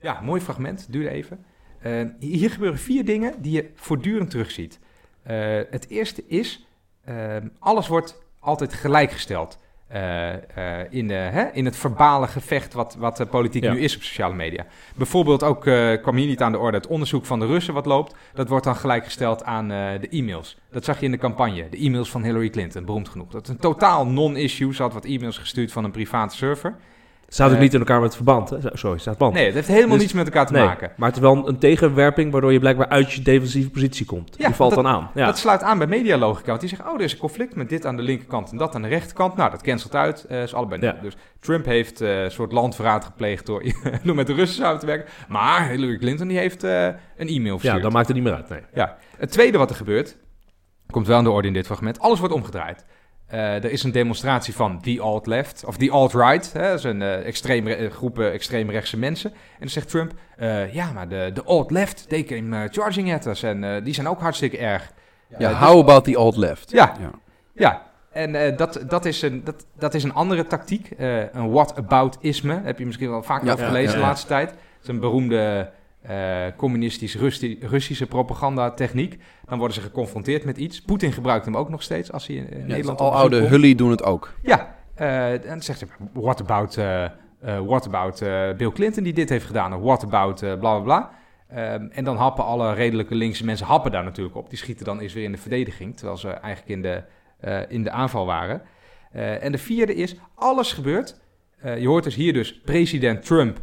Ja, 0.00 0.20
mooi 0.20 0.40
fragment, 0.40 0.86
duurde 0.90 1.10
even. 1.10 1.44
Eh, 1.80 2.02
hier 2.18 2.50
gebeuren 2.50 2.78
vier 2.78 3.04
dingen 3.04 3.42
die 3.42 3.52
je 3.52 3.70
voortdurend 3.74 4.30
terugziet. 4.30 4.78
Eh, 5.22 5.60
het 5.70 5.88
eerste 5.88 6.26
is, 6.26 6.66
eh, 7.04 7.36
alles 7.58 7.88
wordt 7.88 8.22
altijd 8.40 8.74
gelijkgesteld. 8.74 9.58
Eh, 9.92 10.80
eh, 10.80 10.86
in, 10.90 11.08
de, 11.08 11.14
hè, 11.14 11.44
in 11.52 11.64
het 11.64 11.76
verbale 11.76 12.26
gevecht 12.26 12.72
wat, 12.72 12.96
wat 12.98 13.16
de 13.16 13.26
politiek 13.26 13.62
Ja. 13.62 13.72
nu 13.72 13.80
is 13.80 13.96
op 13.96 14.02
sociale 14.02 14.34
media. 14.34 14.66
Bijvoorbeeld 14.94 15.42
ook, 15.42 15.66
eh, 15.66 16.02
kwam 16.02 16.16
hier 16.16 16.26
niet 16.26 16.40
aan 16.42 16.52
de 16.52 16.58
orde, 16.58 16.76
het 16.76 16.86
onderzoek 16.86 17.24
van 17.24 17.38
de 17.40 17.46
Russen 17.46 17.74
wat 17.74 17.86
loopt. 17.86 18.14
Dat 18.34 18.48
wordt 18.48 18.64
dan 18.64 18.76
gelijkgesteld 18.76 19.44
aan 19.44 19.70
eh, 19.70 20.00
de 20.00 20.08
e-mails. 20.08 20.56
Dat 20.70 20.84
zag 20.84 20.98
je 20.98 21.04
in 21.04 21.10
de 21.10 21.18
campagne. 21.18 21.68
De 21.68 21.76
e-mails 21.78 22.10
van 22.10 22.22
Hillary 22.22 22.50
Clinton, 22.50 22.84
beroemd 22.84 23.08
genoeg. 23.08 23.28
Dat 23.30 23.42
is 23.42 23.48
een 23.48 23.56
totaal 23.58 24.06
non-issue. 24.06 24.74
Ze 24.74 24.82
had 24.82 24.92
wat 24.92 25.04
e-mails 25.04 25.38
gestuurd 25.38 25.72
van 25.72 25.84
een 25.84 25.90
private 25.90 26.36
server. 26.36 26.74
Staat 27.34 27.48
ook 27.48 27.54
Eh, 27.54 27.60
niet 27.60 27.72
in 27.72 27.78
elkaar 27.78 28.00
met 28.00 28.14
verband. 28.14 28.50
Hè? 28.50 28.58
Sorry, 28.72 28.98
staat 28.98 29.18
band. 29.18 29.34
Nee, 29.34 29.44
het 29.44 29.54
heeft 29.54 29.68
helemaal 29.68 29.90
Dus- 29.90 30.00
niets 30.00 30.12
met 30.12 30.24
elkaar 30.24 30.46
te 30.46 30.52
Nee, 30.52 30.64
maken. 30.64 30.92
maar 30.96 31.08
het 31.08 31.16
is 31.16 31.22
wel 31.22 31.48
een 31.48 31.58
tegenwerping 31.58 32.32
waardoor 32.32 32.52
je 32.52 32.58
blijkbaar 32.58 32.88
uit 32.88 33.12
je 33.12 33.22
defensieve 33.22 33.70
positie 33.70 34.06
komt. 34.06 34.34
Ja, 34.38 34.46
die 34.46 34.54
valt 34.54 34.74
dat- 34.74 34.84
dan 34.84 34.92
aan. 34.92 35.10
Ja. 35.14 35.26
Dat 35.26 35.38
sluit 35.38 35.62
aan 35.62 35.78
bij 35.78 35.86
medialogica. 35.86 36.46
Want 36.46 36.60
die 36.60 36.68
zeggen, 36.68 36.88
oh, 36.88 36.94
er 36.94 37.00
is 37.00 37.12
een 37.12 37.18
conflict 37.18 37.56
met 37.56 37.68
dit 37.68 37.86
aan 37.86 37.96
de 37.96 38.02
linkerkant 38.02 38.50
en 38.50 38.56
dat 38.56 38.74
aan 38.74 38.82
de 38.82 38.88
rechterkant. 38.88 39.36
Nou, 39.36 39.50
dat 39.50 39.62
cancelt 39.62 39.94
uit. 39.94 40.24
eh 40.24 40.42
is 40.42 40.54
allebei 40.54 40.80
Ja. 40.80 40.96
Dus 41.02 41.16
Trump 41.40 41.64
heeft 41.64 42.00
eh, 42.00 42.22
een 42.22 42.30
soort 42.30 42.52
landverraad 42.52 43.04
gepleegd 43.04 43.46
door, 43.46 43.62
door 44.04 44.14
met 44.14 44.26
de 44.26 44.34
Russen 44.34 44.62
samen 44.64 44.80
te 44.80 44.86
werken. 44.86 45.08
Maar 45.28 45.68
Hillary 45.68 45.98
Clinton 45.98 46.28
die 46.28 46.38
heeft 46.38 46.62
een 46.62 46.94
e-mail 47.16 47.44
ja, 47.54 47.58
verstuurd. 47.58 47.82
dan 47.82 47.92
maakt 47.92 48.06
het 48.06 48.16
niet 48.16 48.24
meer 48.24 48.34
uit. 48.34 48.48
Nee. 48.48 48.60
Ja. 48.74 48.96
Het 49.16 49.30
tweede 49.30 49.58
wat 49.58 49.70
er 49.70 49.76
gebeurt, 49.76 50.16
komt 50.90 51.06
wel 51.06 51.16
aan 51.16 51.24
de 51.24 51.30
orde 51.30 51.48
in 51.48 51.54
dit 51.54 51.66
fragment. 51.66 51.98
Alles 52.00 52.18
wordt 52.18 52.34
omgedraaid. 52.34 52.84
Eh, 53.32 53.54
er 53.54 53.70
is 53.70 53.82
een 53.82 53.92
demonstratie 53.92 54.54
van 54.54 54.80
the 54.80 55.00
alt-left, 55.00 55.64
of 55.66 55.76
the 55.76 55.90
alt-right. 55.90 56.52
hè, 56.52 56.68
Dat 56.68 56.78
is 56.78 56.84
een 56.84 57.02
eh, 57.02 57.26
extreem, 57.26 57.66
re- 57.66 57.74
eh, 57.74 57.90
groepen 57.90 58.32
extreemrechtse 58.32 58.98
mensen. 58.98 59.30
En 59.30 59.58
dan 59.58 59.68
zegt 59.68 59.88
Trump, 59.88 60.12
ja, 60.72 60.92
maar 60.92 61.08
de, 61.08 61.30
de 61.34 61.42
alt-left, 61.42 62.08
they 62.08 62.24
came 62.24 62.68
charging 62.70 63.12
at 63.12 63.26
us. 63.26 63.42
En 63.42 63.84
die 63.84 63.94
zijn 63.94 64.08
ook 64.08 64.20
hartstikke 64.20 64.58
erg. 64.58 64.92
Ja, 65.38 65.52
how 65.52 65.78
about 65.78 66.04
the 66.04 66.16
alt 66.16 66.36
left? 66.36 66.70
Ja. 66.70 66.96
ja. 67.00 67.10
Ja, 67.54 67.82
en 68.12 68.56
dat, 68.56 68.84
dat, 68.88 69.04
is 69.04 69.22
een, 69.22 69.44
dat, 69.44 69.66
dat 69.78 69.94
is 69.94 70.02
een 70.04 70.14
andere 70.14 70.46
tactiek. 70.46 70.90
een 71.32 71.50
what-about-isme. 71.50 72.60
Heb 72.64 72.78
je 72.78 72.86
misschien 72.86 73.10
wel 73.10 73.22
vaak 73.22 73.44
Ja, 73.44 73.56
gelezen 73.56 73.94
de 73.94 74.00
laatste 74.00 74.26
tijd. 74.26 74.50
Het 74.50 74.58
is 74.82 74.88
een 74.88 75.00
beroemde 75.00 75.70
eh 76.02 76.46
communistisch-Russische 76.56 78.06
propagandatechniek. 78.06 79.18
Dan 79.48 79.58
worden 79.58 79.76
ze 79.76 79.82
geconfronteerd 79.82 80.44
met 80.44 80.56
iets. 80.56 80.82
Poetin 80.82 81.12
gebruikt 81.12 81.44
hem 81.44 81.56
ook 81.56 81.68
nog 81.68 81.82
steeds 81.82 82.12
als 82.12 82.26
hij 82.26 82.36
in, 82.36 82.46
Ja, 82.58 82.66
Nederland 82.66 83.00
al 83.00 83.14
oude 83.14 83.38
komt. 83.38 83.50
Hully 83.50 83.74
doen 83.74 83.90
het 83.90 84.02
ook. 84.02 84.32
Ja, 84.42 84.74
eh, 84.94 85.32
en 85.32 85.40
dan 85.46 85.62
zegt 85.62 85.80
hij, 85.80 85.88
what 86.12 86.40
about, 86.40 86.76
eh, 86.76 87.08
what 87.66 87.86
about 87.86 88.18
Bill 88.56 88.70
Clinton 88.72 89.02
die 89.02 89.12
dit 89.12 89.28
heeft 89.28 89.46
gedaan? 89.46 89.74
Of 89.74 89.82
what 89.82 90.04
about 90.04 90.40
bla 90.40 90.56
bla 90.56 90.78
bla. 90.78 91.10
Ehm, 91.48 91.86
en 91.90 92.04
dan 92.04 92.16
happen 92.16 92.44
alle 92.44 92.72
redelijke 92.72 93.14
linkse 93.14 93.44
mensen 93.44 93.66
happen 93.66 93.90
daar 93.90 94.04
natuurlijk 94.04 94.36
op. 94.36 94.48
Die 94.48 94.58
schieten 94.58 94.84
dan 94.84 95.00
eens 95.00 95.12
weer 95.12 95.24
in 95.24 95.32
de 95.32 95.38
verdediging, 95.38 95.96
terwijl 95.96 96.18
ze 96.18 96.28
eigenlijk 96.28 96.68
in 96.68 96.82
de, 96.82 97.02
in 97.68 97.82
de 97.82 97.90
aanval 97.90 98.26
waren. 98.26 98.62
En 99.12 99.52
de 99.52 99.58
vierde 99.58 99.94
is, 99.94 100.16
alles 100.34 100.72
gebeurt. 100.72 101.20
Je 101.78 101.86
hoort 101.86 102.04
dus 102.04 102.14
hier 102.14 102.32
dus 102.32 102.60
president 102.60 103.26
Trump, 103.26 103.60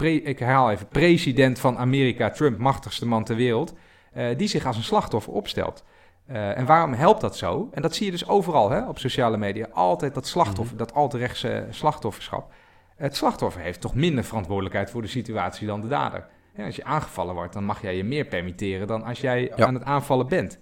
pre- 0.00 0.28
ik 0.28 0.38
herhaal 0.38 0.70
even, 0.70 0.88
president 0.88 1.58
van 1.58 1.78
Amerika, 1.78 2.30
Trump, 2.30 2.58
machtigste 2.58 3.06
man 3.06 3.24
ter 3.24 3.36
wereld, 3.36 3.74
eh, 4.12 4.36
die 4.36 4.48
zich 4.48 4.66
als 4.66 4.76
een 4.76 4.82
slachtoffer 4.82 5.32
opstelt. 5.32 5.84
Eh, 6.26 6.58
en 6.58 6.66
waarom 6.66 6.92
helpt 6.92 7.20
dat 7.20 7.36
zo? 7.36 7.68
En 7.72 7.82
dat 7.82 7.94
zie 7.94 8.04
je 8.06 8.10
dus 8.12 8.28
overal 8.28 8.70
hè, 8.70 8.88
op 8.88 8.98
sociale 8.98 9.36
media. 9.36 9.66
Altijd 9.72 10.14
dat 10.14 10.26
slachtoffer, 10.26 10.76
dat 10.76 10.94
alterrechtse 10.94 11.66
slachtofferschap. 11.70 12.52
Het 12.96 13.16
slachtoffer 13.16 13.60
heeft 13.60 13.80
toch 13.80 13.94
minder 13.94 14.24
verantwoordelijkheid 14.24 14.90
voor 14.90 15.02
de 15.02 15.08
situatie 15.08 15.66
dan 15.66 15.80
de 15.80 15.88
dader. 15.88 16.26
En 16.54 16.64
als 16.64 16.76
je 16.76 16.84
aangevallen 16.84 17.34
wordt, 17.34 17.52
dan 17.52 17.64
mag 17.64 17.82
jij 17.82 17.96
je 17.96 18.04
meer 18.04 18.24
permitteren 18.24 18.86
dan 18.86 19.02
als 19.04 19.20
jij 19.20 19.52
Ja. 19.56 19.66
aan 19.66 19.74
het 19.74 19.84
aanvallen 19.84 20.28
bent. 20.28 20.58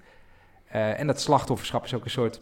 Eh, 0.69 1.01
en 1.01 1.07
dat 1.07 1.21
slachtofferschap 1.21 1.85
is 1.85 1.95
ook 1.95 2.05
een 2.05 2.11
soort 2.11 2.41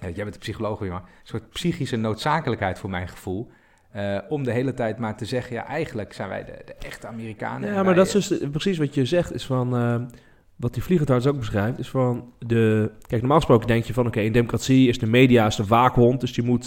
jij 0.00 0.12
bent 0.14 0.32
de 0.32 0.38
psycholoog, 0.38 0.78
jongen, 0.80 1.02
een 1.02 1.08
soort 1.22 1.50
psychische 1.50 1.96
noodzakelijkheid 1.96 2.78
voor 2.78 2.90
mijn 2.90 3.08
gevoel. 3.08 3.50
Eh, 3.92 4.18
om 4.28 4.44
de 4.44 4.52
hele 4.52 4.74
tijd 4.74 4.98
maar 4.98 5.16
te 5.16 5.24
zeggen, 5.24 5.54
ja, 5.54 5.66
eigenlijk 5.66 6.12
zijn 6.12 6.28
wij 6.28 6.44
de, 6.44 6.62
de 6.64 6.74
echte 6.86 7.06
Amerikanen. 7.06 7.68
en 7.68 7.74
Ja, 7.74 7.82
maar 7.82 7.84
wij, 7.84 7.94
dat 7.94 8.14
is 8.14 8.30
eh, 8.30 8.38
dus 8.40 8.50
precies 8.50 8.78
wat 8.78 8.94
je 8.94 9.04
zegt, 9.04 9.34
is 9.34 9.46
van... 9.46 9.76
eh, 9.76 9.94
wat 10.56 10.74
die 10.74 10.82
vliegentarts 10.82 11.26
ook 11.26 11.38
beschrijft, 11.38 11.78
is 11.78 11.88
van 11.88 12.32
de... 12.38 12.90
Kijk, 13.06 13.20
normaal 13.20 13.38
gesproken 13.38 13.66
denk 13.66 13.84
je 13.84 13.92
van, 13.92 14.06
oké, 14.06 14.20
in 14.20 14.32
democratie 14.32 14.88
is 14.88 14.98
de 14.98 15.06
media 15.06 15.46
is 15.46 15.56
de 15.56 15.64
waakhond, 15.66 16.20
dus 16.20 16.34
je 16.34 16.42
moet 16.42 16.66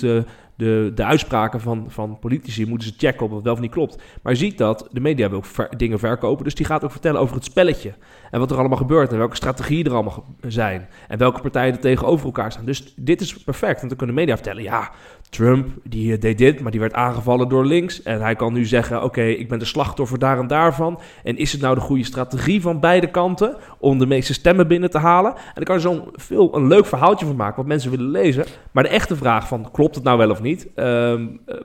de, 0.55 0.91
de 0.95 1.03
uitspraken 1.03 1.61
van, 1.61 1.85
van 1.87 2.19
politici 2.19 2.65
moeten 2.65 2.87
ze 2.87 2.93
checken 2.97 3.25
op 3.25 3.31
wat 3.31 3.43
wel 3.43 3.53
of 3.53 3.59
niet 3.59 3.71
klopt. 3.71 4.01
Maar 4.21 4.33
je 4.33 4.39
ziet 4.39 4.57
dat 4.57 4.87
de 4.91 4.99
media 4.99 5.29
wil 5.29 5.37
ook 5.37 5.45
ver- 5.45 5.77
dingen 5.77 5.99
verkopen, 5.99 6.43
dus 6.43 6.55
die 6.55 6.65
gaat 6.65 6.83
ook 6.83 6.91
vertellen 6.91 7.21
over 7.21 7.35
het 7.35 7.43
spelletje. 7.43 7.93
En 8.31 8.39
wat 8.39 8.51
er 8.51 8.57
allemaal 8.57 8.77
gebeurt 8.77 9.11
en 9.11 9.17
welke 9.17 9.35
strategieën 9.35 9.85
er 9.85 9.93
allemaal 9.93 10.25
zijn. 10.47 10.87
En 11.07 11.17
welke 11.17 11.41
partijen 11.41 11.73
er 11.73 11.79
tegenover 11.79 12.25
elkaar 12.25 12.51
staan. 12.51 12.65
Dus 12.65 12.93
dit 12.95 13.21
is 13.21 13.43
perfect, 13.43 13.75
want 13.75 13.87
dan 13.89 13.97
kunnen 13.97 14.15
de 14.15 14.21
media 14.21 14.35
vertellen, 14.35 14.63
ja, 14.63 14.91
Trump 15.29 15.67
die 15.83 16.13
eh, 16.13 16.19
deed 16.19 16.37
dit, 16.37 16.59
maar 16.59 16.71
die 16.71 16.79
werd 16.79 16.93
aangevallen 16.93 17.49
door 17.49 17.65
links. 17.65 18.01
En 18.01 18.21
hij 18.21 18.35
kan 18.35 18.53
nu 18.53 18.65
zeggen, 18.65 19.03
oké, 19.03 19.21
ik 19.23 19.49
ben 19.49 19.59
de 19.59 19.65
slachtoffer 19.65 20.19
daar 20.19 20.39
en 20.39 20.47
daarvan. 20.47 20.99
En 21.23 21.37
is 21.37 21.51
het 21.51 21.61
nou 21.61 21.75
de 21.75 21.81
goede 21.81 22.03
strategie 22.03 22.61
van 22.61 22.79
beide 22.79 23.11
kanten 23.11 23.55
om 23.79 23.97
de 23.97 24.05
meeste 24.05 24.33
stemmen 24.33 24.67
binnen 24.67 24.89
te 24.89 24.97
halen? 24.97 25.31
En 25.31 25.51
dan 25.53 25.63
kan 25.63 25.75
je 25.75 25.81
zo'n 25.81 26.03
veel 26.13 26.55
een 26.55 26.67
leuk 26.67 26.85
verhaaltje 26.85 27.25
van 27.25 27.35
maken 27.35 27.55
wat 27.55 27.65
mensen 27.65 27.91
willen 27.91 28.09
lezen. 28.09 28.45
Maar 28.71 28.83
de 28.83 28.89
echte 28.89 29.15
vraag 29.15 29.47
van, 29.47 29.71
klopt 29.71 29.95
het 29.95 30.03
nou 30.03 30.17
wel 30.17 30.29
of 30.29 30.41
niet? 30.41 30.67
Ehm, 30.75 31.27
eh, 31.45 31.55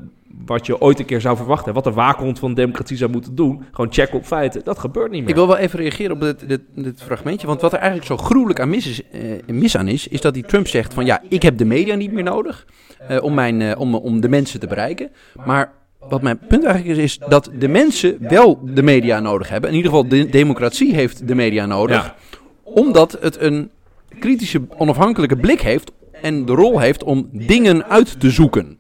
wat 0.46 0.66
je 0.66 0.80
ooit 0.80 0.98
een 0.98 1.04
keer 1.04 1.20
zou 1.20 1.36
verwachten, 1.36 1.74
wat 1.74 1.84
de 1.84 1.92
waakhond 1.92 2.38
van 2.38 2.54
democratie 2.54 2.96
zou 2.96 3.10
moeten 3.10 3.34
doen, 3.34 3.64
gewoon 3.72 3.92
checken 3.92 4.18
op 4.18 4.24
feiten, 4.24 4.64
dat 4.64 4.78
gebeurt 4.78 5.10
niet 5.10 5.20
meer. 5.20 5.28
Ik 5.28 5.34
wil 5.34 5.46
wel 5.46 5.56
even 5.56 5.78
reageren 5.78 6.12
op 6.12 6.20
dit, 6.20 6.48
dit, 6.48 6.60
dit 6.74 7.02
fragmentje. 7.02 7.46
Want 7.46 7.60
wat 7.60 7.72
er 7.72 7.78
eigenlijk 7.78 8.08
zo 8.08 8.16
gruwelijk 8.16 8.60
aan 8.60 8.68
mis, 8.68 8.86
is, 8.86 9.02
eh, 9.10 9.20
mis 9.46 9.76
aan 9.76 9.88
is, 9.88 10.08
is 10.08 10.20
dat 10.20 10.34
die 10.34 10.44
Trump 10.44 10.66
zegt 10.66 10.94
van 10.94 11.04
ja, 11.04 11.22
ik 11.28 11.42
heb 11.42 11.58
de 11.58 11.64
media 11.64 11.94
niet 11.94 12.12
meer 12.12 12.22
nodig 12.22 12.66
eh, 13.08 13.22
om, 13.22 13.34
mijn, 13.34 13.62
eh, 13.62 13.80
om, 13.80 13.94
om 13.94 14.20
de 14.20 14.28
mensen 14.28 14.60
te 14.60 14.66
bereiken. 14.66 15.10
Maar 15.44 15.72
wat 15.98 16.22
mijn 16.22 16.38
punt 16.38 16.64
eigenlijk 16.64 16.98
is, 16.98 17.04
is 17.04 17.18
dat 17.28 17.50
de 17.58 17.68
mensen 17.68 18.16
wel 18.20 18.60
de 18.64 18.82
media 18.82 19.20
nodig 19.20 19.48
hebben. 19.48 19.70
In 19.70 19.76
ieder 19.76 19.90
geval, 19.90 20.08
de 20.08 20.28
democratie 20.28 20.94
heeft 20.94 21.28
de 21.28 21.34
media 21.34 21.66
nodig. 21.66 22.04
Ja. 22.04 22.14
Omdat 22.62 23.16
het 23.20 23.40
een 23.40 23.70
kritische, 24.18 24.60
onafhankelijke 24.76 25.36
blik 25.36 25.60
heeft 25.60 25.92
en 26.22 26.44
de 26.44 26.52
rol 26.52 26.78
heeft 26.78 27.02
om 27.02 27.28
dingen 27.32 27.84
uit 27.84 28.20
te 28.20 28.30
zoeken. 28.30 28.78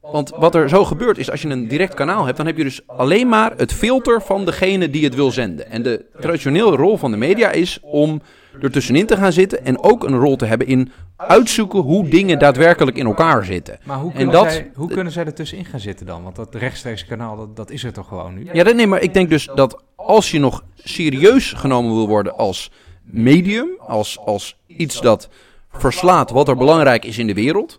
Want 0.00 0.32
wat 0.36 0.54
er 0.54 0.68
zo 0.68 0.84
gebeurt 0.84 1.18
is, 1.18 1.30
als 1.30 1.42
je 1.42 1.48
een 1.48 1.68
direct 1.68 1.94
kanaal 1.94 2.24
hebt, 2.24 2.36
dan 2.36 2.46
heb 2.46 2.56
je 2.56 2.64
dus 2.64 2.80
alleen 2.86 3.28
maar 3.28 3.52
het 3.56 3.72
filter 3.72 4.22
van 4.22 4.44
degene 4.44 4.90
die 4.90 5.04
het 5.04 5.14
wil 5.14 5.30
zenden. 5.30 5.70
En 5.70 5.82
de 5.82 6.04
traditionele 6.20 6.76
rol 6.76 6.96
van 6.96 7.10
de 7.10 7.16
media 7.16 7.50
is 7.50 7.78
om 7.82 8.20
er 8.60 8.70
tussenin 8.70 9.06
te 9.06 9.16
gaan 9.16 9.32
zitten 9.32 9.64
en 9.64 9.82
ook 9.82 10.04
een 10.04 10.18
rol 10.18 10.36
te 10.36 10.44
hebben 10.46 10.66
in 10.66 10.92
uitzoeken 11.16 11.78
hoe 11.80 12.08
dingen 12.08 12.38
daadwerkelijk 12.38 12.96
in 12.96 13.06
elkaar 13.06 13.44
zitten. 13.44 13.78
Maar 13.84 13.98
hoe 13.98 14.10
En 14.10 14.16
kunnen, 14.16 14.34
dat- 14.34 14.52
zij, 14.52 14.70
hoe 14.74 14.88
kunnen 14.88 15.12
zij 15.12 15.24
er 15.24 15.34
tussenin 15.34 15.64
gaan 15.64 15.80
zitten 15.80 16.06
dan? 16.06 16.22
Want 16.22 16.36
dat 16.36 16.54
rechtstreeks 16.54 17.04
kanaal, 17.06 17.36
dat, 17.36 17.56
dat 17.56 17.70
is 17.70 17.84
er 17.84 17.92
toch 17.92 18.08
gewoon 18.08 18.34
nu? 18.34 18.46
Ja, 18.52 18.62
nee, 18.72 18.86
maar 18.86 19.02
ik 19.02 19.14
denk 19.14 19.30
dus 19.30 19.48
dat 19.54 19.82
als 19.96 20.30
je 20.30 20.38
nog 20.38 20.64
serieus 20.74 21.52
genomen 21.52 21.94
wil 21.94 22.08
worden 22.08 22.36
als 22.36 22.70
medium, 23.02 23.68
als, 23.78 24.18
als 24.18 24.56
iets 24.66 25.00
dat 25.00 25.28
verslaat 25.70 26.30
wat 26.30 26.48
er 26.48 26.56
belangrijk 26.56 27.04
is 27.04 27.18
in 27.18 27.26
de 27.26 27.34
wereld, 27.34 27.78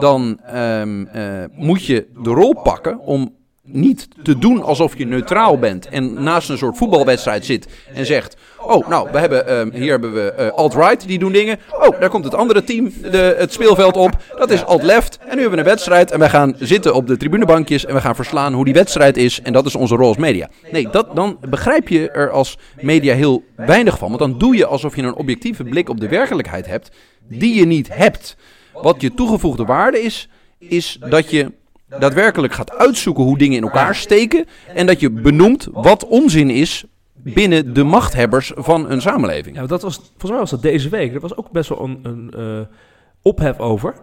dan 0.00 0.40
ehm, 0.44 1.06
eh, 1.06 1.44
moet 1.52 1.84
je 1.84 2.06
de 2.22 2.30
rol 2.30 2.54
pakken 2.62 2.98
om 2.98 3.34
niet 3.72 4.08
te 4.22 4.38
doen 4.38 4.62
alsof 4.62 4.98
je 4.98 5.06
neutraal 5.06 5.58
bent 5.58 5.88
en 5.88 6.22
naast 6.22 6.48
een 6.48 6.58
soort 6.58 6.76
voetbalwedstrijd 6.76 7.44
zit 7.44 7.68
en 7.94 8.06
zegt: 8.06 8.36
Oh, 8.60 8.88
nou, 8.88 9.08
we 9.12 9.18
hebben, 9.18 9.46
ehm, 9.46 9.70
hier 9.72 9.90
hebben 9.90 10.14
we 10.14 10.32
eh, 10.32 10.50
alt-right, 10.50 11.06
die 11.06 11.18
doen 11.18 11.32
dingen. 11.32 11.58
Oh, 11.70 12.00
daar 12.00 12.08
komt 12.08 12.24
het 12.24 12.34
andere 12.34 12.64
team 12.64 12.92
de, 13.10 13.34
het 13.38 13.52
speelveld 13.52 13.96
op. 13.96 14.22
Dat 14.38 14.50
is 14.50 14.64
alt-left. 14.64 15.18
En 15.18 15.34
nu 15.34 15.40
hebben 15.40 15.50
we 15.50 15.58
een 15.58 15.70
wedstrijd 15.70 16.10
en 16.10 16.18
wij 16.18 16.28
gaan 16.28 16.54
zitten 16.58 16.94
op 16.94 17.06
de 17.06 17.16
tribunebankjes 17.16 17.84
en 17.84 17.94
we 17.94 18.00
gaan 18.00 18.14
verslaan 18.14 18.52
hoe 18.52 18.64
die 18.64 18.74
wedstrijd 18.74 19.16
is. 19.16 19.40
En 19.42 19.52
dat 19.52 19.66
is 19.66 19.74
onze 19.74 19.94
rol 19.94 20.08
als 20.08 20.16
media. 20.16 20.48
Nee, 20.70 20.88
dat, 20.90 21.16
dan 21.16 21.38
begrijp 21.48 21.88
je 21.88 22.10
er 22.10 22.30
als 22.30 22.58
media 22.80 23.14
heel 23.14 23.44
weinig 23.56 23.98
van. 23.98 24.08
Want 24.08 24.20
dan 24.20 24.38
doe 24.38 24.56
je 24.56 24.66
alsof 24.66 24.96
je 24.96 25.02
een 25.02 25.14
objectieve 25.14 25.64
blik 25.64 25.88
op 25.88 26.00
de 26.00 26.08
werkelijkheid 26.08 26.66
hebt, 26.66 26.90
die 27.28 27.54
je 27.54 27.66
niet 27.66 27.88
hebt. 27.92 28.36
Wat 28.72 29.00
je 29.00 29.14
toegevoegde 29.14 29.64
waarde 29.64 30.02
is, 30.02 30.28
is 30.58 30.98
dat 31.08 31.30
je 31.30 31.52
daadwerkelijk 31.98 32.52
gaat 32.52 32.76
uitzoeken 32.76 33.24
hoe 33.24 33.38
dingen 33.38 33.56
in 33.56 33.62
elkaar 33.62 33.94
steken. 33.94 34.46
En 34.74 34.86
dat 34.86 35.00
je 35.00 35.10
benoemt 35.10 35.68
wat 35.72 36.06
onzin 36.06 36.50
is 36.50 36.84
binnen 37.14 37.74
de 37.74 37.84
machthebbers 37.84 38.52
van 38.56 38.90
een 38.90 39.00
samenleving. 39.00 39.56
Ja, 39.56 39.66
dat 39.66 39.82
was, 39.82 39.94
volgens 39.96 40.30
mij 40.30 40.40
was 40.40 40.50
dat 40.50 40.62
deze 40.62 40.88
week. 40.88 41.14
Er 41.14 41.20
was 41.20 41.36
ook 41.36 41.50
best 41.50 41.68
wel 41.68 41.80
een, 41.80 42.00
een 42.02 42.30
eh, 42.36 42.66
ophef 43.22 43.58
over. 43.58 43.94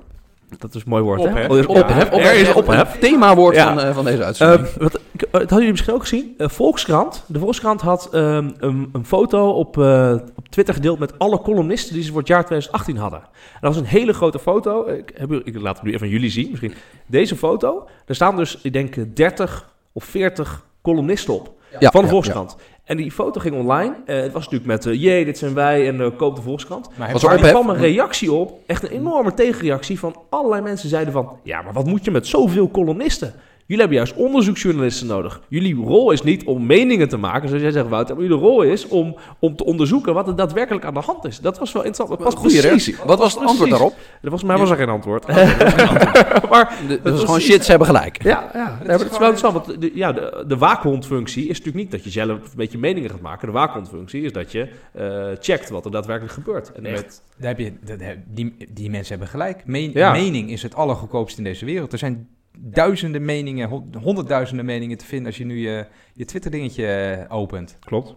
Dat 0.58 0.75
is 0.75 0.81
een 0.81 0.89
mooi 0.89 1.03
woord, 1.03 1.23
hè? 1.23 1.29
Ophef. 1.29 1.47
Oh, 1.49 1.53
er 1.55 1.60
is 1.60 1.65
ophef. 1.67 2.12
Ophef. 2.12 2.25
Er 2.25 2.36
is 2.36 2.53
Ophef. 2.53 2.91
Het 2.91 3.01
themawoord 3.01 3.55
Ja. 3.55 3.73
van, 3.73 3.79
eh, 3.84 3.93
van 3.95 4.05
deze 4.05 4.23
uitzending. 4.23 4.67
Eh, 4.67 4.75
wat, 4.77 4.99
ik, 5.12 5.21
eh, 5.21 5.31
dat 5.31 5.39
hadden 5.39 5.58
jullie 5.58 5.71
misschien 5.71 5.93
ook 5.93 6.01
gezien. 6.01 6.34
Eh, 6.38 6.49
Volkskrant. 6.49 7.23
De 7.27 7.39
Volkskrant 7.39 7.81
had 7.81 8.10
ehm, 8.12 8.49
een, 8.58 8.89
een 8.93 9.05
foto 9.05 9.49
op, 9.49 9.77
eh, 9.77 10.15
op 10.36 10.49
Twitter 10.49 10.73
gedeeld 10.73 10.99
met 10.99 11.19
alle 11.19 11.39
columnisten 11.41 11.93
die 11.93 12.03
ze 12.03 12.10
voor 12.10 12.19
het 12.19 12.27
jaar 12.27 12.45
2018 12.45 12.97
hadden. 12.97 13.19
En 13.19 13.60
dat 13.62 13.73
was 13.73 13.77
een 13.81 13.88
hele 13.89 14.13
grote 14.13 14.39
foto. 14.39 14.88
Ik, 14.88 15.12
heb, 15.15 15.31
u- 15.31 15.41
ik 15.43 15.60
laat 15.62 15.75
het 15.75 15.86
nu 15.86 15.93
even 15.93 16.05
aan 16.05 16.12
jullie 16.13 16.29
zien. 16.31 16.47
Misschien 16.49 16.73
deze 17.08 17.36
foto. 17.36 17.88
Er 18.05 18.15
staan 18.15 18.36
dus, 18.36 18.60
ik 18.62 18.73
denk, 18.73 18.95
eh, 18.95 19.03
30 19.13 19.69
of 19.93 20.03
40 20.03 20.65
columnisten 20.81 21.34
op. 21.34 21.53
Ja, 21.79 21.91
van 21.91 21.99
de 22.01 22.05
ja, 22.08 22.12
Volkskrant. 22.13 22.55
En 22.86 22.98
die 22.98 23.12
foto 23.12 23.39
ging 23.39 23.56
online. 23.56 23.95
Eh, 24.06 24.15
het 24.21 24.32
was 24.32 24.43
natuurlijk 24.43 24.65
met, 24.65 24.86
eh 24.86 25.02
jee, 25.02 25.26
dit 25.26 25.38
zijn 25.38 25.54
wij 25.54 25.88
en 25.88 26.02
eh, 26.02 26.08
koop 26.17 26.36
de 26.36 26.41
Volkskrant. 26.41 26.89
Maar 26.95 27.12
Was 27.12 27.24
er 27.24 27.38
kwam 27.38 27.69
een 27.69 27.78
reactie 27.78 28.32
op, 28.32 28.60
echt 28.65 28.84
een 28.84 28.89
enorme 28.89 29.34
tegenreactie 29.34 30.00
van 30.00 30.15
allerlei 30.30 30.62
mensen 30.62 30.89
zeiden 30.89 31.13
van, 31.13 31.39
ja, 31.43 31.62
maar 31.62 31.74
wat 31.74 31.86
moet 31.86 32.06
je 32.06 32.12
met 32.12 32.28
zoveel 32.28 32.71
columnisten? 32.71 33.34
Jullie 33.67 33.82
hebben 33.84 33.97
juist 34.04 34.15
onderzoeksjournalisten 34.15 35.08
nodig. 35.08 35.41
Jullie 35.47 35.75
rol 35.75 36.12
is 36.12 36.21
niet 36.21 36.43
om 36.43 36.65
meningen 36.65 37.10
te 37.10 37.17
maken, 37.17 37.47
zoals 37.47 37.63
jij 37.63 37.71
zegt 37.71 37.88
Wouter, 37.88 38.15
maar 38.15 38.23
jullie 38.23 38.39
rol 38.39 38.62
is 38.62 38.88
om, 38.88 39.15
om 39.39 39.56
te 39.56 39.65
onderzoeken 39.65 40.13
wat 40.13 40.28
er 40.28 40.36
daadwerkelijk 40.36 40.86
aan 40.86 40.93
de 40.93 40.99
hand 40.99 41.25
is. 41.25 41.39
Dat 41.39 41.60
was 41.60 41.71
wel 41.71 41.84
interessant. 41.84 42.19
Dat 42.19 42.34
Wat 42.34 42.43
was 42.43 42.62
precies. 42.62 42.97
Wat 43.04 43.19
was 43.19 43.34
het 43.34 43.43
antwoord 43.43 43.69
daarop? 43.69 43.91
Er 43.93 44.19
Volgens 44.21 44.43
mij 44.43 44.58
was 44.58 44.69
er 44.69 44.75
geen 44.75 44.89
antwoord. 44.89 45.28
maar 46.51 46.73
De- 46.88 46.88
Dat 46.88 47.01
was 47.04 47.12
was 47.12 47.21
gewoon 47.23 47.39
shit, 47.39 47.63
ze 47.63 47.69
hebben 47.69 47.88
gelijk. 47.88 48.23
ja, 48.23 48.49
ja. 48.54 48.65
Nee, 48.80 48.88
maar 48.88 48.97
dat 48.97 49.12
is 49.12 49.17
wel 49.17 49.30
interessant. 49.30 49.54
Want 49.65 49.82
de, 49.82 49.91
ja, 49.93 50.12
de, 50.12 50.43
de 50.47 50.58
waakhondfunctie 50.58 51.43
is 51.43 51.58
natuurlijk 51.58 51.75
niet 51.78 51.91
dat 51.91 52.04
je 52.04 52.10
zelf 52.10 52.30
een 52.30 52.41
beetje 52.56 52.78
meningen 52.78 53.10
gaat 53.10 53.21
maken. 53.21 53.47
De 53.47 53.54
waakhondfunctie 53.54 54.21
is 54.21 54.32
dat 54.32 54.51
je 54.51 54.67
eh, 54.91 55.25
checkt 55.39 55.69
wat 55.69 55.86
er 55.86 55.91
daadwerkelijk 55.91 56.34
gebeurt. 56.34 56.71
En 56.71 56.86
Echt? 56.86 56.95
met, 57.04 57.21
Daar 57.38 57.49
heb 57.49 57.60
je, 57.60 58.17
die, 58.28 58.56
die 58.69 58.89
mensen 58.89 59.10
hebben 59.10 59.28
gelijk. 59.28 59.62
Men- 59.65 59.91
Ja. 59.93 60.12
Mening 60.12 60.49
is 60.51 60.63
het 60.63 60.75
allergoedkoopste 60.75 61.38
in 61.38 61.43
deze 61.43 61.65
wereld. 61.65 61.91
Er 61.91 61.97
zijn 61.97 62.28
duizenden 62.58 63.26
meningen, 63.26 63.70
hon- 63.70 63.94
honderdduizenden 64.02 64.65
meningen 64.65 64.98
te 64.98 65.06
vinden 65.06 65.28
als 65.28 65.38
je 65.38 65.46
nu 65.46 65.58
je, 65.60 65.86
je 66.13 66.26
Twitter-dingetje 66.26 66.88
eh, 66.88 67.36
opent. 67.38 67.78
klopt. 67.80 68.15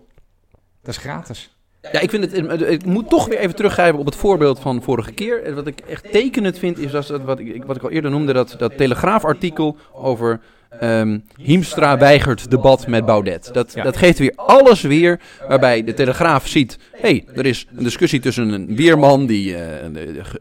Dat 0.82 0.94
is 0.94 0.96
gratis. 0.96 1.56
Ja, 1.92 2.00
ik, 2.00 2.10
vind 2.10 2.30
het, 2.32 2.60
ik 2.70 2.84
moet 2.84 3.08
toch 3.08 3.26
weer 3.26 3.38
even 3.38 3.54
teruggrijpen 3.56 4.00
op 4.00 4.06
het 4.06 4.16
voorbeeld 4.16 4.60
van 4.60 4.82
vorige 4.82 5.12
keer. 5.12 5.42
En 5.42 5.54
Wat 5.54 5.66
ik 5.66 5.80
echt 5.80 6.12
tekenend 6.12 6.58
vind, 6.58 6.78
is 6.78 6.90
dat, 6.90 7.08
wat, 7.08 7.38
ik, 7.38 7.64
wat 7.64 7.76
ik 7.76 7.82
al 7.82 7.90
eerder 7.90 8.10
noemde, 8.10 8.32
dat, 8.32 8.54
dat 8.58 8.76
Telegraafartikel 8.76 9.76
over 9.92 10.40
ehm, 10.70 11.18
Hiemstra 11.36 11.98
weigert 11.98 12.50
debat 12.50 12.86
met 12.86 13.04
Baudet. 13.06 13.50
Dat, 13.52 13.72
Ja. 13.74 13.82
dat 13.82 13.96
geeft 13.96 14.18
weer 14.18 14.32
alles 14.36 14.80
weer, 14.80 15.20
waarbij 15.48 15.84
de 15.84 15.94
Telegraaf 15.94 16.46
ziet, 16.48 16.78
hé, 16.92 16.98
hey, 17.00 17.24
er 17.34 17.46
is 17.46 17.66
een 17.76 17.84
discussie 17.84 18.20
tussen 18.20 18.48
een 18.48 18.76
weerman 18.76 19.26
die 19.26 19.56
eh, 19.56 19.84
de- 19.92 20.12
de- 20.12 20.24
ge- 20.24 20.40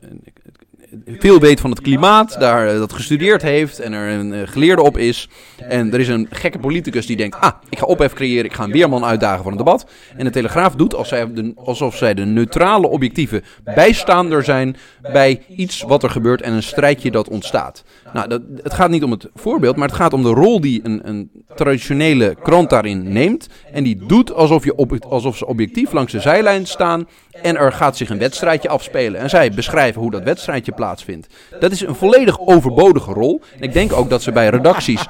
veel 1.05 1.39
weet 1.39 1.59
van 1.59 1.69
het 1.69 1.81
klimaat, 1.81 2.39
daar 2.39 2.67
eh, 2.67 2.77
dat 2.77 2.93
gestudeerd 2.93 3.41
heeft 3.41 3.79
en 3.79 3.93
er 3.93 4.19
een 4.19 4.33
eh, 4.33 4.41
geleerde 4.45 4.81
op 4.81 4.97
is. 4.97 5.29
En 5.57 5.93
er 5.93 5.99
is 5.99 6.07
een 6.07 6.27
gekke 6.29 6.59
politicus 6.59 7.05
die 7.05 7.17
denkt, 7.17 7.39
ah, 7.39 7.51
ik 7.69 7.77
ga 7.77 7.85
ophef 7.85 8.13
creëren, 8.13 8.45
ik 8.45 8.53
ga 8.53 8.63
een 8.63 8.71
weerman 8.71 9.05
uitdagen 9.05 9.43
voor 9.43 9.51
een 9.51 9.57
debat. 9.57 9.85
En 10.17 10.25
de 10.25 10.31
Telegraaf 10.31 10.75
doet 10.75 10.95
alsof 10.95 11.07
zij 11.07 11.33
de, 11.33 11.53
alsof 11.55 11.95
zij 11.95 12.13
de 12.13 12.25
neutrale, 12.25 12.87
objectieve 12.87 13.43
bijstaander 13.63 14.43
zijn 14.43 14.75
bij 15.01 15.41
iets 15.55 15.81
wat 15.81 16.03
er 16.03 16.09
gebeurt 16.09 16.41
en 16.41 16.53
een 16.53 16.63
strijdje 16.63 17.11
dat 17.11 17.29
ontstaat. 17.29 17.83
Nou, 18.13 18.27
dat, 18.27 18.41
het 18.63 18.73
gaat 18.73 18.89
niet 18.89 19.03
om 19.03 19.11
het 19.11 19.29
voorbeeld, 19.33 19.75
maar 19.75 19.87
het 19.87 19.97
gaat 19.97 20.13
om 20.13 20.23
de 20.23 20.29
rol 20.29 20.61
die 20.61 20.79
een, 20.83 21.01
een 21.03 21.31
traditionele 21.55 22.35
krant 22.41 22.69
daarin 22.69 23.11
neemt. 23.11 23.47
En 23.71 23.83
die 23.83 24.05
doet 24.05 24.33
alsof, 24.33 24.63
je 24.63 24.75
op, 24.75 25.05
alsof 25.09 25.37
ze 25.37 25.47
objectief 25.47 25.91
langs 25.91 26.11
de 26.11 26.19
zijlijn 26.19 26.65
staan 26.65 27.07
en 27.41 27.57
er 27.57 27.71
gaat 27.71 27.97
zich 27.97 28.09
een 28.09 28.17
wedstrijdje 28.17 28.69
afspelen. 28.69 29.21
En 29.21 29.29
zij 29.29 29.51
beschrijven 29.51 30.01
hoe 30.01 30.11
dat 30.11 30.23
wedstrijdje 30.23 30.71
plaatsvindt. 30.71 31.27
Dat 31.59 31.71
is 31.71 31.81
een 31.81 31.95
volledig 31.95 32.39
overbodige 32.39 33.13
rol. 33.13 33.41
En 33.55 33.61
ik 33.61 33.73
denk 33.73 33.93
ook 33.93 34.09
dat 34.09 34.21
ze 34.21 34.31
bij 34.31 34.49
redacties 34.49 35.05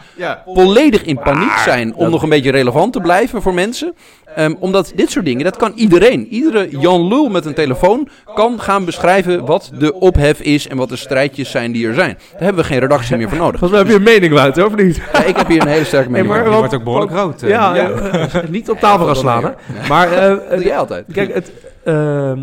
volledig 0.46 1.04
in 1.04 1.20
paniek 1.20 1.58
zijn 1.58 1.96
om 1.96 2.10
nog 2.10 2.24
een 2.24 2.30
beetje 2.30 2.52
relevant 2.52 2.94
te 2.94 3.02
blijven 3.02 3.42
voor 3.42 3.54
mensen. 3.54 3.94
Ehm, 4.36 4.54
omdat 4.60 4.92
dit 4.96 5.12
soort 5.12 5.26
dingen, 5.26 5.44
dat 5.44 5.58
kan 5.58 5.72
iedereen. 5.76 6.28
Iedere 6.28 6.70
Jan 6.80 7.08
Lul 7.08 7.30
met 7.30 7.46
een 7.46 7.54
telefoon 7.54 8.08
kan 8.36 8.60
gaan 8.60 8.86
beschrijven 8.86 9.46
wat 9.46 9.72
de 9.80 9.94
ophef 9.94 10.42
is 10.42 10.68
en 10.68 10.78
wat 10.78 10.90
de 10.90 10.96
strijdjes 10.96 11.52
zijn 11.52 11.72
die 11.72 11.88
er 11.88 11.94
zijn. 11.94 12.18
Daar 12.32 12.42
hebben 12.42 12.62
we 12.62 12.70
geen 12.70 12.80
redactie 12.80 13.18
meer 13.18 13.30
voor 13.30 13.38
nodig. 13.38 13.60
Volgens 13.60 13.72
mij 13.72 13.80
heb 13.80 13.90
je 14.02 14.08
een 14.08 14.14
mening, 14.20 14.34
Wouter, 14.34 14.66
of 14.66 14.76
niet? 14.76 14.96
Ja, 15.14 15.24
ik 15.24 15.36
heb 15.38 15.48
hier 15.48 15.62
een 15.62 15.68
hele 15.68 15.86
sterke 15.86 16.10
mening. 16.10 16.28
maar 16.30 16.40
over. 16.40 16.52
Je 16.54 16.58
want- 16.60 16.72
wordt 16.72 16.76
ook 16.76 16.84
behoorlijk 16.84 17.12
rood. 17.12 17.44
eh. 17.44 17.50
Ja, 17.50 17.76
ja. 17.76 17.92
niet 18.50 18.70
op 18.70 18.80
tafel 18.80 19.06
gaan 19.06 19.16
slaan. 19.16 19.44
hè. 19.44 19.52
Maar, 19.88 20.12
eh, 20.12 20.30
Dat 20.50 20.50
doe 20.50 20.64
jij 20.64 20.78
altijd. 20.78 21.06
kijk, 21.14 21.34
het, 21.34 21.52
ehm, 21.84 22.38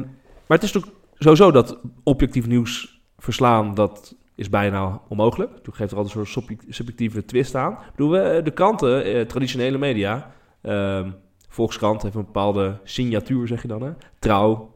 maar 0.47 0.59
het 0.59 0.63
is 0.63 0.73
natuurlijk 0.73 1.03
sowieso 1.19 1.51
dat 1.51 1.79
objectief 2.05 2.47
nieuws 2.47 3.01
verslaan, 3.19 3.75
dat 3.75 4.15
is 4.37 4.49
bijna 4.49 5.01
onmogelijk. 5.09 5.51
Toen 5.63 5.75
geeft 5.75 5.91
er 5.91 5.97
altijd 5.97 6.17
een 6.17 6.27
soort 6.27 6.45
subje- 6.47 6.73
subjectieve 6.73 7.25
twist 7.25 7.55
aan. 7.55 7.79
Bedoel, 7.97 8.11
we, 8.11 8.41
de 8.45 8.51
kranten, 8.51 9.05
eh, 9.05 9.21
traditionele 9.21 9.79
media, 9.79 10.31
ehm, 10.63 11.09
Volkskrant 11.55 12.03
heeft 12.03 12.15
een 12.15 12.25
bepaalde 12.25 12.79
signatuur, 12.85 13.47
zeg 13.47 13.63
je 13.63 13.69
dan, 13.69 13.83
hè? 13.83 13.91
Trouw, 14.19 14.71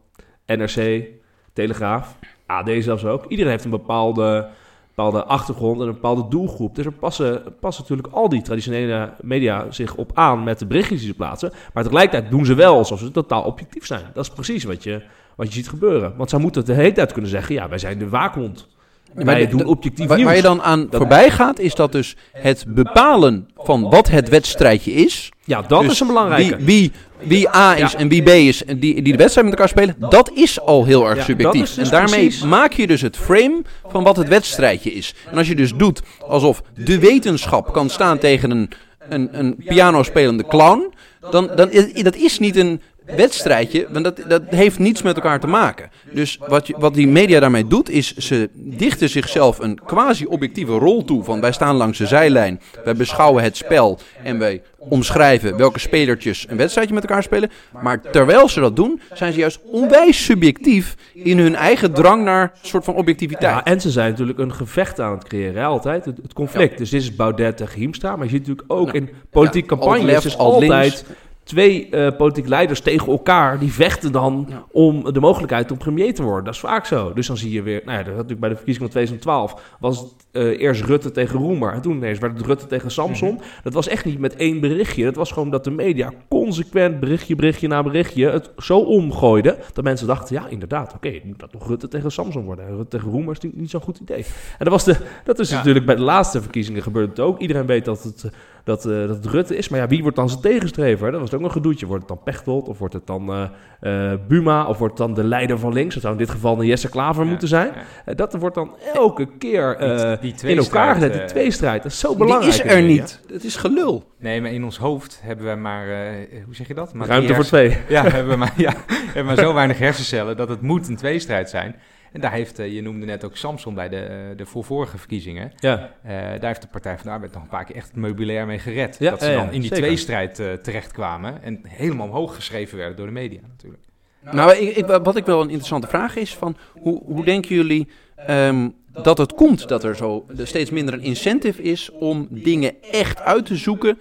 NRC, 0.47 1.05
Telegraaf, 1.53 2.19
AD 2.47 2.71
zelfs 2.79 3.05
ook. 3.05 3.25
Iedereen 3.29 3.51
heeft 3.51 3.65
een 3.65 3.71
bepaalde, 3.71 4.49
bepaalde 4.89 5.25
achtergrond 5.25 5.81
en 5.81 5.87
een 5.87 5.93
bepaalde 5.93 6.29
doelgroep. 6.29 6.75
Dus 6.75 6.85
er 6.85 6.93
passen, 6.93 7.43
passen 7.61 7.83
natuurlijk 7.83 8.15
al 8.15 8.29
die 8.29 8.43
traditionele 8.43 9.13
media 9.21 9.71
zich 9.71 9.95
op 9.95 10.11
aan 10.15 10.45
met 10.45 10.59
de 10.59 10.67
berichtjes 10.67 10.99
die 10.99 11.09
ze 11.09 11.15
plaatsen. 11.15 11.53
Maar 11.73 11.83
tegelijkertijd 11.83 12.31
doen 12.31 12.45
ze 12.45 12.55
wel 12.55 12.77
alsof 12.77 12.99
ze 12.99 13.11
totaal 13.11 13.43
objectief 13.43 13.87
zijn. 13.87 14.05
Dat 14.15 14.25
is 14.25 14.31
precies 14.31 14.65
wat 14.65 14.83
je, 14.83 15.03
wat 15.37 15.47
je 15.47 15.53
ziet 15.53 15.69
gebeuren. 15.69 16.17
Want 16.17 16.31
zij 16.31 16.39
moeten 16.39 16.65
de 16.65 16.75
hele 16.75 16.93
tijd 16.93 17.13
kunnen 17.13 17.31
zeggen, 17.31 17.55
ja, 17.55 17.69
wij 17.69 17.79
zijn 17.79 17.99
de 17.99 18.09
waakhond. 18.09 18.69
Maar 19.15 19.25
wij 19.25 19.41
de- 19.41 19.47
doen 19.47 19.59
de- 19.59 19.67
objectief 19.67 20.07
waar, 20.07 20.17
nieuws. 20.17 20.29
waar 20.29 20.37
je 20.37 20.43
dan 20.45 20.63
aan 20.63 20.81
Dat- 20.91 20.97
voorbij 20.97 21.31
gaat, 21.31 21.59
is 21.59 21.75
dat 21.75 21.93
dus 21.93 22.17
het 22.33 22.65
bepalen 22.69 23.49
van 23.57 23.91
wat 23.91 24.09
het 24.09 24.29
wedstrijdje 24.29 24.93
is. 24.93 25.31
ja, 25.45 25.63
dat 25.63 25.83
Dus 25.83 25.93
is 25.93 26.01
een 26.01 26.07
belangrijke. 26.07 26.57
Wie, 26.57 26.65
wie, 26.65 26.93
wie 27.29 27.49
A 27.57 27.77
is 27.79 27.93
Ja. 27.93 27.99
en 27.99 28.09
wie 28.09 28.23
B 28.23 28.29
is 28.29 28.65
en 28.65 28.79
die, 28.79 29.03
die 29.03 29.13
de 29.13 29.19
wedstrijd 29.19 29.49
met 29.49 29.59
elkaar 29.59 29.69
spelen, 29.69 29.97
dat 30.11 30.31
is 30.35 30.61
al 30.61 30.85
heel 30.85 31.09
erg 31.09 31.25
subjectief. 31.25 31.75
dus 31.75 31.77
en 31.85 31.91
daarmee 31.91 32.21
precies- 32.27 32.43
maak 32.43 32.73
je 32.73 32.87
dus 32.87 33.01
het 33.01 33.17
frame 33.17 33.63
van 33.89 34.03
wat 34.05 34.17
het 34.17 34.29
wedstrijdje 34.29 34.93
is. 34.93 35.15
En 35.31 35.39
als 35.39 35.49
je 35.49 35.55
dus 35.55 35.75
doet 35.75 36.03
alsof 36.27 36.63
de 36.75 36.99
wetenschap 36.99 37.73
kan 37.73 37.91
staan 37.91 38.19
tegen 38.19 38.51
een, 38.51 38.71
een, 39.09 39.29
een 39.33 39.57
pianospelende 39.67 40.47
clown, 40.47 40.93
dan, 41.31 41.51
dan 41.57 41.71
is 41.71 42.03
dat 42.03 42.17
is 42.17 42.39
niet 42.39 42.57
een 42.57 42.81
wedstrijdje, 43.17 43.87
want 43.91 44.05
dat, 44.05 44.21
dat 44.29 44.43
heeft 44.49 44.79
niets 44.79 45.03
met 45.03 45.17
elkaar 45.17 45.41
te 45.41 45.47
maken. 45.47 45.91
Dus 46.13 46.39
wat, 46.47 46.67
je, 46.67 46.75
wat 46.79 46.95
die 46.95 47.09
media 47.09 47.41
daarmee 47.41 47.67
doet, 47.67 47.91
is 47.91 48.17
ze 48.17 48.51
dichten 48.55 49.09
zichzelf 49.09 49.59
een 49.59 49.81
quasi-objectieve 49.87 50.73
rol 50.73 51.05
toe. 51.05 51.25
Van 51.25 51.41
wij 51.41 51.53
staan 51.53 51.77
langs 51.77 51.99
de 51.99 52.07
zijlijn, 52.07 52.61
wij 52.85 52.95
beschouwen 52.95 53.43
het 53.43 53.57
spel 53.57 53.99
en 54.23 54.39
wij 54.39 54.63
omschrijven 54.79 55.57
welke 55.57 55.79
spelertjes 55.79 56.47
een 56.49 56.57
wedstrijdje 56.57 56.95
met 56.95 57.03
elkaar 57.03 57.23
spelen. 57.23 57.51
Maar 57.83 58.01
terwijl 58.01 58.49
ze 58.49 58.61
dat 58.61 58.77
doen, 58.77 59.01
zijn 59.13 59.33
ze 59.33 59.39
juist 59.39 59.61
onwijs 59.65 60.25
subjectief 60.25 60.95
in 61.15 61.39
hun 61.39 61.55
eigen 61.55 61.93
drang 61.93 62.25
naar 62.25 62.43
een 62.43 62.69
soort 62.69 62.85
van 62.85 62.95
objectiviteit. 62.95 63.55
Ja, 63.55 63.65
en 63.65 63.81
ze 63.81 63.91
zijn 63.91 64.11
natuurlijk 64.11 64.39
een 64.39 64.55
gevecht 64.55 65.01
aan 65.01 65.13
het 65.13 65.25
creëren, 65.29 65.61
hè, 65.61 65.65
altijd. 65.65 66.05
Het, 66.05 66.17
het 66.23 66.33
conflict. 66.33 66.79
Dus 66.79 66.91
dit 66.91 67.01
is 67.03 67.17
Baudet 67.17 67.57
tegen 67.57 67.79
Hiemstra. 67.79 68.17
Maar 68.17 68.25
je 68.25 68.31
ziet 68.31 68.47
natuurlijk 68.47 68.73
ook 68.73 68.93
in 68.93 69.09
politieke 69.31 69.75
Ja, 69.75 69.81
campagnes... 69.81 70.25
is 70.25 70.37
altijd 70.37 71.05
twee 71.49 71.89
eh 71.91 72.17
politieke 72.17 72.49
leiders 72.49 72.81
tegen 72.81 73.09
elkaar... 73.13 73.59
die 73.59 73.73
vechten 73.73 74.13
dan 74.13 74.49
om 74.71 75.13
de 75.13 75.21
mogelijkheid 75.21 75.71
om 75.71 75.79
premier 75.79 76.15
te 76.15 76.23
worden. 76.23 76.45
Dat 76.45 76.55
is 76.55 76.61
vaak 76.61 76.87
zo. 76.87 77.13
Dus 77.13 77.27
dan 77.27 77.37
zie 77.37 77.53
je 77.53 77.63
weer... 77.63 77.83
Nou 77.85 77.99
ja, 77.99 78.05
dat 78.05 78.13
natuurlijk 78.13 78.41
bij 78.41 78.49
de 78.49 78.55
verkiezingen 78.57 78.91
van 78.91 79.01
2012... 79.01 79.77
was 79.81 79.99
het 79.99 80.27
eh, 80.33 80.61
eerst 80.61 80.83
Rutte 80.83 81.11
tegen 81.11 81.39
Roemer. 81.39 81.73
En 81.73 81.81
toen 81.81 81.97
ineens 81.97 82.19
werd 82.19 82.37
het 82.37 82.47
Rutte 82.47 82.67
tegen 82.67 82.91
Samson. 82.91 83.35
Mhm. 83.35 83.43
Dat 83.63 83.73
was 83.73 83.89
echt 83.89 84.05
niet 84.05 84.19
met 84.19 84.37
één 84.37 84.61
berichtje. 84.61 85.05
Dat 85.05 85.17
was 85.17 85.33
gewoon 85.33 85.51
dat 85.51 85.65
de 85.65 85.71
media 85.71 86.13
consequent 86.29 87.01
berichtje, 87.01 87.35
berichtje 87.35 87.69
na 87.69 87.83
berichtje... 87.83 88.31
het 88.31 88.51
zo 88.57 88.79
omgooide 88.79 89.59
dat 89.73 89.85
mensen 89.85 90.07
dachten... 90.07 90.35
ja, 90.35 90.49
inderdaad, 90.49 90.95
oké, 90.95 91.21
moet 91.25 91.39
dat 91.39 91.53
nog 91.53 91.69
Rutte 91.69 91.89
tegen 91.89 92.13
Samson 92.13 92.45
worden. 92.45 92.67
En 92.67 92.77
Rutte 92.77 92.97
tegen 92.97 93.11
Roemer 93.11 93.31
is 93.31 93.35
natuurlijk 93.35 93.61
niet 93.61 93.71
zo'n 93.71 93.81
goed 93.81 93.99
idee. 93.99 94.25
En 94.59 94.65
dat, 94.65 94.69
was 94.69 94.85
de, 94.85 94.97
dat 95.25 95.39
is 95.39 95.51
natuurlijk 95.51 95.87
bij 95.87 95.97
de 95.97 96.03
laatste 96.03 96.41
verkiezingen 96.41 96.83
gebeurd 96.83 97.09
het 97.09 97.21
ook. 97.21 97.39
Iedereen 97.39 97.67
weet 97.67 97.85
dat 97.85 98.03
het, 98.03 98.31
dat, 98.65 98.85
eh, 98.87 98.93
dat 99.07 99.17
het 99.17 99.27
Rutte 99.27 99.57
is. 99.57 99.69
Maar 99.69 99.81
ja, 99.81 99.87
wie 99.87 100.03
wordt 100.03 100.17
dan 100.17 100.29
zijn 100.29 100.41
tegenstrever? 100.41 101.11
Dat 101.11 101.21
was 101.21 101.35
ook 101.35 101.41
nog 101.41 101.49
een 101.55 101.63
gedoetje. 101.63 101.87
Wordt 101.87 102.03
het 102.09 102.15
dan 102.17 102.23
Pechtold? 102.25 102.69
Of 102.69 102.79
wordt 102.79 102.95
het 102.95 103.07
dan 103.07 103.33
eh, 103.81 104.13
eh, 104.13 104.19
Buma? 104.29 104.67
Of 104.67 104.79
wordt 104.79 104.99
het 104.99 105.07
dan 105.07 105.17
de 105.17 105.25
leider 105.25 105.59
van 105.59 105.73
links? 105.73 105.95
Dat 105.95 106.03
zou 106.03 106.15
in 106.15 106.21
dit 106.21 106.31
geval 106.31 106.61
een 106.61 106.67
Jesse 106.67 106.89
Klaver 106.89 107.23
Ja, 107.25 107.31
moeten 107.31 107.49
zijn. 107.49 107.73
ja. 108.07 108.15
Dat 108.15 108.35
wordt 108.35 108.55
dan 108.55 108.71
elke 108.95 109.29
keer 109.39 109.77
eh, 109.77 110.21
Die- 110.21 110.35
die 110.35 110.51
in 110.51 110.59
elkaar 110.59 110.95
tweestrijd, 110.95 111.13
gezet. 111.13 111.13
Die 111.13 111.25
tweestrijd. 111.43 111.83
Dat 111.83 111.93
is 111.93 111.99
zo 111.99 112.09
die 112.09 112.17
belangrijk. 112.17 112.55
is 112.55 112.65
er 112.73 112.83
niet. 112.83 113.21
Het 113.33 113.45
is 113.45 113.57
gelul. 113.57 114.05
Nee, 114.19 114.41
maar 114.41 114.51
in 114.53 114.65
ons 114.65 114.79
hoofd 114.79 115.21
hebben 115.23 115.47
we 115.51 115.55
maar, 115.55 115.89
eh, 115.89 116.45
hoe 116.45 116.55
zeg 116.55 116.69
je 116.69 116.75
dat? 116.75 116.95
Maar 116.95 117.07
Ruimte 117.07 117.35
voor 117.35 117.45
twee. 117.45 117.77
Ja, 117.89 118.03
hebben 118.03 118.29
we 118.33 118.37
maar, 118.37 118.53
ja, 118.57 118.73
hebben 118.87 119.25
maar 119.25 119.37
zo 119.45 119.55
weinig 119.55 119.79
hersencellen 119.79 120.37
dat 120.37 120.49
het 120.49 120.61
moet 120.61 120.89
een 120.89 120.97
tweestrijd 120.97 121.51
zijn. 121.51 121.77
En 122.13 122.21
daar 122.21 122.33
heeft, 122.33 122.59
eh, 122.59 122.75
je 122.75 122.83
noemde 122.83 123.07
net 123.07 123.25
ook 123.25 123.37
Samson 123.37 123.75
bij 123.75 123.89
de, 123.89 123.97
eh, 124.01 124.17
de 124.37 124.47
voorvorige 124.47 124.99
verkiezingen. 124.99 125.53
Ja. 125.57 125.95
Eh, 126.03 126.11
daar 126.13 126.47
heeft 126.47 126.63
de 126.63 126.69
Partij 126.69 126.95
van 126.97 127.07
de 127.07 127.11
Arbeid 127.13 127.33
nog 127.33 127.43
een 127.43 127.49
paar 127.49 127.65
keer 127.65 127.77
echt 127.77 127.87
het 127.87 127.97
meubilair 127.97 128.47
mee 128.47 128.59
gered. 128.59 128.97
Ja, 128.99 129.11
dat 129.11 129.23
ze 129.23 129.33
dan 129.33 129.45
in 129.45 129.61
die 129.61 129.63
zeker. 129.63 129.77
tweestrijd 129.77 130.39
eh 130.39 130.53
terechtkwamen 130.53 131.43
en 131.43 131.61
helemaal 131.69 132.07
omhoog 132.07 132.35
geschreven 132.35 132.79
werden 132.79 132.97
door 132.97 133.07
de 133.07 133.13
media 133.13 133.41
natuurlijk. 133.49 133.83
Nou, 134.31 134.53
ik, 134.57 134.77
ik- 134.77 134.87
wat 135.03 135.17
ik 135.17 135.27
wel 135.27 135.41
een 135.41 135.49
interessante 135.49 135.87
vraag 135.87 136.17
is, 136.17 136.35
van 136.35 136.57
hoe, 136.73 137.03
hoe 137.05 137.25
denken 137.25 137.55
jullie 137.55 137.89
ehm, 138.17 138.69
dat 139.03 139.19
het 139.19 139.35
komt 139.35 139.69
dat 139.69 139.85
er 139.85 139.97
zo 139.97 140.27
er 140.39 140.47
steeds 140.47 140.71
minder 140.71 140.95
een 140.95 141.01
incentive 141.03 141.63
is 141.63 141.91
om 141.91 142.27
dingen 142.31 142.75
echt 142.91 143.21
uit 143.21 143.47
te 143.47 143.57
zoeken 143.57 143.99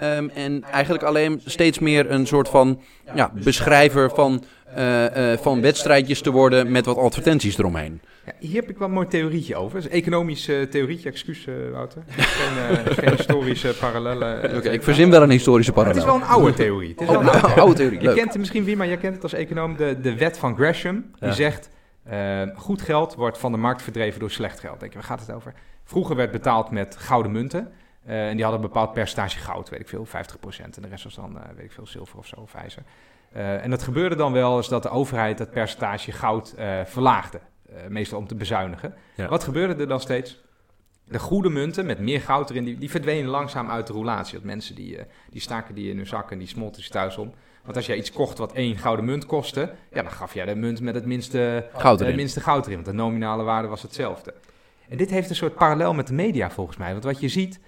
ehm, 0.00 0.28
en 0.34 0.64
eigenlijk 0.72 1.04
alleen 1.04 1.40
steeds 1.44 1.78
meer 1.78 2.10
een 2.10 2.26
soort 2.26 2.48
van 2.48 2.80
ja, 3.14 3.32
beschrijver 3.44 4.10
van, 4.10 4.44
eh, 4.74 5.32
van 5.40 5.60
wedstrijdjes 5.60 6.20
te 6.20 6.30
worden 6.30 6.70
met 6.72 6.84
wat 6.86 6.96
advertenties 6.96 7.58
eromheen? 7.58 8.00
Ja, 8.26 8.32
hier 8.38 8.54
heb 8.60 8.70
ik 8.70 8.78
wel 8.78 8.88
een 8.88 8.94
mooi 8.94 9.06
theorietje 9.06 9.56
over. 9.56 9.74
Dat 9.74 9.84
is 9.84 9.90
een 9.92 10.02
economisch 10.02 10.48
eh, 10.48 10.62
theorietje, 10.62 11.08
excuus 11.08 11.46
Wouter. 11.72 12.02
Geen, 12.08 12.94
geen 12.94 13.10
historische 13.16 13.74
parallellen. 13.80 14.56
Oké, 14.56 14.68
ik 14.70 14.82
verzin 14.82 15.10
wel 15.10 15.22
een 15.22 15.30
historische 15.30 15.72
Het 15.72 15.80
is 15.80 15.84
parallel. 15.92 16.06
wel 16.18 16.28
een 16.28 16.34
oude 16.34 16.54
theorie. 16.54 16.90
Het 16.90 17.00
is 17.00 17.06
wel 17.06 17.16
Oh, 17.16 17.22
een 17.22 17.30
oude 17.30 17.60
oude 17.60 17.74
theorie, 17.74 17.98
Je 18.00 18.06
leuk. 18.06 18.16
kent 18.16 18.28
het 18.28 18.38
misschien 18.38 18.64
wie, 18.64 18.76
maar 18.76 18.86
jij 18.86 18.96
kent 18.96 19.14
het 19.14 19.22
als 19.22 19.32
econoom, 19.32 19.76
de, 19.76 20.00
de 20.00 20.16
wet 20.16 20.38
van 20.38 20.54
Gresham. 20.56 20.94
Die 21.18 21.28
Ja. 21.28 21.34
zegt, 21.34 21.70
goed 22.56 22.82
geld 22.82 23.14
wordt 23.14 23.38
van 23.38 23.52
de 23.52 23.58
markt 23.58 23.82
verdreven 23.82 24.20
door 24.20 24.30
slecht 24.30 24.60
geld. 24.60 24.80
Denk 24.80 24.92
je, 24.92 24.98
waar 24.98 25.06
gaat 25.06 25.20
het 25.26 25.32
over? 25.36 25.52
Vroeger 25.84 26.16
werd 26.16 26.30
betaald 26.30 26.70
met 26.70 26.96
gouden 26.98 27.32
munten. 27.32 27.68
Eh, 28.04 28.28
en 28.28 28.34
die 28.34 28.44
hadden 28.44 28.62
een 28.62 28.68
bepaald 28.68 28.92
percentage 28.92 29.38
goud, 29.38 29.68
weet 29.68 29.80
ik 29.80 29.88
veel, 29.88 30.06
50%. 30.06 30.76
En 30.76 30.82
de 30.82 30.88
rest 30.88 31.04
was 31.04 31.14
dan, 31.14 31.38
eh, 31.38 31.44
weet 31.56 31.64
ik 31.64 31.72
veel, 31.72 31.86
zilver 31.86 32.18
of 32.18 32.26
zo, 32.26 32.36
of 32.40 32.54
ijzer. 32.54 32.82
Eh, 33.32 33.64
en 33.64 33.70
dat 33.70 33.82
gebeurde 33.82 34.16
dan 34.16 34.32
wel 34.32 34.56
eens 34.56 34.68
dat 34.68 34.82
de 34.82 34.88
overheid 34.88 35.38
het 35.38 35.50
percentage 35.50 36.12
goud 36.12 36.54
verlaagde. 36.84 37.40
meestal 37.88 38.18
om 38.18 38.26
te 38.26 38.34
bezuinigen. 38.34 38.94
Ja. 39.14 39.28
Wat 39.28 39.44
gebeurde 39.44 39.74
er 39.74 39.88
dan 39.88 40.00
steeds? 40.00 40.42
De 41.04 41.18
goede 41.18 41.48
munten 41.48 41.86
met 41.86 41.98
meer 41.98 42.20
goud 42.20 42.50
erin, 42.50 42.64
die, 42.64 42.78
die 42.78 42.90
verdwenen 42.90 43.30
langzaam 43.30 43.70
uit 43.70 43.86
de 43.86 43.92
roulatie. 43.92 44.34
Dat 44.34 44.44
mensen 44.44 44.74
die, 44.74 44.98
die 45.30 45.40
staken 45.40 45.74
die 45.74 45.90
in 45.90 45.96
hun 45.96 46.06
zak 46.06 46.30
en 46.30 46.38
die 46.38 46.48
smolten 46.48 46.82
ze 46.82 46.90
thuis 46.90 47.16
om. 47.16 47.32
Want 47.64 47.76
als 47.76 47.86
jij 47.86 47.96
iets 47.96 48.12
kocht 48.12 48.38
wat 48.38 48.52
één 48.52 48.76
gouden 48.76 49.04
munt 49.04 49.26
kostte, 49.26 49.74
ja, 49.92 50.02
dan 50.02 50.10
gaf 50.10 50.34
jij 50.34 50.44
de 50.44 50.54
munt 50.54 50.80
met 50.80 50.94
het 50.94 51.04
minste 51.06 51.68
Goud 51.76 52.00
erin. 52.00 52.16
minste 52.16 52.40
goud 52.40 52.64
erin. 52.64 52.74
Want 52.74 52.86
de 52.86 53.02
nominale 53.02 53.42
waarde 53.42 53.68
was 53.68 53.82
hetzelfde. 53.82 54.34
En 54.88 54.96
dit 54.96 55.10
heeft 55.10 55.30
een 55.30 55.36
soort 55.36 55.54
parallel 55.54 55.94
met 55.94 56.06
de 56.06 56.14
media 56.14 56.50
volgens 56.50 56.76
mij. 56.76 56.92
Want 56.92 57.04
wat 57.04 57.20
je 57.20 57.28
ziet, 57.28 57.60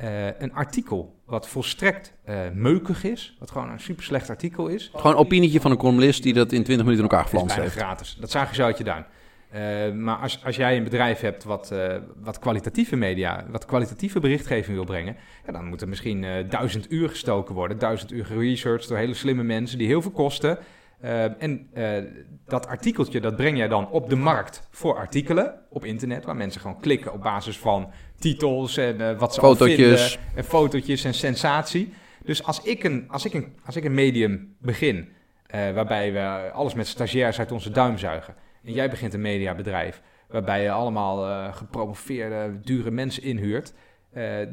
eh, 0.00 0.26
een 0.38 0.54
artikel 0.54 1.14
wat 1.24 1.48
volstrekt 1.48 2.12
eh, 2.24 2.38
meukig 2.54 3.04
is, 3.04 3.36
wat 3.38 3.50
gewoon 3.50 3.70
een 3.70 3.80
super 3.80 4.04
slecht 4.04 4.30
artikel 4.30 4.66
is, 4.66 4.90
Gewoon 4.94 5.12
een 5.12 5.18
opinietje 5.18 5.60
van 5.60 5.70
een 5.70 5.76
columnist 5.76 6.22
die 6.22 6.32
dat 6.32 6.52
in 6.52 6.64
20 6.64 6.76
minuten 6.76 7.04
in 7.04 7.10
elkaar 7.10 7.22
geflanst 7.24 7.56
heeft. 7.56 7.74
gratis. 7.74 8.16
Dat 8.20 8.30
zagen 8.30 8.54
ze 8.54 8.62
uit 8.62 8.78
je 8.78 8.84
duim. 8.84 9.04
Eh, 9.50 9.92
maar 9.92 10.16
als, 10.16 10.44
als 10.44 10.56
jij 10.56 10.76
een 10.76 10.84
bedrijf 10.84 11.20
hebt 11.20 11.44
wat, 11.44 11.74
wat 12.22 12.38
kwalitatieve 12.38 12.96
media, 12.96 13.44
wat 13.50 13.64
kwalitatieve 13.64 14.20
berichtgeving 14.20 14.76
wil 14.76 14.84
brengen, 14.84 15.16
ja, 15.46 15.52
dan 15.52 15.64
moet 15.64 15.80
er 15.80 15.88
misschien 15.88 16.26
duizend 16.48 16.92
uur 16.92 17.08
gestoken 17.08 17.54
worden. 17.54 17.78
Duizend 17.78 18.12
uur 18.12 18.26
geresearched 18.26 18.88
door 18.88 18.98
hele 18.98 19.14
slimme 19.14 19.42
mensen 19.42 19.78
die 19.78 19.86
heel 19.86 20.02
veel 20.02 20.10
kosten. 20.10 20.58
Eh, 21.00 21.42
en 21.42 21.68
eh, 21.72 22.04
dat 22.46 22.66
artikeltje, 22.66 23.20
dat 23.20 23.36
breng 23.36 23.56
jij 23.56 23.68
dan 23.68 23.90
op 23.90 24.08
de 24.08 24.16
markt 24.16 24.68
voor 24.70 24.96
artikelen 24.96 25.54
op 25.68 25.84
internet, 25.84 26.24
waar 26.24 26.36
mensen 26.36 26.60
gewoon 26.60 26.80
klikken 26.80 27.12
op 27.12 27.22
basis 27.22 27.58
van 27.58 27.90
titels 28.18 28.76
en 28.76 29.00
eh, 29.00 29.18
wat 29.18 29.34
ze 29.34 29.40
Fotootjes. 29.40 30.10
vinden, 30.10 30.36
en 30.36 30.44
fotootjes 30.44 31.04
en 31.04 31.14
sensatie. 31.14 31.94
Dus 32.24 32.44
als 32.44 32.62
ik 32.62 32.84
een, 32.84 33.04
als 33.08 33.24
ik 33.24 33.34
een, 33.34 33.52
als 33.64 33.76
ik 33.76 33.84
een 33.84 33.94
medium 33.94 34.56
begin, 34.58 35.08
waarbij 35.50 36.12
we 36.12 36.50
alles 36.52 36.74
met 36.74 36.86
stagiairs 36.86 37.38
uit 37.38 37.52
onze 37.52 37.70
duim 37.70 37.98
zuigen, 37.98 38.34
en 38.64 38.72
jij 38.72 38.90
begint 38.90 39.14
een 39.14 39.20
mediabedrijf, 39.20 40.02
waarbij 40.28 40.62
je 40.62 40.70
allemaal 40.70 41.52
gepromoveerde, 41.52 42.60
dure 42.60 42.90
mensen 42.90 43.22
inhuurt, 43.22 43.72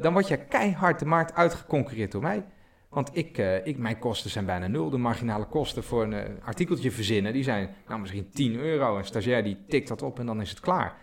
dan 0.00 0.12
word 0.12 0.28
je 0.28 0.36
keihard 0.36 0.98
de 0.98 1.04
markt 1.04 1.34
uitgeconcurreerd 1.34 2.12
door 2.12 2.22
mij. 2.22 2.44
Want 2.88 3.10
ik, 3.12 3.38
eh, 3.38 3.66
ik, 3.66 3.78
mijn 3.78 3.98
kosten 3.98 4.30
zijn 4.30 4.44
bijna 4.46 4.66
nul. 4.66 4.90
De 4.90 4.96
marginale 4.96 5.44
kosten 5.44 5.82
voor 5.82 6.02
een 6.02 6.12
eh, 6.12 6.24
artikeltje 6.44 6.90
verzinnen, 6.90 7.32
die 7.32 7.42
zijn 7.42 7.74
nou, 7.88 8.00
misschien 8.00 8.30
10 8.30 8.56
euro. 8.56 8.96
Een 8.96 9.04
stagiair 9.04 9.42
die 9.42 9.56
tikt 9.68 9.88
dat 9.88 10.02
op 10.02 10.18
en 10.18 10.26
dan 10.26 10.40
is 10.40 10.50
het 10.50 10.60
klaar. 10.60 10.96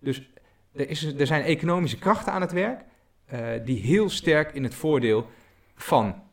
Dus 0.00 0.30
er, 0.72 0.88
is, 0.88 1.04
er 1.04 1.26
zijn 1.26 1.42
economische 1.42 1.98
krachten 1.98 2.32
aan 2.32 2.40
het 2.40 2.52
werk 2.52 2.80
eh, 3.26 3.38
die 3.64 3.80
heel 3.80 4.10
sterk 4.10 4.52
in 4.52 4.62
het 4.62 4.74
voordeel 4.74 5.26
van 5.76 6.26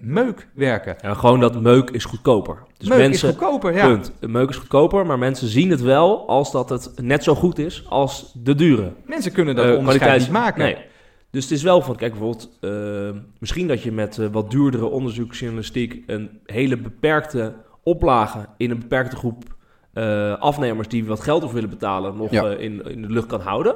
meuk 0.00 0.48
werken. 0.54 0.96
Ja, 1.00 1.14
gewoon 1.14 1.40
dat 1.40 1.60
meuk 1.60 1.90
is 1.90 2.04
goedkoper. 2.04 2.58
Dus 2.76 2.88
meuk 2.88 2.98
mensen, 2.98 3.28
is 3.28 3.34
goedkoper, 3.34 3.74
ja. 3.74 3.86
punt. 3.86 4.12
Meuk 4.20 4.48
is 4.48 4.56
goedkoper, 4.56 5.06
maar 5.06 5.18
mensen 5.18 5.48
zien 5.48 5.70
het 5.70 5.80
wel 5.80 6.28
als 6.28 6.52
dat 6.52 6.68
het 6.68 6.92
net 7.02 7.24
zo 7.24 7.34
goed 7.34 7.58
is 7.58 7.86
als 7.88 8.32
de 8.34 8.54
dure. 8.54 8.92
Mensen 9.04 9.32
kunnen 9.32 9.54
dat 9.54 9.76
onderscheid 9.76 10.20
niet 10.20 10.30
maken. 10.30 10.62
Nee. 10.62 10.89
Dus 11.30 11.42
het 11.42 11.52
is 11.52 11.62
wel 11.62 11.82
van, 11.82 11.96
kijk 11.96 12.12
bijvoorbeeld, 12.12 12.50
eh, 12.60 13.20
misschien 13.38 13.66
dat 13.68 13.82
je 13.82 13.92
met 13.92 14.18
eh, 14.18 14.26
wat 14.32 14.50
duurdere 14.50 14.86
onderzoeksjournalistiek 14.86 16.02
een 16.06 16.40
hele 16.44 16.76
beperkte 16.76 17.54
oplage 17.82 18.46
in 18.56 18.70
een 18.70 18.78
beperkte 18.78 19.16
groep 19.16 19.44
eh, 19.92 20.38
afnemers 20.38 20.88
die 20.88 21.04
wat 21.04 21.20
geld 21.20 21.42
over 21.42 21.54
willen 21.54 21.70
betalen 21.70 22.16
nog 22.16 22.30
Ja. 22.30 22.44
eh, 22.44 22.60
in, 22.64 22.82
in 22.84 23.02
de 23.02 23.08
lucht 23.08 23.26
kan 23.26 23.40
houden. 23.40 23.74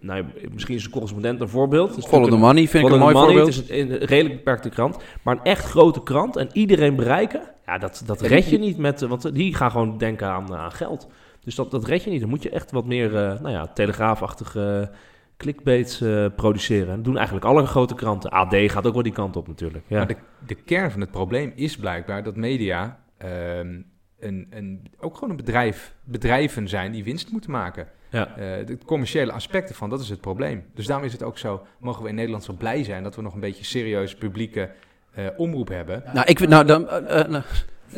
Nou, 0.00 0.24
misschien 0.52 0.74
is 0.74 0.84
een 0.84 0.90
correspondent 0.90 1.40
een 1.40 1.48
voorbeeld. 1.48 2.06
Follow 2.08 2.30
the 2.30 2.36
money 2.36 2.68
vind 2.68 2.86
ik 2.86 2.92
een 2.92 2.98
mooi 2.98 3.14
money, 3.14 3.28
voorbeeld. 3.32 3.54
Het 3.56 3.70
is 3.70 3.80
een, 3.80 3.90
een 3.92 3.98
redelijk 3.98 4.34
beperkte 4.36 4.68
krant. 4.68 4.96
Maar 5.22 5.34
een 5.36 5.44
echt 5.44 5.64
grote 5.64 6.02
krant 6.02 6.36
en 6.36 6.48
iedereen 6.52 6.96
bereiken, 6.96 7.40
ja, 7.66 7.78
dat, 7.78 8.02
dat 8.06 8.20
red 8.20 8.50
je 8.50 8.58
niet 8.58 8.78
met... 8.78 9.00
Want 9.00 9.34
die 9.34 9.54
gaan 9.54 9.70
gewoon 9.70 9.98
denken 9.98 10.28
aan, 10.28 10.54
aan 10.54 10.72
geld. 10.72 11.08
Dus 11.44 11.54
dat, 11.54 11.70
dat 11.70 11.84
red 11.84 12.02
je 12.04 12.10
niet. 12.10 12.20
Dan 12.20 12.28
moet 12.28 12.42
je 12.42 12.50
echt 12.50 12.70
wat 12.70 12.86
meer, 12.86 13.10
nou 13.12 13.50
ja, 13.50 13.66
telegraafachtige 13.66 14.90
clickbaits 15.38 16.00
eh, 16.00 16.26
produceren. 16.36 16.88
En 16.88 16.94
dat 16.94 17.04
doen 17.04 17.16
eigenlijk 17.16 17.46
alle 17.46 17.66
grote 17.66 17.94
kranten. 17.94 18.30
AD 18.30 18.54
gaat 18.54 18.86
ook 18.86 18.94
wel 18.94 19.02
die 19.02 19.12
kant 19.12 19.36
op 19.36 19.48
natuurlijk. 19.48 19.84
Ja. 19.88 19.96
Maar 19.96 20.06
de, 20.06 20.16
de 20.46 20.54
kern 20.54 20.90
van 20.90 21.00
het 21.00 21.10
probleem 21.10 21.52
is 21.54 21.76
blijkbaar 21.76 22.22
dat 22.22 22.36
media 22.36 23.00
ehm, 23.18 23.80
een, 24.20 24.46
een, 24.50 24.90
ook 25.00 25.14
gewoon 25.14 25.30
een 25.30 25.36
bedrijf, 25.36 25.94
bedrijven 26.04 26.68
zijn 26.68 26.92
die 26.92 27.04
winst 27.04 27.30
moeten 27.32 27.50
maken. 27.50 27.86
ja. 28.10 28.26
Eh, 28.36 28.66
de 28.66 28.78
commerciële 28.86 29.32
aspecten 29.32 29.74
van, 29.74 29.90
dat 29.90 30.00
is 30.00 30.08
het 30.08 30.20
probleem. 30.20 30.64
Dus 30.74 30.86
daarom 30.86 31.06
is 31.06 31.12
het 31.12 31.22
ook 31.22 31.38
zo, 31.38 31.66
mogen 31.80 32.02
we 32.02 32.08
in 32.08 32.14
Nederland 32.14 32.44
zo 32.44 32.52
blij 32.52 32.84
zijn 32.84 33.02
dat 33.02 33.16
we 33.16 33.22
nog 33.22 33.34
een 33.34 33.40
beetje 33.40 33.64
serieus 33.64 34.14
publieke 34.14 34.70
eh, 35.12 35.26
omroep 35.36 35.68
hebben. 35.68 36.02
Nou, 36.14 36.26
ik 36.26 36.38
vind, 36.38 36.50
nou, 36.50 36.64
dan, 36.66 36.82
nou, 37.28 37.42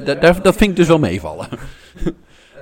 da- 0.05 0.15
daar, 0.15 0.43
dat 0.43 0.57
vind 0.57 0.71
ik 0.71 0.77
dus 0.77 0.89
wel 0.89 0.99
meevallen. 0.99 1.49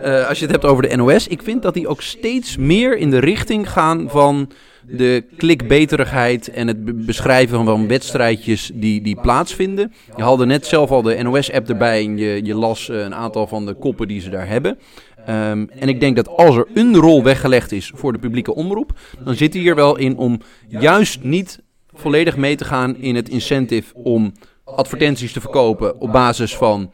Eh, 0.03 0.29
als 0.29 0.39
je 0.39 0.45
het 0.45 0.53
hebt 0.55 0.65
over 0.65 0.89
de 0.89 0.97
NOS, 0.97 1.29
ik 1.29 1.43
vind 1.43 1.63
dat 1.63 1.75
die 1.75 1.89
ook 1.89 2.03
steeds 2.03 2.57
meer 2.57 2.97
in 2.99 3.11
de 3.11 3.19
richting 3.19 3.71
gaan 3.71 4.11
van 4.11 4.51
de 4.91 5.25
klikbeterigheid 5.37 6.51
en 6.51 6.67
het 6.67 6.85
be- 6.85 6.95
beschrijven 6.95 7.65
van 7.65 7.89
wedstrijdjes 7.89 8.71
die, 8.75 9.01
die 9.03 9.21
plaatsvinden. 9.21 9.93
Je 10.17 10.23
haalde 10.23 10.47
net 10.47 10.67
zelf 10.67 10.91
al 10.91 11.03
de 11.03 11.23
NOS-app 11.23 11.69
erbij 11.69 12.05
en 12.05 12.19
je, 12.19 12.41
je 12.45 12.55
las 12.55 12.89
eh, 12.89 12.99
een 13.01 13.15
aantal 13.15 13.47
van 13.47 13.67
de 13.67 13.75
koppen 13.75 14.09
die 14.09 14.21
ze 14.21 14.31
daar 14.31 14.49
hebben. 14.49 14.79
Ehm, 15.27 15.67
en 15.79 15.89
ik 15.89 16.01
denk 16.01 16.17
dat 16.17 16.29
als 16.29 16.57
er 16.57 16.67
een 16.75 16.97
rol 16.97 17.23
weggelegd 17.23 17.73
is 17.73 17.93
voor 17.95 18.13
de 18.13 18.19
publieke 18.19 18.55
omroep, 18.55 18.99
dan 19.25 19.35
zit 19.35 19.53
die 19.53 19.61
hier 19.61 19.75
wel 19.75 19.97
in 19.97 20.17
om 20.17 20.41
juist 20.69 21.23
niet 21.23 21.61
volledig 21.95 22.37
mee 22.37 22.57
te 22.57 22.65
gaan 22.65 22.97
in 22.97 23.15
het 23.15 23.29
incentive 23.29 23.95
om 23.95 24.33
advertenties 24.65 25.33
te 25.33 25.41
verkopen 25.41 26.01
op 26.01 26.13
basis 26.13 26.57
van 26.57 26.91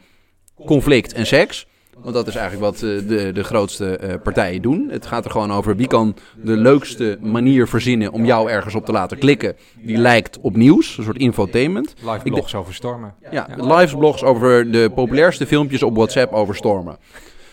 conflict 0.67 1.13
en 1.13 1.27
seks. 1.27 1.67
Want 2.05 2.17
dat 2.17 2.27
is 2.27 2.35
eigenlijk 2.35 2.71
wat 2.71 2.83
eh, 2.83 3.09
de, 3.09 3.33
de 3.33 3.45
grootste 3.45 3.97
eh, 3.97 4.15
partijen 4.23 4.63
doen. 4.63 4.89
Het 4.91 5.07
gaat 5.07 5.25
er 5.25 5.31
gewoon 5.31 5.53
over 5.53 5.77
wie 5.77 5.87
kan 5.87 6.15
de 6.43 6.57
leukste 6.57 7.19
manier 7.21 7.69
verzinnen 7.69 8.13
om 8.13 8.25
jou 8.25 8.51
ergens 8.51 8.75
op 8.75 8.85
te 8.85 8.93
laten 8.93 9.19
klikken. 9.19 9.57
Die 9.75 9.97
lijkt 9.97 10.39
op 10.41 10.57
nieuws, 10.57 10.99
een 10.99 11.05
soort 11.05 11.19
infotainment. 11.19 11.95
Live 12.01 12.23
blogs 12.23 12.55
over 12.55 12.75
stormen. 12.75 13.15
Ja, 13.31 13.49
live 13.57 13.97
blogs 13.97 14.23
over 14.23 14.71
de 14.71 14.91
populairste 14.95 15.47
filmpjes 15.47 15.83
op 15.83 15.97
WhatsApp 15.97 16.33
over 16.33 16.57
stormen. 16.57 16.97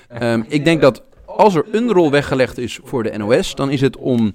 Ehm, 0.07 0.43
ik 0.47 0.65
denk 0.65 0.81
dat 0.81 1.03
als 1.25 1.55
er 1.55 1.65
een 1.71 1.91
rol 1.91 2.11
weggelegd 2.11 2.57
is 2.57 2.79
voor 2.83 3.03
de 3.03 3.17
NOS, 3.17 3.55
dan 3.55 3.69
is 3.69 3.81
het 3.81 3.97
om 3.97 4.33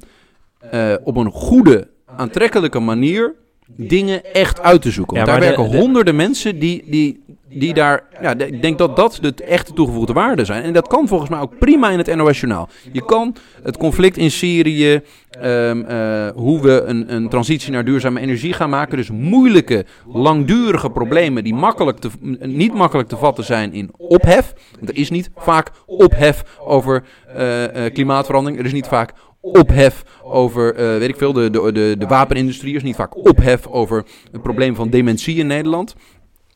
eh, 0.71 0.95
op 1.05 1.17
een 1.17 1.31
goede, 1.31 1.89
aantrekkelijke 2.07 2.81
manier 2.81 3.35
dingen 3.77 4.33
echt 4.35 4.61
uit 4.61 4.83
te 4.83 4.91
zoeken. 4.91 5.17
Ja, 5.17 5.25
daar 5.25 5.41
de- 5.41 5.47
werken 5.47 5.71
de- 5.71 5.77
honderden 5.77 6.17
mensen 6.17 6.59
die, 6.59 6.83
die, 6.87 7.25
die 7.49 7.75
daar... 7.75 8.05
Ja, 8.23 8.39
ik 8.39 8.63
denk 8.63 8.79
dat 8.79 8.97
dat 8.97 9.19
de 9.23 9.35
echte 9.45 9.73
toegevoegde 9.73 10.13
waarde 10.13 10.45
zijn. 10.45 10.63
En 10.63 10.73
dat 10.73 10.89
kan 10.89 11.09
volgens 11.09 11.31
mij 11.31 11.41
ook 11.41 11.59
prima 11.59 11.91
in 11.91 11.99
het 11.99 12.15
NOS-journaal. 12.17 12.69
Je 12.93 13.05
kan 13.05 13.35
het 13.63 13.77
conflict 13.77 14.17
in 14.17 14.31
Syrië, 14.31 15.01
ehm, 15.31 15.81
eh, 15.83 16.29
hoe 16.35 16.61
we 16.63 16.83
een, 16.87 17.15
een 17.15 17.29
transitie 17.29 17.73
naar 17.73 17.85
duurzame 17.85 18.21
energie 18.21 18.53
gaan 18.53 18.71
maken. 18.71 18.97
Dus 18.97 19.11
moeilijke, 19.11 19.85
langdurige 20.13 20.91
problemen 20.91 21.45
die 21.45 21.55
makkelijk 21.55 21.99
te, 21.99 22.09
niet 22.41 22.75
makkelijk 22.75 23.09
te 23.09 23.17
vatten 23.17 23.45
zijn 23.45 23.73
in 23.73 23.91
ophef. 23.97 24.53
Want 24.79 24.89
er 24.91 24.97
is 24.97 25.11
niet 25.11 25.31
vaak 25.37 25.71
ophef 25.87 26.43
over 26.61 27.05
eh, 27.35 27.87
eh, 27.87 27.93
klimaatverandering. 27.93 28.61
Er 28.61 28.67
is 28.67 28.73
niet 28.73 28.87
vaak 28.87 29.13
ophef 29.53 30.05
over, 30.23 30.75
eh, 30.75 30.99
weet 30.99 31.09
ik 31.09 31.17
veel, 31.17 31.33
de, 31.33 31.51
de, 31.51 31.73
de, 31.73 31.95
de 31.99 32.07
wapenindustrie. 32.07 32.75
Is 32.75 32.83
niet 32.83 32.97
vaak 32.97 33.17
ophef 33.17 33.67
over 33.67 34.05
het 34.33 34.43
probleem 34.43 34.75
van 34.75 34.91
dementie 34.91 35.37
in 35.37 35.47
Nederland. 35.47 35.95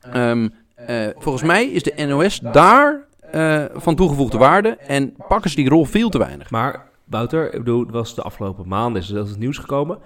Ehm, 0.01 0.49
eh, 0.75 1.07
volgens 1.19 1.45
mij 1.45 1.65
is 1.67 1.83
de 1.83 2.07
NOS 2.07 2.41
daar 2.41 3.09
eh, 3.31 3.65
van 3.73 3.95
toegevoegde 3.95 4.39
waarde 4.39 4.69
en 4.69 5.15
pakken 5.29 5.51
ze 5.51 5.57
die 5.57 5.69
rol 5.69 5.85
veel 5.85 6.09
te 6.09 6.19
weinig. 6.19 6.51
Maar 6.51 6.89
Wouter, 7.05 7.47
ik 7.55 7.59
bedoel, 7.59 7.81
het 7.81 7.91
was 7.91 8.15
de 8.15 8.23
afgelopen 8.23 8.69
maanden 8.69 9.03
is 9.03 9.09
dat 9.09 9.29
het 9.29 9.39
nieuws 9.39 9.59
gekomen. 9.59 9.99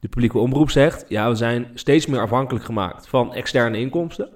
De 0.00 0.08
publieke 0.08 0.38
omroep 0.38 0.70
zegt, 0.70 1.04
ja, 1.08 1.28
we 1.28 1.34
zijn 1.34 1.66
steeds 1.74 2.06
meer 2.06 2.20
afhankelijk 2.20 2.64
gemaakt 2.64 3.08
van 3.08 3.34
externe 3.34 3.78
inkomsten. 3.78 4.28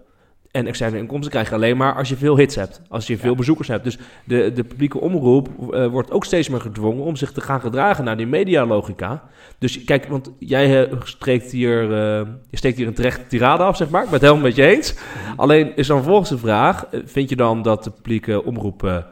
En 0.54 0.66
externe 0.66 0.98
inkomsten 0.98 1.30
krijg 1.30 1.48
je 1.48 1.54
alleen 1.54 1.76
maar 1.76 1.94
als 1.94 2.08
je 2.08 2.16
veel 2.16 2.36
hits 2.36 2.54
hebt, 2.54 2.82
als 2.88 3.06
je 3.06 3.18
veel 3.18 3.34
bezoekers 3.34 3.68
hebt. 3.68 3.84
Dus 3.84 3.98
de, 4.24 4.52
de 4.52 4.64
publieke 4.64 5.00
omroep 5.00 5.48
eh, 5.72 5.86
wordt 5.86 6.10
ook 6.10 6.24
steeds 6.24 6.48
meer 6.48 6.60
gedwongen 6.60 7.04
om 7.04 7.16
zich 7.16 7.32
te 7.32 7.40
gaan 7.40 7.60
gedragen 7.60 8.04
naar 8.04 8.16
die 8.16 8.26
medialogica. 8.26 9.22
Dus 9.58 9.84
kijk, 9.84 10.06
want 10.06 10.30
jij 10.38 10.88
eh, 10.88 11.00
steekt 11.04 11.50
hier, 11.50 11.82
eh, 11.82 12.26
je 12.50 12.56
steekt 12.56 12.76
hier 12.76 12.86
een 12.86 12.94
terechte 12.94 13.26
tirade 13.26 13.62
af, 13.62 13.76
zeg 13.76 13.88
maar. 13.88 14.02
Ik 14.02 14.10
ben 14.10 14.18
het 14.18 14.28
helemaal 14.28 14.46
met 14.48 14.56
je 14.56 14.66
eens. 14.66 14.94
Alleen 15.36 15.76
is 15.76 15.86
dan 15.86 16.02
volgens 16.02 16.28
de 16.28 16.38
vraag, 16.38 16.84
vind 17.04 17.28
je 17.28 17.36
dan 17.36 17.62
dat 17.62 17.84
de 17.84 17.90
publieke 17.90 18.44
omroep 18.44 19.04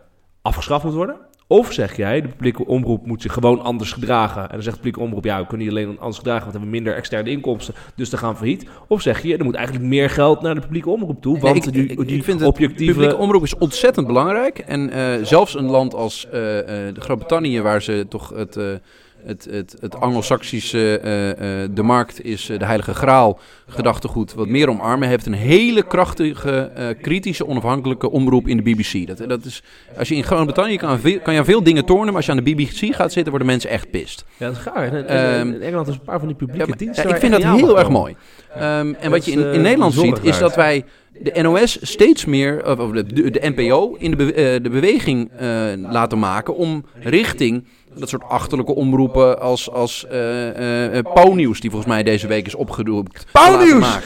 afgeschaft 0.42 0.84
moet 0.84 0.94
worden? 0.94 1.16
Of 1.52 1.72
zeg 1.72 1.96
jij, 1.96 2.20
de 2.20 2.28
publieke 2.28 2.66
omroep 2.66 3.06
moet 3.06 3.22
zich 3.22 3.32
gewoon 3.32 3.60
anders 3.60 3.92
gedragen. 3.92 4.42
En 4.42 4.48
dan 4.50 4.62
zegt 4.62 4.76
de 4.76 4.82
publieke 4.82 5.00
omroep, 5.00 5.24
ja, 5.24 5.40
we 5.40 5.46
kunnen 5.46 5.66
niet 5.66 5.76
alleen 5.76 5.98
anders 5.98 6.18
gedragen, 6.18 6.40
want 6.40 6.52
we 6.52 6.58
hebben 6.58 6.70
minder 6.70 6.94
externe 6.94 7.30
inkomsten, 7.30 7.74
dus 7.94 8.10
dan 8.10 8.18
gaan 8.18 8.30
we 8.30 8.36
failliet. 8.36 8.66
Of 8.88 9.00
zeg 9.00 9.22
je, 9.22 9.36
er 9.36 9.44
moet 9.44 9.54
eigenlijk 9.54 9.86
meer 9.86 10.10
geld 10.10 10.42
naar 10.42 10.54
de 10.54 10.60
publieke 10.60 10.90
omroep 10.90 11.22
toe, 11.22 11.38
want 11.38 11.54
Nee, 11.54 11.62
ik, 11.64 11.88
die, 11.88 12.06
die 12.06 12.16
ik 12.16 12.24
vind 12.24 12.40
het 12.40 12.48
objectieve... 12.48 12.92
publieke 12.92 13.16
omroep 13.16 13.42
is 13.42 13.56
ontzettend 13.56 14.06
belangrijk. 14.06 14.58
En 14.58 14.90
eh, 14.90 15.24
zelfs 15.24 15.54
een 15.54 15.70
land 15.70 15.94
als 15.94 16.26
de 16.30 16.94
Groot-Brittannië, 16.98 17.60
waar 17.60 17.82
ze 17.82 18.06
toch 18.08 18.32
het, 18.34 18.58
het, 19.24 19.46
het, 19.50 19.76
het 19.80 20.00
Anglo-Saxische, 20.00 20.98
eh, 20.98 21.30
eh, 21.62 21.70
de 21.74 21.82
markt 21.82 22.24
is 22.24 22.48
eh, 22.48 22.58
de 22.58 22.64
heilige 22.64 22.94
graal 22.94 23.38
gedachtegoed, 23.66 24.34
wat 24.34 24.48
meer 24.48 24.68
omarmen, 24.68 25.08
heeft 25.08 25.26
een 25.26 25.32
hele 25.32 25.82
krachtige, 25.82 26.70
kritische, 27.02 27.46
onafhankelijke 27.46 28.10
omroep 28.10 28.48
in 28.48 28.56
de 28.56 28.62
BBC. 28.62 29.06
Dat, 29.06 29.28
dat 29.28 29.44
is, 29.44 29.62
als 29.98 30.08
je 30.08 30.14
in 30.14 30.22
Groot-Brittannië 30.24 30.76
kan, 30.76 31.00
kan 31.22 31.32
je 31.32 31.38
aan 31.38 31.44
veel 31.44 31.62
dingen 31.62 31.84
tornen, 31.84 32.06
maar 32.06 32.16
als 32.16 32.24
je 32.26 32.30
aan 32.30 32.44
de 32.44 32.54
BBC 32.54 32.94
gaat 32.94 33.12
zitten, 33.12 33.30
worden 33.30 33.48
mensen 33.48 33.70
echt 33.70 33.90
pist. 33.90 34.24
Ja, 34.36 34.46
dat 34.46 34.56
is 34.56 34.62
gaar. 34.62 34.92
En- 34.92 35.08
en- 35.08 35.38
Ehm, 35.38 35.48
in 35.52 35.62
Engeland 35.62 35.88
is 35.88 35.94
een 35.94 36.00
paar 36.00 36.18
van 36.18 36.28
die 36.28 36.36
publieke 36.36 36.76
diensten. 36.76 37.08
ja, 37.08 37.14
ik 37.14 37.20
vind 37.20 37.32
dat 37.32 37.42
heel 37.42 37.78
erg 37.78 37.88
mooi. 37.88 38.16
Ehm, 38.54 38.92
en 39.00 39.10
wat 39.10 39.24
je 39.24 39.30
in, 39.32 39.52
in 39.52 39.60
Nederland 39.62 39.94
ziet, 39.94 40.18
is 40.22 40.38
dat 40.38 40.54
wij 40.54 40.84
de 41.20 41.42
NOS 41.42 41.78
steeds 41.80 42.24
meer, 42.24 42.78
of 42.78 42.90
de, 42.90 43.04
de, 43.04 43.30
de 43.30 43.52
NPO, 43.56 43.96
in 43.98 44.10
de, 44.10 44.16
be- 44.16 44.58
de 44.62 44.70
beweging 44.70 45.30
laten 45.90 46.18
maken 46.18 46.56
om 46.56 46.84
richting 47.00 47.64
dat 47.94 48.08
soort 48.08 48.22
achterlijke 48.28 48.74
omroepen 48.74 49.40
als, 49.40 49.70
als 49.70 50.06
eh 50.06 50.48
eh, 50.48 50.98
eh, 50.98 51.04
Pauwnieuws, 51.14 51.60
die 51.60 51.70
volgens 51.70 51.92
mij 51.92 52.02
deze 52.02 52.26
week 52.26 52.46
is 52.46 52.54
opgeroepen. 52.54 53.12
te 53.12 53.20
Pauwnieuws! 53.32 53.98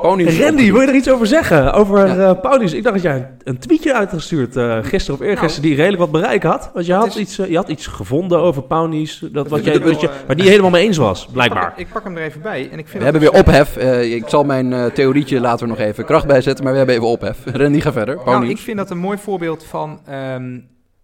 Pauwnieuws 0.00 0.38
Randy, 0.40 0.72
wil 0.72 0.80
je 0.80 0.86
er 0.86 0.94
iets 0.94 1.10
over 1.10 1.26
zeggen? 1.26 1.72
Over 1.72 2.18
Ja. 2.18 2.34
Paulius. 2.34 2.72
Ik 2.72 2.82
dacht 2.82 2.94
dat 2.94 3.04
jij 3.04 3.16
een, 3.16 3.26
een 3.44 3.58
tweetje 3.58 3.94
uitgestuurd 3.94 4.56
eh 4.56 4.78
gisteren 4.82 5.20
of 5.20 5.26
eergisteren 5.26 5.68
die 5.68 5.76
redelijk 5.78 5.98
wat 6.02 6.10
bereik 6.10 6.42
had. 6.42 6.70
Want 6.74 6.86
je 6.86 6.92
had, 6.92 7.06
is- 7.06 7.16
iets, 7.16 7.36
je 7.36 7.56
had 7.56 7.68
iets 7.68 7.86
gevonden 7.86 8.38
over 8.38 8.62
Paulius, 8.62 9.22
dat 9.32 9.48
wat 9.48 9.64
jij, 9.64 9.78
dat 9.78 10.00
je, 10.00 10.08
het 10.26 10.36
niet 10.36 10.48
helemaal 10.48 10.70
mee 10.70 10.86
eens 10.86 10.96
was, 10.96 11.24
Ik 11.26 11.32
blijkbaar. 11.32 11.68
pak, 11.68 11.78
ik 11.78 11.86
pak 11.92 12.04
hem 12.04 12.16
er 12.16 12.22
even 12.22 12.40
bij 12.42 12.68
en 12.72 12.78
ik 12.78 12.88
vind 12.88 12.98
We 12.98 13.04
hebben 13.04 13.20
weer 13.20 13.32
ophef. 13.40 13.76
Eh, 13.76 14.14
ik 14.14 14.24
zal 14.28 14.44
mijn 14.44 14.72
eh, 14.72 14.84
theorietje 14.84 15.40
later 15.40 15.66
nog 15.68 15.78
even 15.78 16.04
kracht 16.04 16.26
bijzetten, 16.26 16.64
maar 16.64 16.72
we 16.72 16.78
hebben 16.78 16.96
even 16.96 17.08
ophef. 17.08 17.38
Randy, 17.52 17.80
ga 17.80 17.92
verder. 17.92 18.14
Nou, 18.14 18.18
ik 18.26 18.30
Pauwnieuws. 18.32 18.60
vind 18.60 18.76
dat 18.76 18.90
een 18.90 18.98
mooi 18.98 19.18
voorbeeld 19.18 19.64
van 19.64 20.00
ehm, 20.06 20.58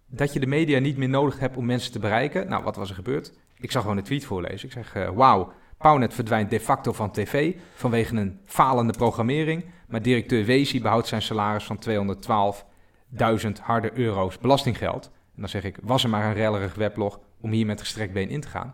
dat 0.07 0.33
je 0.33 0.39
de 0.39 0.47
media 0.47 0.79
niet 0.79 0.97
meer 0.97 1.09
nodig 1.09 1.39
hebt 1.39 1.57
om 1.57 1.65
mensen 1.65 1.91
te 1.91 1.99
bereiken. 1.99 2.49
Nou, 2.49 2.63
wat 2.63 2.75
was 2.75 2.89
er 2.89 2.95
gebeurd? 2.95 3.33
Ik 3.59 3.71
zag 3.71 3.81
gewoon 3.81 3.97
een 3.97 4.03
tweet 4.03 4.25
voorlezen. 4.25 4.67
Ik 4.67 4.73
zeg, 4.73 4.95
eh, 4.95 5.09
wauw, 5.09 5.53
Pownet 5.77 6.13
verdwijnt 6.13 6.49
de 6.49 6.59
facto 6.59 6.93
van 6.93 7.11
tv 7.11 7.55
vanwege 7.73 8.15
een 8.15 8.39
falende 8.45 8.93
programmering. 8.93 9.65
Maar 9.87 10.01
directeur 10.01 10.45
Wezi 10.45 10.81
behoudt 10.81 11.07
zijn 11.07 11.21
salaris 11.21 11.63
van 11.63 11.79
212.000 11.79 13.59
harde 13.61 13.97
euro's 13.97 14.37
belastinggeld. 14.37 15.05
En 15.05 15.41
dan 15.41 15.49
zeg 15.49 15.63
ik, 15.63 15.77
was 15.81 16.03
er 16.03 16.09
maar 16.09 16.25
een 16.25 16.33
rellerig 16.33 16.75
weblog 16.75 17.19
om 17.41 17.51
hier 17.51 17.65
met 17.65 17.79
gestrekt 17.79 18.13
been 18.13 18.29
in 18.29 18.41
te 18.41 18.47
gaan? 18.47 18.73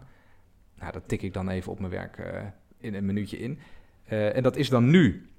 Nou, 0.80 0.92
dat 0.92 1.08
tik 1.08 1.22
ik 1.22 1.34
dan 1.34 1.50
even 1.50 1.72
op 1.72 1.80
mijn 1.80 1.92
werk 1.92 2.18
eh, 2.18 2.42
in 2.78 2.94
een 2.94 3.06
minuutje 3.06 3.38
in. 3.38 3.60
Eh, 4.06 4.36
en 4.36 4.44
dat 4.44 4.56
is 4.56 4.70
dan 4.70 4.90
nu 4.90 5.30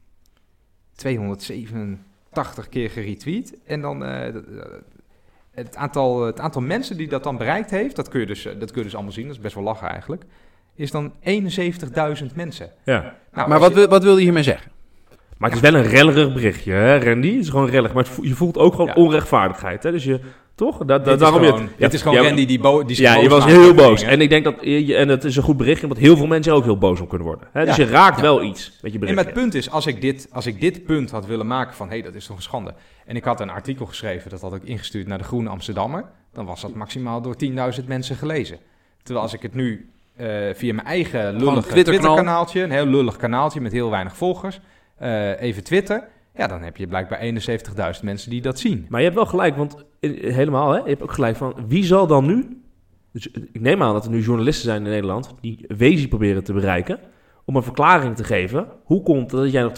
287 0.93 2.69
keer 2.69 2.91
geretweet. 2.91 3.63
En 3.65 3.81
dan 3.81 4.03
het, 5.55 5.77
aantal, 5.77 6.27
het 6.27 6.41
aantal 6.41 6.63
mensen 6.63 6.97
die 6.97 7.09
dat 7.09 7.23
dan 7.23 7.37
bereikt 7.37 7.71
heeft, 7.71 7.97
dat 7.97 8.09
kun, 8.09 8.21
je 8.21 8.27
dus, 8.27 8.45
eh, 8.47 8.53
dat 8.59 8.69
kun 8.71 8.79
je 8.79 8.85
dus 8.85 8.95
allemaal 8.95 9.13
zien, 9.13 9.27
dat 9.27 9.35
is 9.37 9.41
best 9.41 9.55
wel 9.55 9.65
lachen 9.65 9.89
eigenlijk, 9.89 10.25
is 10.75 10.91
dan 10.91 11.13
71.000 11.21 12.35
mensen. 12.37 12.71
Ja. 12.85 13.15
Nou, 13.33 13.49
Maar 13.49 13.59
wat, 13.61 13.75
je- 13.75 13.89
wat 13.89 14.03
wil 14.03 14.17
je 14.17 14.23
hiermee 14.23 14.43
zeggen? 14.43 14.73
Maar 15.39 15.51
het 15.51 15.63
is 15.63 15.71
wel 15.71 15.81
een 15.81 15.87
rellerig 15.89 16.33
berichtje, 16.33 16.73
hè, 16.73 16.99
Randy? 16.99 17.31
Het 17.33 17.41
is 17.43 17.49
gewoon 17.49 17.69
rellig. 17.69 17.93
Maar 17.93 18.07
je 18.21 18.35
voelt 18.35 18.59
ook 18.59 18.73
gewoon 18.75 18.87
Ja. 18.87 18.95
onrechtvaardigheid. 18.95 19.83
Hè? 19.83 19.91
Dus 19.91 20.05
je, 20.05 20.21
Toch? 20.55 20.79
Dat, 20.79 20.89
dat, 20.89 21.05
Dit 21.05 21.19
daarom 21.19 21.43
gewoon, 21.43 21.61
je, 21.63 21.69
dit 21.79 21.93
is 21.93 22.03
gewoon 22.03 22.17
ja, 22.23 22.23
Randy 22.29 22.47
die, 22.47 22.59
bo 22.61 22.85
die 22.85 22.97
zich 22.97 23.05
Ja, 23.05 23.15
je 23.17 23.29
was 23.29 23.45
heel 23.45 23.75
boos. 23.75 23.99
dingen. 24.01 24.13
En 24.15 24.21
ik 24.21 24.29
denk 24.29 24.45
dat, 24.45 24.55
je, 24.61 24.95
en 24.97 25.09
het 25.09 25.25
is 25.25 25.37
een 25.37 25.43
goed 25.43 25.57
bericht, 25.57 25.83
omdat 25.83 25.99
heel 25.99 26.17
veel 26.17 26.27
mensen 26.27 26.53
ook 26.53 26.65
heel 26.65 26.79
boos 26.79 27.01
om 27.01 27.07
kunnen 27.07 27.27
worden. 27.27 27.49
Hè? 27.53 27.65
Dus 27.65 27.77
Ja. 27.77 27.85
je 27.85 27.91
raakt 27.91 28.17
Ja. 28.17 28.23
wel 28.23 28.43
iets 28.43 28.79
met 28.83 28.93
je 28.93 28.99
bericht. 28.99 29.17
maar 29.17 29.25
het 29.27 29.35
punt 29.35 29.55
is, 29.55 29.71
als 29.71 29.87
ik, 29.87 30.01
dit, 30.01 30.29
als 30.33 30.47
ik 30.47 30.61
dit 30.61 30.85
punt 30.85 31.11
had 31.11 31.27
willen 31.27 31.47
maken 31.47 31.75
van... 31.75 31.87
hé, 31.89 31.93
hey, 31.93 32.03
dat 32.03 32.15
is 32.15 32.27
toch 32.27 32.37
een 32.37 32.43
schande. 32.43 32.75
En 33.07 33.17
ik 33.17 33.25
had 33.25 33.41
een 33.41 33.51
artikel 33.51 33.87
geschreven, 33.87 34.31
dat 34.31 34.41
had 34.41 34.55
ik 34.55 34.63
ingestuurd 34.65 35.07
naar 35.07 35.19
de 35.19 35.25
Groene 35.25 35.49
Amsterdammer... 35.49 36.05
dan 36.33 36.45
was 36.47 36.61
dat 36.61 36.75
maximaal 36.75 37.21
door 37.23 37.37
10.000 37.81 37.85
mensen 37.87 38.17
gelezen. 38.17 38.59
Terwijl 39.03 39.25
als 39.25 39.35
ik 39.35 39.43
het 39.43 39.55
nu 39.55 39.91
eh, 40.17 40.27
via 40.55 40.75
mijn 40.75 40.87
eigen 40.87 41.33
lullige 41.37 41.69
Twitterkanaal. 41.69 41.83
Twitter-kanaaltje... 41.83 42.63
een 42.63 42.71
heel 42.71 42.87
lullig 42.87 43.17
kanaaltje 43.17 43.61
met 43.61 43.73
heel 43.73 43.91
weinig 43.91 44.17
volgers... 44.17 44.61
eh, 44.99 45.41
even 45.41 45.65
Twitter... 45.65 46.09
ja, 46.35 46.47
dan 46.47 46.63
heb 46.63 46.77
je 46.77 46.87
blijkbaar 46.87 47.21
71.000 47.95 48.03
mensen 48.03 48.31
die 48.31 48.43
dat 48.43 48.59
zien. 48.59 48.87
Maar 48.89 48.99
je 49.01 49.05
hebt 49.07 49.19
wel 49.19 49.27
gelijk, 49.27 49.57
want 49.57 49.85
eh, 50.01 50.35
helemaal, 50.35 50.71
hè? 50.71 50.79
je 50.79 50.89
hebt 50.89 51.03
ook 51.03 51.13
gelijk 51.13 51.37
van 51.37 51.55
wie 51.69 51.85
zal 51.85 52.07
dan 52.07 52.27
nu. 52.27 52.63
Dus 53.13 53.27
ik 53.31 53.61
neem 53.61 53.83
aan 53.83 53.93
dat 53.93 54.05
er 54.05 54.11
nu 54.11 54.21
journalisten 54.21 54.65
zijn 54.65 54.85
in 54.85 54.91
Nederland 54.91 55.35
die 55.41 55.65
Wezi 55.77 56.09
proberen 56.09 56.45
te 56.45 56.53
bereiken. 56.53 56.99
Om 57.47 57.57
een 57.57 57.63
verklaring 57.63 58.17
te 58.17 58.25
geven. 58.25 58.67
Hoe 58.85 59.03
komt 59.03 59.31
het 59.31 59.41
dat 59.41 59.53
jij 59.53 59.63
nog 59.63 59.73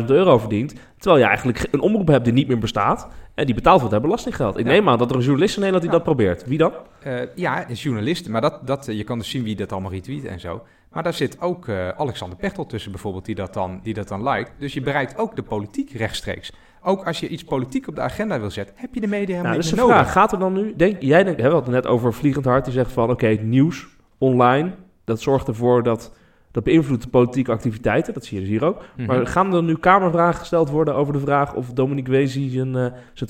212.000 0.00 0.06
euro 0.06 0.38
verdient. 0.38 0.74
Terwijl 0.98 1.22
je 1.22 1.28
eigenlijk 1.28 1.68
een 1.70 1.80
omroep 1.80 2.06
hebt 2.08 2.24
die 2.24 2.32
niet 2.32 2.48
meer 2.48 2.58
bestaat. 2.58 3.08
En 3.34 3.46
die 3.46 3.54
betaald 3.54 3.78
wordt 3.78 3.94
uit 3.94 4.02
belastinggeld. 4.02 4.58
Ik 4.58 4.64
Ja. 4.66 4.72
neem 4.72 4.88
aan 4.88 4.98
dat 4.98 5.10
er 5.10 5.16
een 5.16 5.22
journalist 5.22 5.56
in 5.56 5.62
Nederland 5.62 5.90
die 5.90 5.92
Ja. 5.98 6.04
dat 6.04 6.14
probeert. 6.16 6.46
Wie 6.46 6.58
dan? 6.58 6.72
Eh, 7.02 7.20
ja, 7.34 7.66
is 7.66 7.82
journalist, 7.82 8.28
maar 8.28 8.40
dat, 8.40 8.66
dat, 8.66 8.86
je 8.90 9.04
kan 9.04 9.18
dus 9.18 9.30
zien 9.30 9.42
wie 9.42 9.56
dat 9.56 9.72
allemaal 9.72 9.90
retweet 9.90 10.24
en 10.24 10.40
zo. 10.40 10.62
Maar 10.96 11.04
daar 11.04 11.14
zit 11.14 11.40
ook 11.40 11.68
eh, 11.68 11.88
Alexander 11.88 12.38
Pechtel 12.38 12.66
tussen 12.66 12.90
bijvoorbeeld, 12.90 13.24
die 13.24 13.34
dat, 13.34 13.54
dan, 13.54 13.80
die 13.82 13.94
dat 13.94 14.08
dan 14.08 14.28
liked. 14.28 14.52
Dus 14.58 14.74
je 14.74 14.80
bereikt 14.80 15.18
ook 15.18 15.36
de 15.36 15.42
politiek 15.42 15.90
rechtstreeks. 15.90 16.52
Ook 16.82 17.06
als 17.06 17.20
je 17.20 17.28
iets 17.28 17.44
politiek 17.44 17.88
op 17.88 17.94
de 17.94 18.00
agenda 18.00 18.40
wil 18.40 18.50
zetten, 18.50 18.74
heb 18.78 18.94
je 18.94 19.00
de 19.00 19.06
media 19.06 19.26
Nou, 19.26 19.36
helemaal 19.36 19.54
dat 19.54 19.64
is 19.64 19.70
niet 19.70 19.80
de 19.80 19.86
meer 19.86 19.96
vraag. 19.96 20.12
Gaat 20.12 20.32
er 20.32 20.38
dan 20.38 20.52
nu... 20.52 20.76
Denk, 20.76 21.02
jij 21.02 21.24
denkt, 21.24 21.40
we 21.40 21.48
hadden 21.48 21.74
het 21.74 21.84
net 21.84 21.92
over 21.92 22.12
Vliegend 22.14 22.44
Hart. 22.44 22.64
Die 22.64 22.74
zegt 22.74 22.92
van, 22.92 23.10
oké, 23.10 23.26
nieuws 23.26 23.86
online. 24.18 24.74
Dat 25.04 25.20
zorgt 25.20 25.48
ervoor 25.48 25.82
dat... 25.82 26.14
Dat 26.56 26.64
beïnvloedt 26.64 27.02
de 27.02 27.08
politieke 27.08 27.50
activiteiten. 27.50 28.14
Dat 28.14 28.24
zie 28.24 28.34
je 28.36 28.40
dus 28.42 28.50
hier 28.52 28.64
ook. 28.64 28.82
Mhm. 28.96 29.06
Maar 29.06 29.26
gaan 29.26 29.54
er 29.54 29.62
nu 29.62 29.76
kamervragen 29.76 30.38
gesteld 30.40 30.70
worden 30.70 30.94
over 30.94 31.12
de 31.12 31.18
vraag 31.18 31.54
of 31.54 31.66
Dominique 31.72 32.10
Wezi 32.12 32.48
zijn, 32.50 32.76
eh 32.76 32.86
zijn 33.12 33.28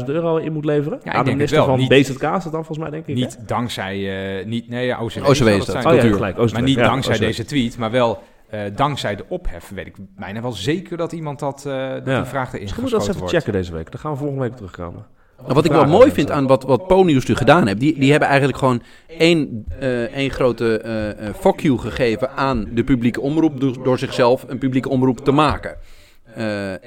212.000 0.00 0.08
euro 0.08 0.36
in 0.36 0.52
moet 0.52 0.64
leveren? 0.64 1.00
Ja, 1.04 1.10
ik 1.10 1.16
Aan 1.16 1.24
de 1.24 1.30
denk 1.30 1.40
het 1.40 1.50
minister 1.50 1.58
wel. 1.58 1.66
van 1.66 1.78
Niet- 1.78 1.88
BZK 1.88 2.22
is 2.36 2.42
dat 2.42 2.42
dan 2.42 2.64
volgens 2.64 2.78
mij, 2.78 2.90
denk 2.90 3.06
ik. 3.06 3.14
hè? 3.16 3.20
Niet 3.20 3.48
dankzij, 3.48 3.94
eh, 4.40 4.46
niet, 4.46 4.68
nee, 4.68 4.86
ja, 4.86 5.00
OCW, 5.02 5.18
OCW 5.18 5.28
is 5.30 5.34
dat 5.34 5.46
dat, 5.48 5.82
zijn. 5.82 5.86
Oh 6.14 6.18
ja. 6.18 6.44
Maar 6.52 6.62
niet 6.62 6.76
Ja, 6.76 6.82
dankzij 6.88 7.18
deze 7.18 7.44
tweet, 7.44 7.78
maar 7.78 7.90
wel 7.90 8.22
eh, 8.48 8.60
dankzij 8.74 9.16
de 9.16 9.24
ophef, 9.28 9.68
weet 9.74 9.86
ik 9.86 9.94
bijna 10.16 10.40
wel 10.42 10.52
zeker 10.52 10.96
dat 10.96 11.12
iemand 11.12 11.38
dat, 11.38 11.58
eh 11.66 11.72
dat 11.74 12.06
Ja. 12.06 12.16
die 12.16 12.24
vraag 12.24 12.48
erin 12.48 12.60
Misschien 12.62 12.82
moet 12.82 12.90
dat 12.90 13.00
eens 13.00 13.08
geschoten 13.08 13.08
even 13.10 13.18
wordt. 13.20 13.34
checken 13.34 13.52
deze 13.52 13.72
week. 13.72 13.90
Dan 13.90 14.00
gaan 14.00 14.12
we 14.12 14.18
volgende 14.18 14.42
week 14.42 14.56
terugkomen. 14.56 15.06
Nou, 15.42 15.54
wat 15.54 15.64
ik 15.64 15.70
wel 15.70 15.86
mooi 15.86 16.12
vind 16.12 16.30
aan 16.30 16.46
wat, 16.46 16.62
wat 16.62 16.86
Ponius 16.86 17.26
nu 17.26 17.34
gedaan 17.34 17.66
heeft, 17.66 17.80
die, 17.80 17.98
die 17.98 18.10
hebben 18.10 18.28
eigenlijk 18.28 18.58
gewoon 18.58 18.82
één, 19.06 19.64
eh, 19.78 20.02
één 20.02 20.30
grote 20.30 20.78
eh, 20.78 21.34
fuck 21.40 21.60
you 21.60 21.78
gegeven 21.78 22.30
aan 22.30 22.68
de 22.72 22.84
publieke 22.84 23.20
omroep 23.20 23.60
door, 23.60 23.82
door 23.82 23.98
zichzelf 23.98 24.44
een 24.46 24.58
publieke 24.58 24.88
omroep 24.88 25.24
te 25.24 25.32
maken. 25.32 25.76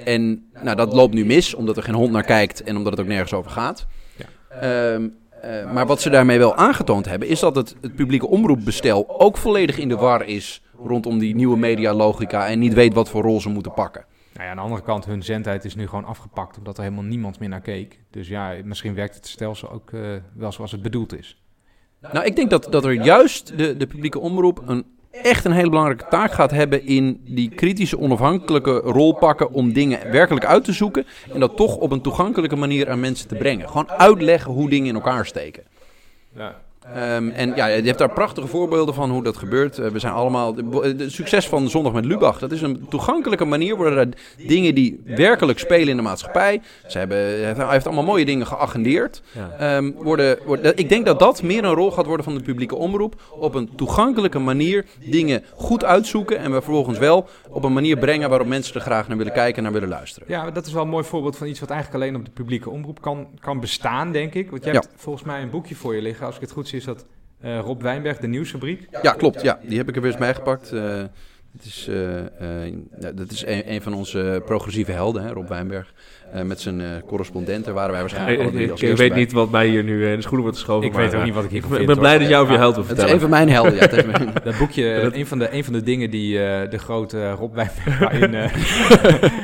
En 0.03 0.49
nou, 0.63 0.75
dat 0.75 0.93
loopt 0.93 1.13
nu 1.13 1.25
mis, 1.25 1.53
omdat 1.53 1.77
er 1.77 1.83
geen 1.83 1.95
hond 1.95 2.11
naar 2.11 2.23
kijkt 2.23 2.63
en 2.63 2.77
omdat 2.77 2.91
het 2.91 3.01
ook 3.01 3.07
nergens 3.07 3.33
over 3.33 3.51
gaat. 3.51 3.85
Ja. 4.15 4.25
Ehm, 4.59 5.07
eh, 5.41 5.71
maar 5.71 5.85
wat 5.85 6.01
ze 6.01 6.09
daarmee 6.09 6.37
wel 6.37 6.55
aangetoond 6.55 7.05
hebben, 7.05 7.27
is 7.27 7.39
dat 7.39 7.55
het, 7.55 7.75
het 7.81 7.95
publieke 7.95 8.27
omroepbestel 8.27 9.19
ook 9.19 9.37
volledig 9.37 9.77
in 9.77 9.89
de 9.89 9.95
war 9.95 10.25
is 10.25 10.61
rondom 10.85 11.19
die 11.19 11.35
nieuwe 11.35 11.57
medialogica 11.57 12.47
en 12.47 12.59
niet 12.59 12.73
weet 12.73 12.93
wat 12.93 13.09
voor 13.09 13.21
rol 13.21 13.41
ze 13.41 13.49
moeten 13.49 13.73
pakken. 13.73 14.05
Nou 14.33 14.43
ja, 14.43 14.49
aan 14.49 14.55
de 14.55 14.61
andere 14.61 14.81
kant, 14.81 15.05
hun 15.05 15.23
zendtijd 15.23 15.65
is 15.65 15.75
nu 15.75 15.87
gewoon 15.87 16.05
afgepakt 16.05 16.57
omdat 16.57 16.77
er 16.77 16.83
helemaal 16.83 17.03
niemand 17.03 17.39
meer 17.39 17.49
naar 17.49 17.61
keek. 17.61 17.99
Dus 18.09 18.27
ja, 18.27 18.55
misschien 18.63 18.93
werkt 18.93 19.15
het 19.15 19.27
stelsel 19.27 19.71
ook 19.71 19.91
eh, 19.91 20.01
wel 20.33 20.51
zoals 20.51 20.71
het 20.71 20.81
bedoeld 20.81 21.17
is. 21.17 21.41
Nou, 22.11 22.25
ik 22.25 22.35
denk 22.35 22.49
dat, 22.49 22.67
dat 22.69 22.85
er 22.85 22.93
juist 22.93 23.57
de, 23.57 23.77
de 23.77 23.87
publieke 23.87 24.19
omroep 24.19 24.63
een, 24.65 24.85
echt 25.11 25.45
een 25.45 25.51
hele 25.51 25.69
belangrijke 25.69 26.07
taak 26.09 26.31
gaat 26.31 26.51
hebben 26.51 26.85
in 26.85 27.21
die 27.25 27.49
kritische 27.49 27.99
onafhankelijke 27.99 28.77
rol 28.77 29.13
pakken 29.13 29.51
om 29.51 29.73
dingen 29.73 30.11
werkelijk 30.11 30.45
uit 30.45 30.63
te 30.63 30.73
zoeken 30.73 31.05
en 31.33 31.39
dat 31.39 31.57
toch 31.57 31.75
op 31.75 31.91
een 31.91 32.01
toegankelijke 32.01 32.55
manier 32.55 32.89
aan 32.89 32.99
mensen 32.99 33.27
te 33.27 33.35
brengen. 33.35 33.67
Gewoon 33.67 33.89
uitleggen 33.89 34.51
hoe 34.51 34.69
dingen 34.69 34.87
in 34.87 34.95
elkaar 34.95 35.25
steken. 35.25 35.63
Ja. 36.35 36.61
Ehm, 36.85 37.29
en 37.29 37.55
ja, 37.55 37.65
je 37.65 37.81
hebt 37.83 37.97
daar 37.97 38.13
prachtige 38.13 38.47
voorbeelden 38.47 38.93
van 38.93 39.09
hoe 39.11 39.23
dat 39.23 39.37
gebeurt. 39.37 39.77
Eh, 39.79 39.87
we 39.87 39.99
zijn 39.99 40.13
allemaal. 40.13 40.53
De 40.53 41.09
succes 41.09 41.47
van 41.47 41.69
Zondag 41.69 41.93
met 41.93 42.05
Lubach. 42.05 42.39
Dat 42.39 42.51
is 42.51 42.61
een 42.61 42.85
toegankelijke 42.89 43.45
manier. 43.45 43.75
Worden 43.75 43.97
er 43.97 44.07
dingen 44.47 44.75
die 44.75 45.01
werkelijk 45.05 45.59
spelen 45.59 45.87
in 45.87 45.95
de 45.95 46.01
maatschappij. 46.01 46.61
Ze 46.87 46.97
hebben, 46.97 47.17
hij 47.55 47.65
heeft 47.69 47.85
allemaal 47.85 48.03
mooie 48.03 48.25
dingen 48.25 48.47
geagendeerd. 48.47 49.21
Ehm, 49.59 49.91
worden, 49.91 50.37
worden, 50.45 50.77
ik 50.77 50.89
denk 50.89 51.05
dat 51.05 51.19
dat 51.19 51.43
meer 51.43 51.63
een 51.63 51.73
rol 51.73 51.91
gaat 51.91 52.05
worden 52.05 52.25
van 52.25 52.35
de 52.35 52.41
publieke 52.43 52.75
omroep. 52.75 53.21
Op 53.39 53.55
een 53.55 53.69
toegankelijke 53.75 54.39
manier 54.39 54.85
dingen 55.09 55.43
goed 55.55 55.83
uitzoeken. 55.85 56.37
En 56.37 56.51
we 56.51 56.61
vervolgens 56.61 56.97
wel 56.97 57.27
op 57.49 57.63
een 57.63 57.73
manier 57.73 57.97
brengen 57.97 58.29
waarop 58.29 58.47
mensen 58.47 58.75
er 58.75 58.81
graag 58.81 59.07
naar 59.07 59.17
willen 59.17 59.33
kijken 59.33 59.57
en 59.57 59.63
naar 59.63 59.71
willen 59.73 59.89
luisteren. 59.89 60.27
Ja, 60.29 60.51
dat 60.51 60.65
is 60.65 60.73
wel 60.73 60.83
een 60.83 60.89
mooi 60.89 61.03
voorbeeld 61.03 61.37
van 61.37 61.47
iets 61.47 61.59
wat 61.59 61.69
eigenlijk 61.69 62.03
alleen 62.03 62.15
op 62.15 62.25
de 62.25 62.31
publieke 62.31 62.69
omroep 62.69 63.01
kan, 63.01 63.27
kan 63.39 63.59
bestaan, 63.59 64.11
denk 64.11 64.33
ik. 64.33 64.49
Want 64.49 64.63
jij 64.63 64.73
Ja. 64.73 64.79
hebt 64.79 64.93
volgens 64.95 65.23
mij 65.25 65.41
een 65.41 65.49
boekje 65.49 65.75
voor 65.75 65.95
je 65.95 66.01
liggen. 66.01 66.25
Als 66.25 66.35
ik 66.35 66.41
het 66.41 66.51
goed 66.51 66.67
is 66.73 66.83
dat 66.83 67.05
eh, 67.41 67.59
Rob 67.59 67.81
Wijnberg, 67.81 68.17
de 68.17 68.27
nieuwsfabriek. 68.27 68.87
Ja, 69.01 69.11
klopt. 69.13 69.41
Ja, 69.41 69.59
die 69.63 69.77
heb 69.77 69.89
ik 69.89 69.95
er 69.95 70.01
weer 70.01 70.15
eens. 70.21 70.71
Eh 70.71 71.03
het 71.57 71.65
is, 71.65 71.87
eh, 71.89 72.17
eh, 72.65 72.73
ja, 72.99 73.11
dat 73.11 73.31
is 73.31 73.45
een, 73.45 73.71
een 73.71 73.81
van 73.81 73.93
onze 73.93 74.41
progressieve 74.45 74.91
helden, 74.91 75.23
hè, 75.23 75.31
Rob 75.31 75.47
Wijnberg. 75.49 75.93
Eh, 76.33 76.41
met 76.43 76.59
zijn 76.61 76.81
eh, 76.81 76.87
correspondenten 77.05 77.73
waren 77.73 77.91
wij 77.91 77.99
waarschijnlijk 77.99 78.37
Ik, 78.37 78.43
alle 78.43 78.51
drie 78.53 78.65
ik- 78.65 78.71
als 78.71 78.81
ik 78.81 78.97
weet 78.97 79.09
bij. 79.09 79.17
niet 79.17 79.31
wat 79.31 79.51
mij 79.51 79.67
hier 79.67 79.83
nu 79.83 80.03
eh, 80.03 80.09
in 80.09 80.15
de 80.15 80.21
schoenen 80.21 80.41
wordt 80.43 80.57
geschoven. 80.57 80.87
Ik 80.87 80.93
maar, 80.93 81.01
weet 81.03 81.15
ook 81.15 81.23
niet 81.23 81.33
wat 81.33 81.43
ik 81.43 81.49
hiervan 81.49 81.79
Ik 81.79 81.85
ben 81.85 81.97
blij 81.97 82.11
hoor. 82.11 82.19
dat 82.19 82.29
jij 82.29 82.39
over 82.39 82.53
je 82.53 82.59
held 82.59 82.75
wil 82.75 82.83
Het 82.83 82.91
is 82.91 82.97
vertellen. 82.97 83.13
een 83.13 83.29
van 83.29 83.29
mijn 83.29 83.49
helden. 83.49 83.75
Ja, 83.75 83.89
is 83.91 84.05
mijn- 84.05 84.33
Dat 84.43 84.57
boekje, 84.57 84.99
Dat- 85.01 85.13
een, 85.13 85.25
van 85.27 85.39
de, 85.39 85.53
een 85.53 85.63
van 85.63 85.73
de 85.73 85.83
dingen 85.83 86.09
die 86.09 86.43
eh, 86.45 86.69
de 86.69 86.77
grote 86.77 87.31
Rob 87.31 87.53
Wijnberg 87.55 87.99
daarin, 87.99 88.33
eh, 88.35 88.53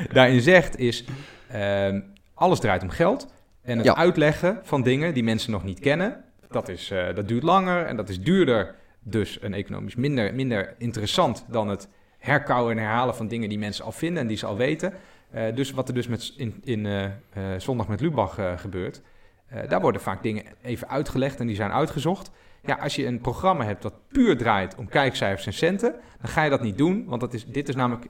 daarin 0.18 0.42
zegt 0.42 0.78
is... 0.80 1.04
ehm, 1.52 2.00
alles 2.34 2.60
draait 2.60 2.82
om 2.84 2.90
geld. 2.90 3.28
En 3.64 3.78
het 3.78 3.86
Ja. 3.86 3.96
uitleggen 3.96 4.60
van 4.64 4.84
dingen 4.84 5.14
die 5.14 5.24
mensen 5.24 5.52
nog 5.52 5.64
niet 5.64 5.80
kennen... 5.80 6.24
Dat, 6.50 6.70
is, 6.70 6.92
eh, 6.92 7.16
dat 7.16 7.28
duurt 7.28 7.44
langer 7.44 7.86
en 7.86 7.96
dat 7.96 8.10
is 8.10 8.22
duurder. 8.22 8.76
Dus 9.00 9.42
een 9.42 9.54
economisch 9.54 9.96
minder, 9.96 10.34
minder 10.34 10.76
interessant 10.78 11.46
dan 11.50 11.68
het 11.68 11.90
herkauwen 12.18 12.78
en 12.78 12.84
herhalen 12.84 13.16
van 13.16 13.28
dingen 13.28 13.50
die 13.50 13.60
mensen 13.60 13.86
al 13.86 13.92
vinden 13.92 14.22
en 14.22 14.28
die 14.28 14.38
ze 14.38 14.46
al 14.46 14.58
weten. 14.58 14.94
Eh, 15.32 15.56
dus 15.56 15.72
wat 15.72 15.88
er 15.88 15.94
dus 15.94 16.08
met, 16.08 16.34
in, 16.38 16.62
in 16.64 16.86
eh, 16.86 17.44
Zondag 17.58 17.88
met 17.88 18.02
Lubach 18.02 18.40
gebeurt, 18.56 19.02
daar 19.68 19.82
worden 19.82 20.02
vaak 20.02 20.24
dingen 20.24 20.44
even 20.62 20.90
uitgelegd 20.90 21.40
en 21.40 21.48
die 21.48 21.56
zijn 21.56 21.72
uitgezocht. 21.72 22.32
Ja, 22.66 22.76
als 22.76 22.96
je 22.96 23.06
een 23.06 23.22
programma 23.22 23.64
hebt 23.64 23.82
dat 23.82 23.94
puur 24.08 24.38
draait 24.38 24.76
om 24.76 24.88
kijkcijfers 24.88 25.46
en 25.46 25.54
centen, 25.54 25.96
dan 26.22 26.30
ga 26.30 26.44
je 26.44 26.50
dat 26.50 26.62
niet 26.62 26.78
doen, 26.78 27.06
want 27.06 27.22
dat 27.22 27.34
is, 27.34 27.46
dit 27.46 27.70
is 27.70 27.76
namelijk 27.76 28.08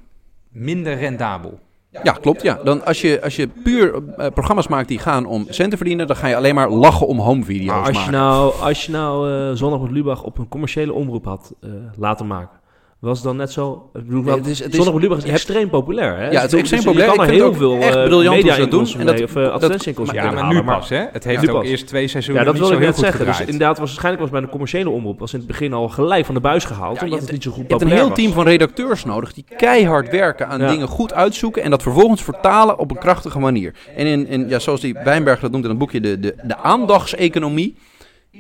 minder 0.49 0.95
rendabel. 0.95 1.59
Ja, 2.03 2.11
klopt. 2.11 2.41
Ja. 2.41 2.59
Dan 2.63 2.85
als, 2.85 3.01
je, 3.01 3.21
als 3.21 3.35
je 3.35 3.47
puur 3.47 4.03
eh, 4.17 4.27
programma's 4.33 4.67
maakt 4.67 4.87
die 4.87 4.99
gaan 4.99 5.25
om 5.25 5.45
cent 5.49 5.71
te 5.71 5.77
verdienen, 5.77 6.07
dan 6.07 6.15
ga 6.15 6.27
je 6.27 6.35
alleen 6.35 6.55
maar 6.55 6.69
lachen 6.69 7.07
om 7.07 7.19
home 7.19 7.43
video's 7.43 7.77
als 7.77 7.87
je 7.87 7.93
maken. 7.93 8.11
nou, 8.11 8.53
als 8.61 8.85
je 8.85 8.91
nou 8.91 9.31
eh, 9.31 9.55
Zondag 9.55 9.81
met 9.81 9.91
Lubach 9.91 10.23
op 10.23 10.37
een 10.37 10.47
commerciële 10.47 10.93
omroep 10.93 11.25
had 11.25 11.53
eh, 11.61 11.69
laten 11.97 12.27
maken, 12.27 12.59
was 12.99 13.21
dan 13.21 13.35
net 13.35 13.51
zo... 13.51 13.89
Ik 13.93 14.05
bedoel, 14.05 14.21
Nee, 14.23 14.35
het 14.35 14.45
is- 14.45 14.59
het 14.59 14.67
is- 14.69 14.75
Zondag 14.75 14.93
met 14.93 15.03
Lubach 15.03 15.17
is 15.17 15.23
je 15.23 15.31
extreem 15.31 15.69
populair. 15.69 16.17
Hè? 16.17 16.23
Ja, 16.23 16.29
Dus 16.29 16.41
het 16.41 16.43
is 16.45 16.49
dus 16.51 16.59
extreem 16.59 16.79
je 16.79 16.85
populair. 16.85 17.09
kan 17.09 17.17
er 17.19 17.23
Ik 17.23 17.29
vind 17.29 17.41
heel 17.41 17.49
het 17.51 17.59
veel 17.59 17.73
ook 17.75 17.81
echt 17.81 17.95
eh, 17.95 18.03
briljant 18.03 18.71
doen. 18.71 18.87
En 18.99 19.05
dat- 19.05 19.23
of 19.23 19.35
eh, 19.35 19.43
dat- 19.43 19.51
advertentieinkomsten 19.51 20.17
Ja, 20.17 20.31
maar 20.31 20.53
nu 20.53 20.63
pas, 20.63 20.89
hè? 20.89 21.05
Het 21.11 21.23
heeft 21.23 21.49
ook 21.49 21.55
pas. 21.61 21.67
eerst 21.69 21.87
twee 21.87 22.07
seizoenen 22.07 22.43
Ja, 22.45 22.51
dat 22.51 22.59
wil 22.59 22.67
ik 22.71 22.77
heel 22.77 22.85
net 22.87 22.95
goed 22.95 23.03
zeggen. 23.03 23.25
Dus 23.25 23.39
inderdaad, 23.39 23.77
was 23.77 23.87
waarschijnlijk 23.89 24.21
was 24.23 24.31
bij 24.31 24.41
de 24.41 24.47
commerciële 24.49 24.89
omroep 24.89 25.19
was 25.19 25.33
in 25.33 25.39
het 25.39 25.47
begin 25.47 25.73
al 25.73 25.89
gelijk 25.89 26.25
van 26.25 26.35
de 26.35 26.41
buis 26.41 26.63
gehaald, 26.65 26.93
Ja, 26.93 26.99
je 26.99 27.11
omdat 27.11 27.19
hebt- 27.19 27.31
het 27.31 27.31
niet 27.31 27.43
zo 27.43 27.51
goed 27.51 27.61
Je 27.61 27.67
hebt 27.67 27.81
een 27.81 27.87
populair 27.87 28.05
heel 28.07 28.15
team 28.15 28.27
was. 28.35 28.43
van 28.43 28.51
redacteurs 28.51 29.05
nodig 29.05 29.33
die 29.33 29.45
keihard 29.57 30.09
werken 30.09 30.47
aan 30.47 30.59
dingen 30.67 30.87
goed 30.87 31.13
uitzoeken 31.13 31.63
en 31.63 31.69
dat 31.69 31.81
vervolgens 31.81 32.23
vertalen 32.23 32.79
op 32.79 32.91
een 32.91 32.97
krachtige 32.99 33.39
manier. 33.39 33.73
En 33.95 34.27
in, 34.27 34.49
ja, 34.49 34.59
zoals 34.59 34.81
die 34.81 34.93
Wijnberg 35.03 35.39
dat 35.39 35.51
noemt 35.51 35.63
in 35.63 35.69
het 35.69 35.79
boekje, 35.79 35.99
de, 35.99 36.19
de, 36.19 36.35
de 36.43 36.57
aandachtseconomie, 36.57 37.75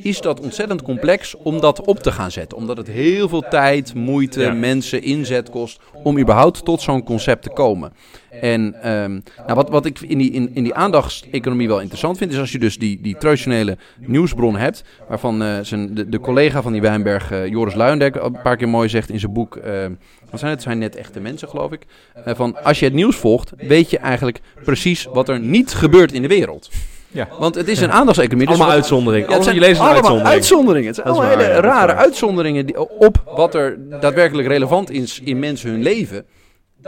is 0.01 0.21
dat 0.21 0.39
ontzettend 0.39 0.81
complex 0.81 1.35
om 1.35 1.59
dat 1.59 1.81
op 1.81 1.99
te 1.99 2.11
gaan 2.11 2.31
zetten. 2.31 2.57
Omdat 2.57 2.77
het 2.77 2.87
heel 2.87 3.29
veel 3.29 3.43
tijd, 3.49 3.93
moeite, 3.93 4.41
Ja. 4.41 4.53
mensen, 4.53 5.01
inzet 5.03 5.49
kost 5.49 5.79
om 6.03 6.19
überhaupt 6.19 6.65
tot 6.65 6.81
zo'n 6.81 7.03
concept 7.03 7.43
te 7.43 7.49
komen. 7.49 7.93
En 8.41 8.75
ehm, 8.81 9.11
nou, 9.37 9.53
wat, 9.55 9.69
wat 9.69 9.85
ik 9.85 9.99
in 9.99 10.17
die, 10.17 10.31
in, 10.31 10.49
in 10.53 10.63
die 10.63 10.73
aandachtseconomie 10.73 11.67
wel 11.67 11.79
interessant 11.79 12.17
vind, 12.17 12.31
is 12.31 12.39
als 12.39 12.51
je 12.51 12.59
dus 12.59 12.77
die, 12.77 13.01
die 13.01 13.17
traditionele 13.17 13.77
nieuwsbron 13.99 14.55
hebt, 14.57 14.83
waarvan 15.07 15.41
eh, 15.43 15.57
zijn, 15.61 15.93
de, 15.95 16.09
de 16.09 16.19
collega 16.19 16.61
van 16.61 16.71
die 16.71 16.81
Wijnberg, 16.81 17.31
eh, 17.31 17.47
Joris 17.47 17.73
Luijendijk, 17.73 18.15
een 18.15 18.41
paar 18.41 18.57
keer 18.57 18.69
mooi 18.69 18.89
zegt 18.89 19.09
in 19.09 19.19
zijn 19.19 19.33
boek, 19.33 19.55
eh, 19.55 19.85
wat 20.29 20.39
zijn 20.39 20.51
het? 20.51 20.59
Het 20.59 20.61
zijn 20.61 20.77
net 20.77 20.95
echte 20.95 21.19
mensen, 21.19 21.49
geloof 21.49 21.71
ik. 21.71 21.81
eh, 22.25 22.35
van 22.35 22.63
als 22.63 22.79
je 22.79 22.85
het 22.85 22.93
nieuws 22.93 23.15
volgt, 23.15 23.51
weet 23.57 23.89
je 23.89 23.97
eigenlijk 23.97 24.39
precies 24.63 25.05
wat 25.13 25.29
er 25.29 25.39
niet 25.39 25.73
gebeurt 25.73 26.11
in 26.11 26.21
de 26.21 26.27
wereld. 26.27 26.69
Ja. 27.07 27.27
Want 27.39 27.55
het 27.55 27.67
is 27.67 27.81
een 27.81 27.91
aandachtseconomie. 27.91 28.45
dus 28.47 28.55
Allemaal 28.55 28.73
wat- 28.73 28.83
uitzonderingen. 28.83 29.29
ja, 29.29 29.35
het 29.35 29.43
zijn 29.43 29.55
je 29.55 29.61
leest 29.61 29.79
allemaal 29.79 29.95
uitzondering. 29.95 30.33
uitzonderingen. 30.33 30.85
Het 30.87 30.95
zijn 30.95 31.07
allemaal 31.07 31.27
waar, 31.29 31.37
hele 31.39 31.53
ja, 31.53 31.59
rare 31.61 31.93
uitzonderingen 31.95 32.65
die, 32.65 32.89
op 32.89 33.23
wat 33.35 33.55
er 33.55 33.89
daadwerkelijk 33.99 34.47
relevant 34.47 34.91
is 34.91 35.19
in 35.23 35.39
mensen 35.39 35.69
hun 35.69 35.81
leven. 35.81 36.25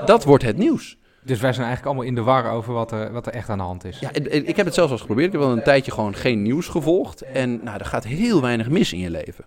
Dat 0.06 0.24
wordt 0.24 0.44
het 0.44 0.58
nieuws. 0.58 0.98
Dus 1.24 1.40
wij 1.40 1.54
zijn 1.54 1.66
eigenlijk 1.68 1.86
allemaal 1.86 2.04
in 2.04 2.16
de 2.16 2.22
war 2.22 2.52
over 2.52 2.74
wat 2.74 2.92
er, 2.92 3.12
wat 3.12 3.28
er 3.28 3.34
echt 3.34 3.50
aan 3.50 3.58
de 3.58 3.64
hand 3.64 3.86
is. 3.86 4.00
Ja, 4.00 4.10
ik 4.30 4.56
heb 4.56 4.66
het 4.66 4.74
zelfs 4.74 4.80
al 4.80 4.92
eens 4.92 5.00
geprobeerd. 5.02 5.28
Ik 5.28 5.34
heb 5.34 5.42
wel 5.42 5.52
een 5.52 5.64
tijdje 5.64 5.92
gewoon 5.92 6.16
geen 6.16 6.42
nieuws 6.42 6.68
gevolgd. 6.68 7.22
En 7.22 7.60
nou, 7.64 7.78
er 7.80 7.86
gaat 7.86 8.04
heel 8.04 8.42
weinig 8.42 8.70
mis 8.70 8.94
in 8.94 9.00
je 9.00 9.10
leven. 9.10 9.46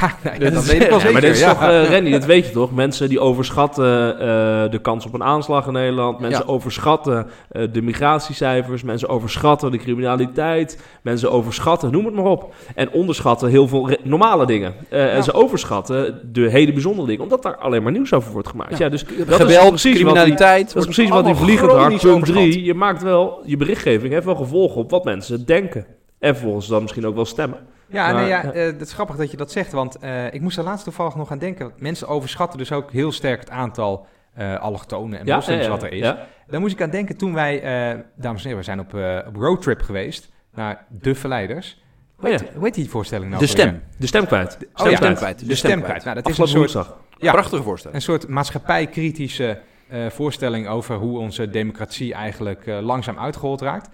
Ja, 0.00 0.14
nee, 0.38 0.50
Dat 0.50 0.64
weet 0.66 0.82
ik 0.82 0.88
wel 0.88 0.90
Ja, 0.90 0.98
zeker. 0.98 1.12
maar 1.12 1.20
dit 1.20 1.30
is 1.30 1.40
ja. 1.40 1.48
toch, 1.52 1.62
eh, 1.62 1.90
Randy, 1.92 2.10
dat 2.10 2.24
weet 2.24 2.46
je 2.46 2.52
toch? 2.52 2.72
Mensen 2.74 3.08
die 3.08 3.20
overschatten 3.20 4.12
eh, 4.12 4.70
de 4.70 4.78
kans 4.82 5.06
op 5.06 5.14
een 5.14 5.22
aanslag 5.22 5.66
in 5.66 5.72
Nederland. 5.72 6.20
Mensen 6.20 6.44
Ja. 6.46 6.52
overschatten 6.52 7.26
eh, 7.50 7.62
de 7.72 7.82
migratiecijfers. 7.82 8.82
Mensen 8.82 9.08
overschatten 9.08 9.70
de 9.70 9.78
criminaliteit. 9.78 10.78
Mensen 11.02 11.30
overschatten, 11.32 11.92
noem 11.92 12.04
het 12.04 12.14
maar 12.14 12.24
op. 12.24 12.54
En 12.74 12.90
onderschatten 12.90 13.48
heel 13.48 13.68
veel 13.68 13.88
normale 14.02 14.46
dingen. 14.46 14.74
Eh, 14.88 15.14
En 15.16 15.22
ze 15.24 15.32
overschatten 15.32 16.20
de 16.32 16.50
hele 16.50 16.72
bijzondere 16.72 17.06
dingen. 17.06 17.22
Omdat 17.22 17.42
daar 17.42 17.56
alleen 17.56 17.82
maar 17.82 17.92
nieuws 17.92 18.12
over 18.12 18.32
wordt 18.32 18.48
gemaakt. 18.48 18.78
Ja, 18.78 18.88
dus 18.88 19.04
dat 19.04 19.40
is 19.40 19.58
precies 19.68 20.02
wat 20.02 20.14
die- 20.24 20.34
dat 20.36 20.74
is 20.76 20.84
precies 20.84 21.08
wat 21.08 21.24
die 21.24 21.34
vliegend 21.34 21.70
hard, 21.72 22.00
punt 22.00 22.24
3. 22.26 22.64
Je 22.64 22.74
maakt 22.74 23.02
wel, 23.02 23.40
je 23.44 23.56
berichtgeving 23.56 24.12
heeft 24.12 24.24
wel 24.24 24.34
gevolgen 24.36 24.76
op 24.80 24.90
wat 24.90 25.04
mensen 25.04 25.46
denken. 25.46 25.86
En 26.18 26.34
vervolgens 26.34 26.66
dan 26.66 26.82
misschien 26.82 27.06
ook 27.06 27.14
wel 27.14 27.24
stemmen. 27.24 27.58
Ja, 27.88 28.04
Maar, 28.12 28.14
nee, 28.14 28.28
ja, 28.28 28.42
ja. 28.42 28.52
eh, 28.52 28.64
het 28.64 28.80
is 28.80 28.92
grappig 28.92 29.16
dat 29.16 29.30
je 29.30 29.36
dat 29.36 29.52
zegt, 29.52 29.72
want 29.72 29.96
eh, 29.98 30.32
ik 30.34 30.40
moest 30.40 30.58
er 30.58 30.64
laatst 30.64 30.84
toevallig 30.84 31.14
nog 31.14 31.30
aan 31.30 31.38
denken. 31.38 31.72
Mensen 31.78 32.08
overschatten 32.08 32.58
dus 32.58 32.72
ook 32.72 32.92
heel 32.92 33.12
sterk 33.12 33.40
het 33.40 33.50
aantal 33.50 34.06
eh 34.34 34.60
allochtonen 34.60 35.18
en 35.18 35.34
moslims 35.34 35.66
wat 35.68 35.82
er 35.82 35.92
is. 35.92 35.98
Ja. 35.98 36.26
Daar 36.46 36.60
moest 36.60 36.72
ik 36.74 36.82
aan 36.82 36.90
denken 36.90 37.16
toen 37.16 37.34
wij, 37.34 37.62
eh, 37.62 37.98
dames 38.16 38.38
en 38.40 38.48
heren, 38.48 38.56
we 38.58 38.62
zijn 38.62 38.80
op, 38.80 38.94
eh, 38.94 39.18
op 39.26 39.36
roadtrip 39.36 39.82
geweest 39.82 40.28
naar 40.54 40.84
De 40.88 41.14
Verleiders. 41.14 41.82
Oh 42.22 42.30
ja, 42.30 42.38
Hoe 42.54 42.64
heet 42.64 42.74
die 42.74 42.90
voorstelling 42.90 43.28
nou? 43.30 43.42
De 43.42 43.48
stem. 43.48 43.82
de 43.98 44.06
stem 44.06 44.26
kwijt. 44.26 44.58
Oh, 44.60 44.68
Stem 44.74 44.90
ja. 44.90 44.96
kwijt. 44.96 45.16
kwijt. 45.16 45.48
De 45.48 45.54
stem 45.54 45.82
kwijt. 45.82 46.04
Nou, 46.04 46.16
dat 46.16 46.28
is 46.28 46.38
een 46.38 46.48
soort, 46.48 46.88
ja, 47.18 47.32
Prachtige 47.32 47.62
voorstelling. 47.62 47.96
een 47.98 48.04
soort 48.04 48.28
maatschappijkritische 48.28 49.60
eh, 49.88 50.06
voorstelling 50.06 50.68
over 50.68 50.96
hoe 50.96 51.18
onze 51.18 51.50
democratie 51.50 52.14
eigenlijk 52.14 52.66
eh, 52.66 52.78
langzaam 52.80 53.18
uitgehold 53.18 53.60
raakt. 53.60 53.88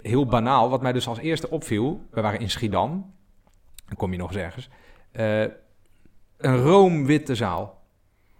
Heel 0.00 0.26
banaal, 0.26 0.70
wat 0.70 0.82
mij 0.82 0.92
dus 0.92 1.08
als 1.08 1.18
eerste 1.18 1.50
opviel. 1.50 2.06
We 2.10 2.20
waren 2.20 2.40
in 2.40 2.50
Schiedam. 2.50 3.14
Dan 3.90 3.98
kom 3.98 4.12
je 4.12 4.18
nog 4.18 4.28
eens 4.28 4.42
ergens. 4.42 4.68
Eh, 5.12 5.40
een 6.38 6.62
roomwitte 6.62 7.34
zaal. 7.34 7.82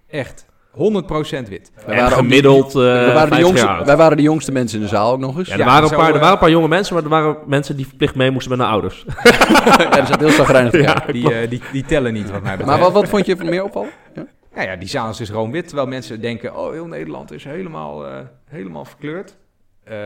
Echt. 0.08 0.48
100% 0.70 1.48
wit. 1.48 1.72
Wij 1.86 1.94
En 1.94 2.02
waren 2.02 2.16
gemiddeld 2.16 2.66
eh 2.66 2.72
we 2.74 2.80
waren 2.80 3.12
de 3.12 3.12
50 3.12 3.38
jongste, 3.38 3.66
jaar 3.66 3.76
oud. 3.76 3.86
wij 3.86 3.96
waren 3.96 4.16
de 4.16 4.22
jongste 4.22 4.52
mensen 4.52 4.78
in 4.78 4.84
de 4.84 4.90
zaal 4.90 5.12
ook 5.12 5.18
nog 5.18 5.38
eens. 5.38 5.48
Ja, 5.48 5.54
Ja, 5.54 5.60
er, 5.60 5.66
waren 5.66 5.88
zo, 5.88 5.94
een 5.94 6.00
paar, 6.00 6.08
er 6.08 6.14
eh, 6.14 6.20
waren 6.20 6.34
een 6.34 6.40
paar 6.40 6.50
jonge 6.50 6.68
mensen, 6.68 6.94
maar 6.94 7.02
er 7.02 7.08
waren 7.08 7.36
mensen 7.46 7.76
die 7.76 7.86
verplicht 7.86 8.14
mee 8.14 8.30
moesten 8.30 8.50
met 8.50 8.60
hun 8.60 8.68
ouders. 8.68 9.04
er 9.98 10.06
zat 10.06 10.20
heel 10.20 10.30
zagrijnig 10.30 10.70
te 10.70 10.78
Ja. 10.78 11.04
Die, 11.12 11.34
eh, 11.34 11.50
die, 11.50 11.60
die 11.72 11.84
tellen 11.84 12.12
niet, 12.12 12.30
wat 12.30 12.42
mij 12.42 12.56
betreft. 12.56 12.66
Maar 12.66 12.78
wat, 12.78 12.92
wat 12.92 13.08
vond 13.08 13.26
je 13.26 13.36
meer 13.36 13.64
opvallen? 13.64 13.90
Ja? 14.14 14.26
Ja, 14.54 14.62
ja, 14.62 14.76
die 14.76 14.88
zaal 14.88 15.10
is 15.10 15.16
dus 15.16 15.30
roomwit. 15.30 15.66
Terwijl 15.66 15.88
mensen 15.88 16.20
denken, 16.20 16.56
oh, 16.56 16.72
heel 16.72 16.86
Nederland 16.86 17.32
is 17.32 17.44
helemaal, 17.44 18.06
eh, 18.06 18.18
helemaal 18.44 18.84
verkleurd. 18.84 19.36
Eh, 19.84 19.96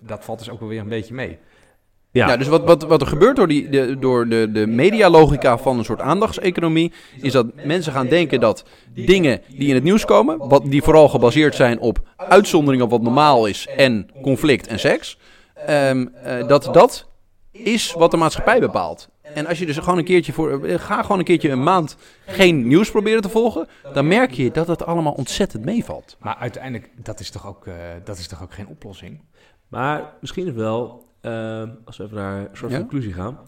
dat 0.00 0.24
valt 0.24 0.38
dus 0.38 0.50
ook 0.50 0.60
wel 0.60 0.68
weer 0.68 0.80
een 0.80 0.88
beetje 0.88 1.14
mee. 1.14 1.38
Ja, 2.10 2.28
Ja, 2.28 2.36
dus 2.36 2.48
wat, 2.48 2.64
wat, 2.64 2.82
wat 2.82 3.00
er 3.00 3.06
gebeurt 3.06 3.36
door, 3.36 3.48
die, 3.48 3.68
de, 3.68 3.98
door 3.98 4.28
de, 4.28 4.50
de 4.52 4.66
medialogica 4.66 5.58
van 5.58 5.78
een 5.78 5.84
soort 5.84 6.00
aandachtseconomie, 6.00 6.92
is 7.20 7.32
dat 7.32 7.46
mensen 7.64 7.92
gaan 7.92 8.08
denken 8.08 8.40
dat 8.40 8.64
dingen 8.94 9.40
die 9.48 9.68
in 9.68 9.74
het 9.74 9.84
nieuws 9.84 10.04
komen, 10.04 10.48
wat, 10.48 10.62
die 10.64 10.82
vooral 10.82 11.08
gebaseerd 11.08 11.54
zijn 11.54 11.80
op 11.80 11.98
uitzonderingen 12.16 12.84
op 12.84 12.90
wat 12.90 13.02
normaal 13.02 13.46
is 13.46 13.66
en 13.76 14.10
conflict 14.22 14.66
en 14.66 14.78
seks, 14.78 15.18
ehm, 15.54 16.06
eh, 16.22 16.46
dat 16.46 16.68
dat 16.72 17.08
is 17.50 17.92
wat 17.92 18.10
de 18.10 18.16
maatschappij 18.16 18.60
bepaalt. 18.60 19.08
En 19.34 19.46
als 19.46 19.58
je 19.58 19.66
dus 19.66 19.78
gewoon 19.78 19.98
een 19.98 20.04
keertje 20.04 20.32
voor, 20.32 20.64
eh, 20.64 20.78
ga 20.78 21.02
gewoon 21.02 21.18
een 21.18 21.24
keertje 21.24 21.50
een 21.50 21.62
maand 21.62 21.96
geen 22.26 22.66
nieuws 22.66 22.90
proberen 22.90 23.22
te 23.22 23.28
volgen, 23.28 23.68
dan 23.92 24.08
merk 24.08 24.32
je 24.32 24.50
dat 24.50 24.66
het 24.66 24.84
allemaal 24.84 25.12
ontzettend 25.12 25.64
meevalt. 25.64 26.16
Maar 26.20 26.36
uiteindelijk, 26.36 26.90
dat 27.02 27.20
is 27.20 27.30
toch 27.30 27.46
ook, 27.46 27.66
eh, 27.66 27.74
dat 28.04 28.18
is 28.18 28.28
toch 28.28 28.42
ook 28.42 28.54
geen 28.54 28.66
oplossing? 28.66 29.20
maar 29.68 30.12
misschien 30.20 30.46
is 30.46 30.52
wel, 30.52 31.07
eh, 31.28 31.68
als 31.84 31.96
we 31.96 32.04
even 32.04 32.16
naar 32.16 32.38
een 32.40 32.48
soort 32.52 32.72
Ja? 32.72 32.78
conclusie 32.78 33.12
gaan. 33.12 33.38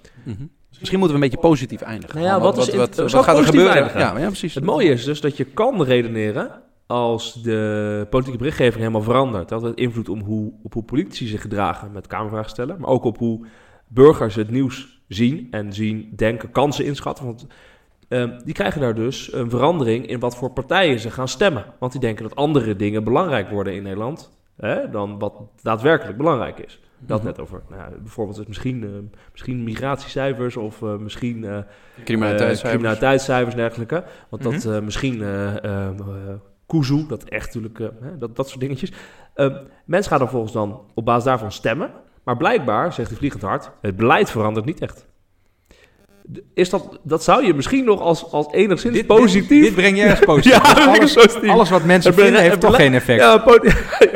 Misschien 0.78 0.98
moeten 0.98 1.18
we 1.18 1.24
een 1.24 1.30
beetje 1.30 1.48
positief 1.48 1.80
eindigen. 1.80 2.14
Nou 2.16 2.28
ja, 2.28 2.40
wat 2.40 2.58
is 2.58 2.64
wat, 2.74 2.74
het- 2.74 2.96
wat, 2.96 3.10
zou 3.10 3.24
wat 3.24 3.24
gaat 3.34 3.38
er 3.38 3.44
gebeuren? 3.44 3.98
Ja, 3.98 4.18
ja, 4.18 4.26
precies. 4.26 4.54
Het 4.54 4.64
mooie 4.64 4.90
is 4.90 5.04
dus 5.04 5.20
dat 5.20 5.36
je 5.36 5.44
kan 5.44 5.82
redeneren 5.82 6.50
als 6.86 7.42
de 7.42 8.06
politieke 8.10 8.38
berichtgeving 8.38 8.78
helemaal 8.78 9.02
verandert. 9.02 9.48
Dat 9.48 9.62
heeft 9.62 9.76
invloed 9.78 10.08
om 10.08 10.20
hoe, 10.20 10.52
op 10.62 10.72
hoe 10.72 10.82
politici 10.82 11.26
zich 11.26 11.40
gedragen 11.40 11.92
met 11.92 12.06
kamervragen 12.06 12.50
stellen. 12.50 12.76
Maar 12.80 12.90
ook 12.90 13.04
op 13.04 13.18
hoe 13.18 13.46
burgers 13.88 14.34
het 14.34 14.50
nieuws 14.50 15.00
zien 15.08 15.48
en 15.50 15.72
zien, 15.72 16.12
denken, 16.16 16.50
kansen 16.50 16.84
inschatten. 16.84 17.24
Want 17.24 17.46
ehm, 18.08 18.38
die 18.44 18.54
krijgen 18.54 18.80
daar 18.80 18.94
dus 18.94 19.32
een 19.32 19.50
verandering 19.50 20.06
in 20.06 20.18
wat 20.20 20.36
voor 20.36 20.50
partijen 20.50 20.98
ze 20.98 21.10
gaan 21.10 21.28
stemmen. 21.28 21.64
Want 21.78 21.92
die 21.92 22.00
denken 22.00 22.22
dat 22.28 22.36
andere 22.36 22.76
dingen 22.76 23.04
belangrijk 23.04 23.50
worden 23.50 23.74
in 23.74 23.82
Nederland 23.82 24.30
hè, 24.56 24.90
dan 24.90 25.18
wat 25.18 25.34
daadwerkelijk 25.62 26.16
belangrijk 26.18 26.58
is. 26.58 26.80
Dat 27.06 27.22
net 27.22 27.40
over, 27.40 27.62
nou, 27.68 27.90
bijvoorbeeld 27.98 28.38
is 28.38 28.46
misschien, 28.46 28.82
eh, 28.84 29.18
misschien 29.32 29.64
migratiecijfers 29.64 30.56
of 30.56 30.82
eh, 30.82 30.96
misschien 30.96 31.44
eh, 31.44 31.58
Criminaliteitscijfers. 32.04 32.70
criminaliteitscijfers 32.70 33.54
en 33.54 33.60
dergelijke. 33.60 34.04
Want 34.28 34.42
dat 34.42 34.64
Mhm. 34.64 34.84
misschien 34.84 35.24
Kuzu, 36.66 37.06
dat 37.06 37.24
echt 37.24 37.54
natuurlijk, 37.54 37.92
dat, 38.18 38.36
dat 38.36 38.48
soort 38.48 38.60
dingetjes. 38.60 38.92
Mensen 39.84 40.10
gaan 40.10 40.18
dan 40.18 40.28
volgens 40.28 40.52
dan 40.52 40.80
op 40.94 41.04
basis 41.04 41.24
daarvan 41.24 41.52
stemmen. 41.52 41.90
Maar 42.22 42.36
blijkbaar, 42.36 42.92
zegt 42.92 43.08
hij 43.08 43.18
vliegend 43.18 43.42
hard, 43.42 43.70
het 43.80 43.96
beleid 43.96 44.30
verandert 44.30 44.66
niet 44.66 44.80
echt. 44.80 45.06
Is 46.54 46.70
dat, 46.70 46.98
dat 47.02 47.22
zou 47.24 47.46
je 47.46 47.54
misschien 47.54 47.84
nog 47.84 48.00
als, 48.00 48.32
als 48.32 48.52
enigszins 48.52 49.02
positief... 49.06 49.48
Dit, 49.48 49.62
dit 49.62 49.74
breng 49.74 49.96
jij 49.96 50.10
als 50.10 50.18
positief. 50.18 50.52
Ja, 50.52 50.74
Dus 50.74 50.86
alles, 50.86 51.14
positief. 51.14 51.50
alles 51.50 51.70
wat 51.70 51.84
mensen 51.84 52.14
vinden 52.14 52.40
heeft 52.40 52.52
het 52.52 52.60
toch 52.60 52.76
geen 52.76 52.94
effect. 52.94 53.20
Ja, 53.20 53.44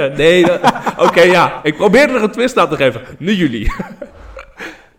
nee, 0.17 0.45
oké, 1.07 1.23
ja. 1.23 1.61
Ik 1.63 1.77
probeerde 1.77 2.13
er 2.13 2.23
een 2.23 2.31
twist 2.31 2.59
aan 2.59 2.69
te 2.69 2.77
geven. 2.77 3.01
Nu 3.19 3.33
jullie. 3.33 3.73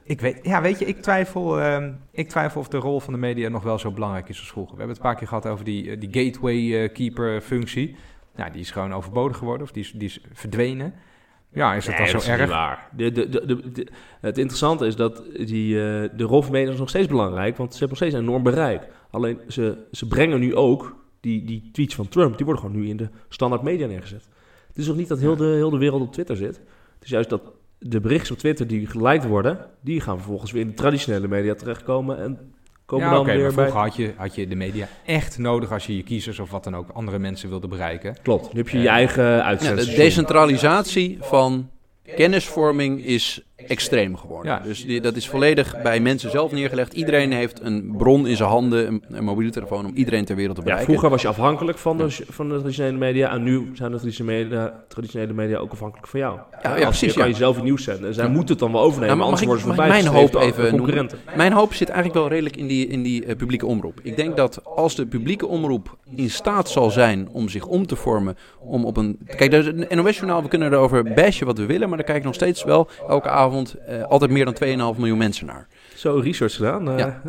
Ik 0.07 0.21
weet, 0.21 0.39
ja, 0.43 0.61
weet 0.61 0.79
je, 0.79 0.85
ik 0.85 1.01
twijfel, 1.01 1.59
ehm, 1.61 1.91
ik 2.11 2.29
twijfel 2.29 2.61
of 2.61 2.67
de 2.67 2.77
rol 2.77 2.99
van 2.99 3.13
de 3.13 3.19
media 3.19 3.49
nog 3.49 3.63
wel 3.63 3.79
zo 3.79 3.91
belangrijk 3.91 4.29
is 4.29 4.39
als 4.39 4.47
vroeger. 4.49 4.75
We 4.75 4.77
hebben 4.81 4.95
het 4.95 5.05
een 5.05 5.11
paar 5.11 5.19
keer 5.19 5.27
gehad 5.27 5.45
over 5.47 5.65
die, 5.65 5.91
eh, 5.91 5.99
die 5.99 6.25
gateway 6.25 6.83
eh, 6.83 6.93
keeper 6.93 7.41
functie. 7.41 7.95
Nou, 8.35 8.51
die 8.51 8.61
is 8.61 8.71
gewoon 8.71 8.93
overbodig 8.93 9.37
geworden 9.37 9.63
of 9.67 9.71
die 9.71 9.83
is, 9.83 9.91
die 9.91 10.07
is 10.07 10.19
verdwenen. 10.33 10.93
Ja, 11.55 11.73
is 11.73 11.85
dat 11.85 11.97
Nee, 11.97 12.11
dan 12.11 12.21
zo 12.21 12.31
erg? 12.31 12.49
waar. 12.49 12.89
De, 12.95 13.11
de, 13.11 13.29
de, 13.29 13.87
het 14.21 14.37
interessante 14.37 14.85
is 14.85 14.95
dat 14.95 15.23
die, 15.45 15.75
eh, 15.75 16.09
de 16.17 16.23
rol 16.23 16.41
van 16.41 16.51
media 16.51 16.71
is 16.71 16.79
nog 16.79 16.89
steeds 16.89 17.07
belangrijk, 17.07 17.57
want 17.57 17.73
ze 17.73 17.79
hebben 17.79 17.97
nog 17.97 18.07
steeds 18.07 18.13
een 18.13 18.29
enorm 18.29 18.43
bereik. 18.43 18.87
Alleen 19.09 19.39
ze, 19.47 19.77
ze 19.91 20.07
brengen 20.07 20.39
nu 20.39 20.55
ook 20.55 20.95
die, 21.19 21.45
die 21.45 21.69
tweets 21.71 21.95
van 21.95 22.07
Trump, 22.07 22.35
die 22.37 22.45
worden 22.45 22.63
gewoon 22.63 22.79
nu 22.79 22.87
in 22.87 22.97
de 22.97 23.09
standaard 23.29 23.61
media 23.61 23.87
neergezet. 23.87 24.29
Het 24.67 24.77
is 24.77 24.87
nog 24.87 24.95
niet 24.95 25.07
dat 25.07 25.19
heel 25.19 25.35
de, 25.35 25.45
heel 25.45 25.69
de 25.69 25.77
wereld 25.77 26.01
op 26.01 26.13
Twitter 26.13 26.35
zit. 26.35 26.55
Het 26.95 27.03
is 27.03 27.09
juist 27.09 27.29
dat 27.29 27.41
de 27.77 27.99
berichten 27.99 28.33
op 28.33 28.39
Twitter 28.39 28.67
die 28.67 28.87
geliked 28.87 29.25
worden, 29.27 29.65
die 29.81 30.01
gaan 30.01 30.17
vervolgens 30.17 30.51
weer 30.51 30.61
in 30.61 30.67
de 30.67 30.73
traditionele 30.73 31.27
media 31.27 31.55
terechtkomen 31.55 32.17
en 32.17 32.53
komen 32.85 33.05
ja, 33.05 33.11
dan 33.11 33.21
oké, 33.21 33.31
weer 33.31 33.41
maar 33.41 33.53
bij... 33.53 33.63
vroeger 33.69 33.81
had 33.89 33.95
je, 33.95 34.13
had 34.17 34.35
je 34.35 34.47
de 34.47 34.55
media 34.55 34.87
echt 35.05 35.37
nodig 35.37 35.71
als 35.71 35.85
je 35.85 35.95
je 35.97 36.03
kiezers 36.03 36.39
of 36.39 36.51
wat 36.51 36.63
dan 36.63 36.75
ook 36.75 36.89
andere 36.93 37.19
mensen 37.19 37.49
wilde 37.49 37.67
bereiken. 37.67 38.17
Klopt, 38.21 38.53
nu 38.53 38.59
heb 38.59 38.69
je 38.69 38.77
je 38.79 38.87
Eh, 38.87 38.93
eigen 38.93 39.23
Ja, 39.23 39.41
uitzending. 39.41 39.87
de 39.89 39.95
decentralisatie 39.95 41.17
van 41.21 41.69
kennisvorming 42.15 43.05
is 43.05 43.41
extreem 43.67 44.15
geworden. 44.17 44.51
Ja. 44.51 44.59
Dus 44.63 44.85
die, 44.85 45.01
dat 45.01 45.15
is 45.15 45.29
volledig 45.29 45.81
bij 45.83 45.99
mensen 45.99 46.31
zelf 46.31 46.51
neergelegd. 46.51 46.93
Iedereen 46.93 47.31
heeft 47.31 47.59
een 47.63 47.93
bron 47.97 48.27
in 48.27 48.35
zijn 48.35 48.49
handen, 48.49 48.87
een, 48.87 49.03
een 49.09 49.23
mobiele 49.23 49.51
telefoon, 49.51 49.85
om 49.85 49.91
iedereen 49.95 50.25
ter 50.25 50.35
wereld 50.35 50.55
te 50.55 50.61
Ja, 50.61 50.67
bereiken. 50.67 50.91
vroeger 50.93 51.09
was 51.11 51.21
je 51.21 51.27
afhankelijk 51.27 51.77
van 51.77 51.97
de, 51.97 52.17
van 52.29 52.49
de 52.49 52.55
traditionele 52.59 52.97
media. 52.97 53.31
En 53.31 53.43
nu 53.43 53.69
zijn 53.73 53.91
de 53.91 53.97
traditionele 53.97 54.43
media, 54.43 54.83
traditionele 54.87 55.33
media 55.33 55.57
ook 55.57 55.71
afhankelijk 55.71 56.07
van 56.07 56.19
jou. 56.19 56.39
ja, 56.63 56.69
Als 56.69 56.79
precies, 56.79 56.99
Je 57.13 57.13
kan 57.19 57.23
ja. 57.27 57.31
jezelf 57.31 57.55
het 57.55 57.63
nieuws 57.63 57.83
zenden. 57.83 58.13
Zij 58.13 58.27
moeten 58.27 58.49
het 58.49 58.59
dan 58.59 58.71
wel 58.71 58.81
overnemen, 58.81 59.09
Ja, 59.09 59.15
maar 59.15 59.23
anders 59.23 59.41
ik- 59.41 59.47
worden 59.47 59.65
ze 59.65 59.71
ik 59.71 59.77
mijn 59.87 60.05
hoop 60.07 60.35
even 60.35 60.69
concurrenten. 60.69 61.17
Mijn 61.35 61.51
hoop 61.53 61.73
zit 61.73 61.89
eigenlijk 61.89 62.19
wel 62.19 62.27
redelijk 62.29 62.55
in 62.57 62.67
die, 62.67 62.87
in 62.87 63.03
die 63.03 63.25
eh, 63.25 63.35
publieke 63.35 63.65
omroep. 63.65 63.99
Ik 64.03 64.15
denk 64.15 64.35
dat 64.37 64.59
als 64.63 64.95
de 64.95 65.05
publieke 65.05 65.47
omroep 65.47 65.97
in 66.15 66.29
staat 66.29 66.69
zal 66.69 66.89
zijn 66.91 67.29
om 67.31 67.49
zich 67.49 67.65
om 67.65 67.87
te 67.87 67.95
vormen, 67.95 68.37
om 68.59 68.85
op 68.85 68.97
een... 68.97 69.19
Kijk, 69.35 69.51
de 69.51 69.87
NOS-journaal, 69.95 70.41
we 70.41 70.47
kunnen 70.47 70.71
erover 70.73 71.03
bashen 71.13 71.45
wat 71.45 71.57
we 71.57 71.65
willen, 71.65 71.87
maar 71.87 71.97
daar 71.97 72.05
kijken 72.07 72.25
nog 72.25 72.33
steeds 72.35 72.63
wel 72.63 72.87
elke 73.07 73.29
avond 73.29 73.53
eh, 73.63 74.03
altijd 74.03 74.31
meer 74.31 74.45
dan 74.45 74.53
2,5 74.93 74.97
miljoen 74.99 75.17
mensen 75.17 75.45
naar. 75.45 75.67
Zo 75.95 76.19
research 76.23 76.55
gedaan. 76.55 76.89
eh, 76.89 76.97
Ja. 76.97 77.21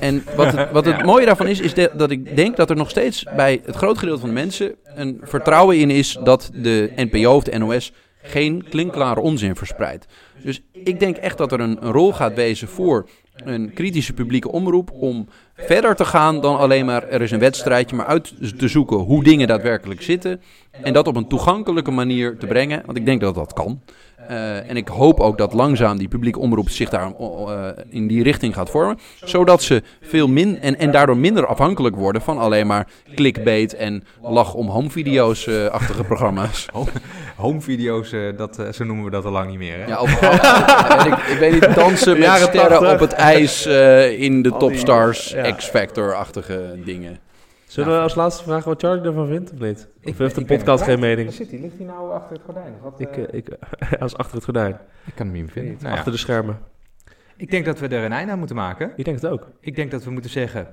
En 0.00 0.24
wat 0.36 0.52
het, 0.52 0.70
wat 0.70 0.84
het 0.84 1.04
mooie 1.04 1.26
daarvan 1.26 1.46
is, 1.46 1.60
is 1.60 1.74
de- 1.74 1.90
dat 1.96 2.10
ik 2.10 2.36
denk 2.36 2.56
dat 2.56 2.70
er 2.70 2.76
nog 2.76 2.90
steeds 2.90 3.24
bij 3.36 3.60
het 3.64 3.76
groot 3.76 3.98
gedeelte 3.98 4.20
van 4.20 4.28
de 4.28 4.34
mensen 4.34 4.74
een 4.84 5.20
vertrouwen 5.22 5.78
in 5.78 5.90
is 5.90 6.18
dat 6.24 6.50
de 6.54 6.92
NPO 6.96 7.34
of 7.34 7.44
de 7.44 7.58
NOS 7.58 7.92
geen 8.22 8.64
klinkklare 8.70 9.20
onzin 9.20 9.56
verspreidt. 9.56 10.06
Dus 10.42 10.62
ik 10.72 11.00
denk 11.00 11.16
echt 11.16 11.38
dat 11.38 11.52
er 11.52 11.60
een, 11.60 11.76
een 11.80 11.92
rol 11.92 12.12
gaat 12.12 12.34
wezen 12.34 12.68
voor 12.68 13.08
een 13.44 13.72
kritische 13.74 14.12
publieke 14.12 14.50
omroep 14.52 14.90
om 14.92 15.28
verder 15.56 15.94
te 15.94 16.04
gaan 16.04 16.40
dan 16.40 16.58
alleen 16.58 16.84
maar 16.86 17.08
er 17.08 17.22
is 17.22 17.30
een 17.30 17.38
wedstrijdje, 17.38 17.96
maar 17.96 18.06
uit 18.06 18.58
te 18.58 18.68
zoeken 18.68 18.96
hoe 18.96 19.24
dingen 19.24 19.46
daadwerkelijk 19.48 20.02
zitten 20.02 20.40
en 20.82 20.92
dat 20.92 21.06
op 21.06 21.16
een 21.16 21.28
toegankelijke 21.28 21.90
manier 21.90 22.36
te 22.38 22.46
brengen, 22.46 22.82
want 22.86 22.98
ik 22.98 23.04
denk 23.06 23.20
dat 23.20 23.34
dat 23.34 23.52
kan. 23.52 23.80
Eh, 24.28 24.70
en 24.70 24.76
ik 24.76 24.88
hoop 24.88 25.20
ook 25.20 25.38
dat 25.38 25.52
langzaam 25.52 25.98
die 25.98 26.08
publieke 26.08 26.38
omroep 26.38 26.68
zich 26.68 26.88
daar 26.88 27.12
eh, 27.18 27.68
in 27.88 28.06
die 28.06 28.22
richting 28.22 28.54
gaat 28.54 28.70
vormen. 28.70 28.98
Zodat 29.24 29.62
ze 29.62 29.82
veel 30.00 30.28
min 30.28 30.60
en, 30.60 30.78
en 30.78 30.90
daardoor 30.90 31.16
minder 31.16 31.46
afhankelijk 31.46 31.96
worden 31.96 32.22
van 32.22 32.38
alleen 32.38 32.66
maar 32.66 32.86
clickbait 33.14 33.74
en 33.74 34.04
lach 34.22 34.54
om 34.54 34.68
home 34.78 34.90
video's-achtige 34.90 36.04
programma's. 36.04 36.66
Home 37.36 37.60
video's, 37.60 38.12
eh, 38.12 38.20
dat, 38.36 38.58
eh, 38.58 38.72
zo 38.72 38.84
noemen 38.84 39.04
we 39.04 39.10
dat 39.10 39.24
al 39.24 39.32
lang 39.32 39.50
niet 39.50 39.58
meer. 39.58 39.78
Hè? 39.78 39.86
Ja, 39.86 40.00
of, 40.00 40.10
ik, 41.06 41.32
ik 41.32 41.38
weet 41.38 41.52
niet, 41.52 41.74
dansen 41.74 42.18
met 42.18 42.28
sterren 42.28 42.68
80. 42.68 42.92
op 42.92 43.00
het 43.00 43.12
ijs 43.12 43.66
eh, 43.66 44.20
in 44.20 44.42
de 44.42 44.56
Topstars. 44.56 45.34
X-Factor-achtige 45.56 46.74
dingen. 46.84 47.18
Zullen 47.68 47.92
we 47.96 48.00
als 48.02 48.14
laatste 48.14 48.42
vragen 48.42 48.68
wat 48.68 48.80
Charlie 48.82 49.04
ervan 49.04 49.26
vindt 49.26 49.52
of 49.52 49.58
niet? 49.58 49.88
Of 50.04 50.18
heeft 50.18 50.34
de 50.34 50.40
ik 50.40 50.46
podcast 50.46 50.84
geen 50.84 50.98
mening? 51.00 51.26
Waar 51.26 51.36
zit 51.36 51.50
hij? 51.50 51.60
Ligt 51.60 51.76
hij 51.78 51.86
nou 51.86 52.12
achter 52.12 52.32
het 52.36 52.44
gordijn? 52.44 52.74
Wat, 52.82 53.00
Ik, 53.00 53.16
eh, 53.16 53.22
eh, 53.22 53.28
ik, 53.32 53.48
hij 53.98 54.06
is 54.06 54.16
achter 54.16 54.34
het 54.34 54.44
gordijn. 54.44 54.78
ik 55.06 55.14
kan 55.14 55.26
hem 55.26 55.34
niet 55.34 55.42
meer 55.44 55.52
vinden. 55.52 55.72
Nou 55.78 55.88
ja. 55.88 55.92
Achter 55.96 56.12
de 56.12 56.18
schermen. 56.18 56.58
Ik 57.36 57.50
denk 57.50 57.64
dat 57.64 57.78
we 57.78 57.88
er 57.88 58.04
een 58.04 58.12
einde 58.12 58.32
aan 58.32 58.38
moeten 58.38 58.56
maken. 58.56 58.92
Ik 58.96 59.04
denk 59.04 59.20
het 59.20 59.30
ook. 59.30 59.46
Ik 59.60 59.76
denk 59.76 59.90
dat 59.90 60.04
we 60.04 60.10
moeten 60.10 60.30
zeggen, 60.30 60.66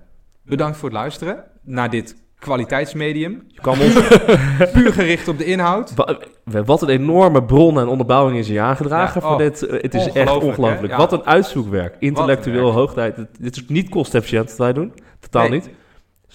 bedankt 0.44 0.78
voor 0.78 0.90
het 0.90 0.98
luisteren 0.98 1.44
naar 1.62 1.90
dit 1.90 2.16
kwaliteitsmedium. 2.40 3.44
Je 3.48 3.62
kan 3.62 3.80
ons, 3.80 3.94
Puur 4.74 4.94
gericht 4.94 5.28
op 5.28 5.38
de 5.38 5.46
inhoud. 5.46 5.94
Wa- 5.96 6.18
wat 6.66 6.82
een 6.82 6.90
enorme 6.90 7.44
bron 7.44 7.80
en 7.80 7.88
onderbouwing 7.88 8.38
is 8.38 8.48
hier 8.48 8.62
aangedragen 8.62 9.22
Ja, 9.22 9.28
voor 9.28 9.36
oh, 9.36 9.42
dit. 9.42 9.66
eh, 9.68 9.82
Het 9.82 9.94
is 9.94 10.12
echt 10.12 10.36
ongelooflijk? 10.42 10.92
Ja. 10.92 10.98
Wat 10.98 11.12
een 11.14 11.26
uitzoekwerk. 11.26 11.96
Intellectueel 12.00 12.72
hoogtijd. 12.72 13.16
Dit 13.40 13.56
is 13.56 13.66
niet 13.68 13.90
kostefficiënt 13.90 14.48
wat 14.50 14.58
wij 14.58 14.74
doen. 14.74 14.94
Totaal 15.20 15.50
Nee. 15.50 15.60
niet. 15.60 15.70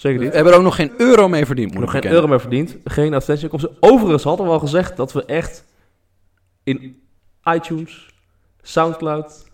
Zeker 0.01 0.19
We 0.19 0.25
niet. 0.25 0.33
hebben 0.33 0.51
er 0.53 0.57
ook 0.57 0.65
nog 0.65 0.75
geen 0.75 0.91
euro 0.97 1.27
mee 1.27 1.45
verdiend, 1.45 1.71
moet 1.71 1.81
Nog 1.81 1.91
geen 1.91 2.05
euro 2.07 2.27
meer 2.27 2.39
verdiend. 2.41 2.75
Geen 2.83 3.13
advertentie. 3.13 3.69
Overigens 3.79 4.23
hadden 4.23 4.45
we 4.45 4.51
al 4.51 4.59
gezegd 4.59 4.97
dat 4.97 5.11
we 5.11 5.25
echt 5.25 5.65
in 6.63 7.01
iTunes, 7.43 8.07
Soundcloud, 8.61 9.45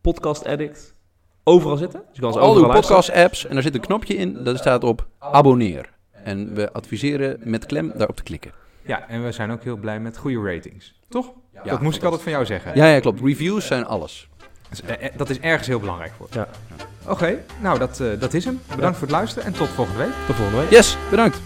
Podcast 0.00 0.46
Addict, 0.46 0.94
overal 1.44 1.76
zitten. 1.76 2.00
Dus 2.06 2.16
je 2.16 2.20
kan 2.20 2.32
ze 2.32 2.38
Al 2.38 2.44
uw 2.44 2.50
overal 2.50 2.68
luisteren. 2.68 2.96
podcast-apps 2.98 3.46
en 3.46 3.54
daar 3.54 3.62
zit 3.62 3.74
een 3.74 3.80
knopje 3.80 4.14
in, 4.14 4.44
dat 4.44 4.58
staat 4.58 4.84
op 4.84 5.06
abonneer. 5.18 5.90
En 6.10 6.54
we 6.54 6.72
adviseren 6.72 7.38
met 7.44 7.66
klem 7.66 7.92
daarop 7.96 8.16
te 8.16 8.22
klikken. 8.22 8.52
Ja, 8.82 9.08
en 9.08 9.24
we 9.24 9.32
zijn 9.32 9.50
ook 9.50 9.62
heel 9.62 9.76
blij 9.76 10.00
met 10.00 10.16
goede 10.16 10.52
ratings. 10.54 11.00
Toch? 11.08 11.32
Ja, 11.52 11.62
dat 11.62 11.80
moest 11.80 11.96
ik 11.96 12.02
altijd 12.02 12.22
van 12.22 12.32
jou 12.32 12.44
zeggen. 12.46 12.72
Ja, 12.74 12.86
ja, 12.86 13.00
klopt. 13.00 13.20
Reviews 13.20 13.66
zijn 13.66 13.86
alles. 13.86 14.28
Dus, 14.68 14.82
eh, 14.82 15.06
eh, 15.06 15.12
dat 15.16 15.30
is 15.30 15.38
ergens 15.40 15.68
heel 15.68 15.80
belangrijk 15.80 16.12
voor. 16.16 16.28
Ja. 16.30 16.48
Oké, 17.06 17.38
nou 17.60 17.78
dat, 17.78 18.00
eh, 18.00 18.08
dat 18.18 18.34
is 18.34 18.44
hem. 18.44 18.60
Bedankt 18.74 18.98
voor 18.98 19.06
het 19.06 19.16
luisteren 19.16 19.44
en 19.44 19.52
tot 19.52 19.68
volgende 19.68 19.98
week. 19.98 20.12
Tot 20.26 20.36
volgende 20.36 20.60
week. 20.60 20.70
Yes, 20.70 20.96
bedankt. 21.10 21.36